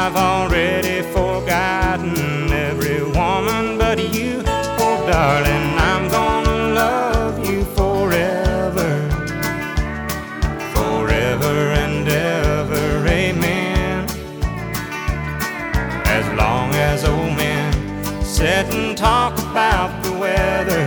I've 0.00 0.16
already 0.16 1.02
forgotten 1.18 2.12
every 2.50 3.00
woman 3.18 3.78
but 3.78 3.98
you. 4.12 4.42
Oh, 4.84 4.96
darling, 5.08 5.66
I'm 5.90 6.04
gonna 6.18 6.58
love 6.82 7.34
you 7.48 7.60
forever, 7.78 8.90
forever 10.74 11.56
and 11.82 12.08
ever. 12.08 12.84
Amen. 13.06 14.08
As 16.18 16.26
long 16.40 16.70
as 16.90 17.04
old 17.04 17.32
men 17.36 17.70
sit 18.24 18.66
and 18.74 18.98
talk 18.98 19.38
about 19.50 19.90
the 20.02 20.12
weather, 20.24 20.84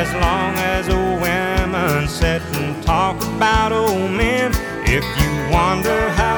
as 0.00 0.08
long 0.24 0.52
as 0.72 0.88
old 0.88 1.20
women 1.20 2.08
sit 2.08 2.40
and 2.56 2.82
talk 2.82 3.16
about 3.36 3.70
old 3.70 4.10
men. 4.12 4.50
If 4.90 5.04
you 5.20 5.52
wonder 5.52 6.08
how 6.20 6.37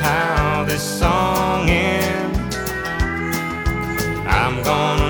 how 0.00 0.64
this 0.64 0.82
song 0.82 1.68
ends. 1.68 2.56
I'm 4.26 4.62
gonna 4.62 5.09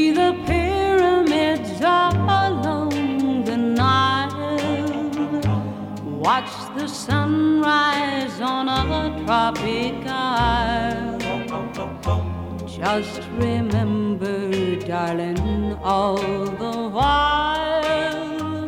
Watch 6.21 6.53
the 6.77 6.87
sunrise 6.87 8.39
on 8.41 8.69
a 8.69 9.23
tropic 9.25 9.95
isle. 10.05 11.17
Just 12.67 13.21
remember, 13.39 14.75
darling, 14.75 15.73
all 15.81 16.17
the 16.17 16.89
while 16.89 18.67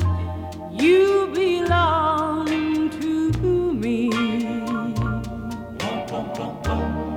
you 0.71 1.29
belong 1.31 2.89
to 2.99 3.73
me. 3.83 4.09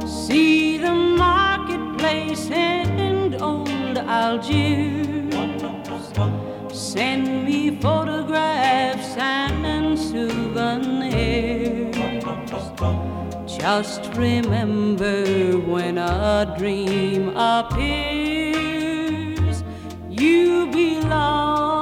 See 0.07 0.77
the 0.77 0.93
marketplace 0.93 2.51
and 2.51 3.41
old 3.41 3.97
Algiers. 3.97 4.95
Just 13.66 14.14
remember 14.14 15.59
when 15.59 15.98
a 15.98 16.55
dream 16.56 17.36
appears, 17.36 18.55
you 20.09 20.68
belong 20.70 21.76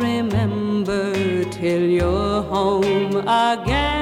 remember 0.00 1.44
till 1.44 1.82
you're 1.82 2.42
home 2.42 3.16
again. 3.16 3.99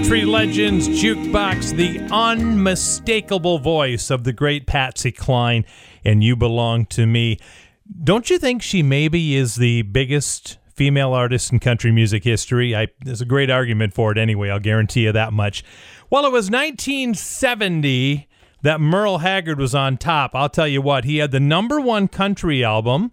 Country 0.00 0.24
Legends 0.24 0.88
Jukebox, 0.88 1.76
the 1.76 2.00
unmistakable 2.10 3.58
voice 3.58 4.10
of 4.10 4.24
the 4.24 4.32
great 4.32 4.66
Patsy 4.66 5.12
Cline, 5.12 5.66
and 6.06 6.24
You 6.24 6.36
Belong 6.36 6.86
to 6.86 7.04
Me. 7.04 7.38
Don't 8.02 8.30
you 8.30 8.38
think 8.38 8.62
she 8.62 8.82
maybe 8.82 9.36
is 9.36 9.56
the 9.56 9.82
biggest 9.82 10.56
female 10.74 11.12
artist 11.12 11.52
in 11.52 11.58
country 11.58 11.92
music 11.92 12.24
history? 12.24 12.74
I, 12.74 12.88
there's 13.04 13.20
a 13.20 13.26
great 13.26 13.50
argument 13.50 13.92
for 13.92 14.10
it 14.10 14.16
anyway, 14.16 14.48
I'll 14.48 14.58
guarantee 14.58 15.02
you 15.02 15.12
that 15.12 15.34
much. 15.34 15.62
Well, 16.08 16.24
it 16.24 16.32
was 16.32 16.50
1970 16.50 18.26
that 18.62 18.80
Merle 18.80 19.18
Haggard 19.18 19.58
was 19.58 19.74
on 19.74 19.98
top. 19.98 20.30
I'll 20.34 20.48
tell 20.48 20.66
you 20.66 20.80
what, 20.80 21.04
he 21.04 21.18
had 21.18 21.30
the 21.30 21.40
number 21.40 21.78
one 21.78 22.08
country 22.08 22.64
album, 22.64 23.12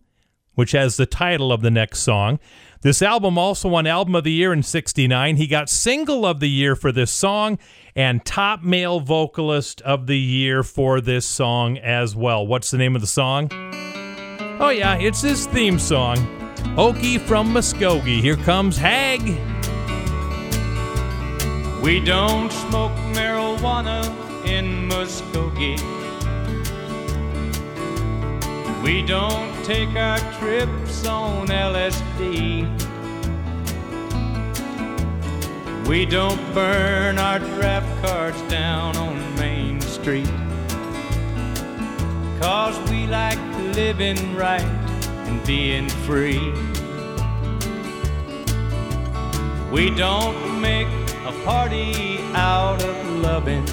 which 0.55 0.71
has 0.71 0.95
the 0.95 1.05
title 1.05 1.51
of 1.51 1.59
the 1.59 1.69
next 1.69 1.99
song. 1.99 2.39
This 2.87 3.01
album 3.01 3.37
also 3.37 3.67
won 3.67 3.85
Album 3.85 4.15
of 4.15 4.23
the 4.23 4.31
Year 4.31 4.53
in 4.53 4.63
69. 4.63 5.35
He 5.35 5.45
got 5.45 5.67
Single 5.67 6.25
of 6.25 6.39
the 6.39 6.49
Year 6.49 6.73
for 6.73 6.93
this 6.93 7.11
song 7.11 7.59
and 7.97 8.23
Top 8.23 8.63
Male 8.63 9.01
Vocalist 9.01 9.81
of 9.81 10.07
the 10.07 10.17
Year 10.17 10.63
for 10.63 11.01
this 11.01 11.25
song 11.25 11.77
as 11.79 12.15
well. 12.15 12.47
What's 12.47 12.71
the 12.71 12.77
name 12.77 12.95
of 12.95 13.01
the 13.01 13.07
song? 13.07 13.49
Oh, 14.61 14.69
yeah, 14.69 14.95
it's 14.95 15.21
his 15.21 15.47
theme 15.47 15.79
song. 15.79 16.15
Okie 16.77 17.19
from 17.19 17.53
Muskogee. 17.53 18.21
Here 18.21 18.37
comes 18.37 18.77
Hag. 18.77 19.19
We 21.83 21.99
don't 21.99 22.49
smoke 22.53 22.93
marijuana 23.17 24.05
in 24.47 24.87
Muskogee. 24.87 26.06
We 28.83 29.01
don't 29.01 29.65
take 29.65 29.95
our 29.95 30.19
trips 30.39 31.05
on 31.05 31.47
LSD. 31.47 32.65
We 35.87 36.05
don't 36.05 36.53
burn 36.53 37.17
our 37.17 37.39
draft 37.39 38.05
cards 38.05 38.41
down 38.43 38.95
on 38.97 39.35
Main 39.35 39.81
Street. 39.81 40.29
Cause 42.39 42.77
we 42.89 43.07
like 43.07 43.39
living 43.75 44.35
right 44.35 44.61
and 45.27 45.45
being 45.45 45.89
free. 46.05 46.53
We 49.71 49.89
don't 49.89 50.61
make 50.61 50.87
a 51.25 51.31
party 51.43 52.19
out 52.33 52.81
of 52.83 53.09
loving. 53.21 53.65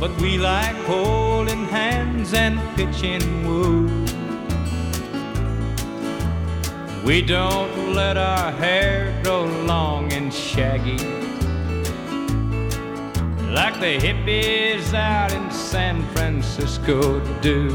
But 0.00 0.18
we 0.18 0.38
like 0.38 0.76
holding 0.86 1.66
hands 1.66 2.32
and 2.32 2.58
pitching 2.74 3.46
woo. 3.46 3.86
We 7.04 7.20
don't 7.20 7.92
let 7.92 8.16
our 8.16 8.50
hair 8.50 9.20
grow 9.22 9.44
long 9.44 10.10
and 10.14 10.32
shaggy. 10.32 10.96
Like 13.52 13.78
the 13.78 13.98
hippies 13.98 14.94
out 14.94 15.34
in 15.34 15.50
San 15.50 16.02
Francisco 16.14 17.20
do. 17.42 17.68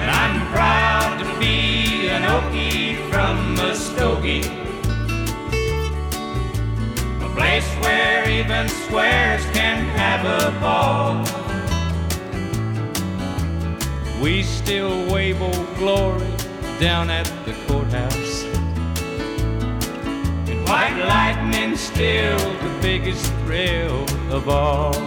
And 0.00 0.10
I'm 0.10 0.46
proud 0.50 1.18
to 1.18 1.38
be 1.38 2.08
an 2.08 2.22
Okie 2.22 2.96
from 3.10 3.54
Muskogee. 3.56 4.67
Place 7.38 7.72
where 7.76 8.28
even 8.28 8.68
squares 8.68 9.44
can 9.52 9.84
have 9.96 10.24
a 10.26 10.50
ball. 10.58 11.24
We 14.20 14.42
still 14.42 15.08
wave 15.08 15.40
old 15.40 15.76
glory 15.76 16.32
down 16.80 17.10
at 17.10 17.28
the 17.46 17.54
courthouse. 17.68 18.42
And 20.50 20.68
white 20.68 20.98
lightning 21.06 21.76
still 21.76 22.38
the 22.38 22.78
biggest 22.82 23.32
thrill 23.44 24.02
of 24.32 24.48
all. 24.48 24.98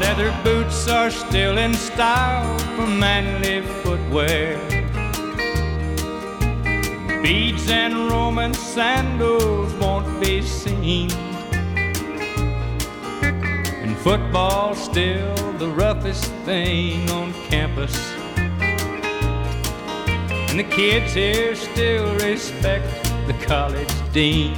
Leather 0.00 0.34
boots 0.42 0.88
are 0.88 1.10
still 1.10 1.58
in 1.58 1.74
style 1.74 2.58
for 2.76 2.86
manly 2.86 3.60
footwear. 3.82 4.81
Beads 7.22 7.70
and 7.70 8.10
Roman 8.10 8.52
sandals 8.52 9.72
won't 9.74 10.20
be 10.20 10.42
seen. 10.42 11.08
And 13.80 13.96
football's 13.98 14.82
still 14.82 15.32
the 15.58 15.68
roughest 15.68 16.32
thing 16.44 17.08
on 17.10 17.32
campus. 17.48 17.96
And 20.50 20.58
the 20.58 20.64
kids 20.64 21.14
here 21.14 21.54
still 21.54 22.12
respect 22.16 22.88
the 23.28 23.34
college 23.46 23.94
dean. 24.12 24.54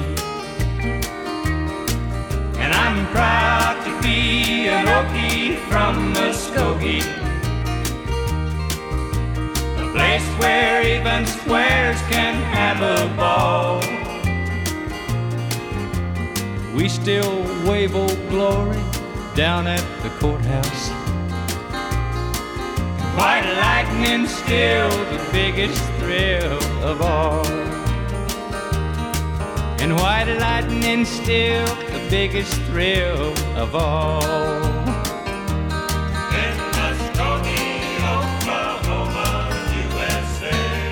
And 2.56 2.72
I'm 2.72 3.06
proud 3.08 3.84
to 3.84 4.02
be 4.02 4.68
an 4.68 4.86
Okie 4.86 5.58
from 5.68 6.14
Muskogee. 6.14 7.23
Place 9.94 10.28
where 10.40 10.82
even 10.82 11.24
squares 11.24 12.00
can 12.10 12.34
have 12.52 12.82
a 12.82 13.14
ball. 13.14 13.78
We 16.74 16.88
still 16.88 17.44
wave 17.64 17.94
old 17.94 18.18
glory 18.28 18.82
down 19.36 19.68
at 19.68 19.84
the 20.02 20.08
courthouse. 20.18 20.88
White 23.16 23.46
lightning 23.62 24.26
still 24.26 24.90
the 24.90 25.28
biggest 25.30 25.80
thrill 26.00 26.58
of 26.82 27.00
all. 27.00 27.46
And 29.78 29.94
white 29.94 30.36
lightning 30.40 31.04
still 31.04 31.66
the 31.66 32.04
biggest 32.10 32.60
thrill 32.62 33.32
of 33.56 33.76
all. 33.76 34.73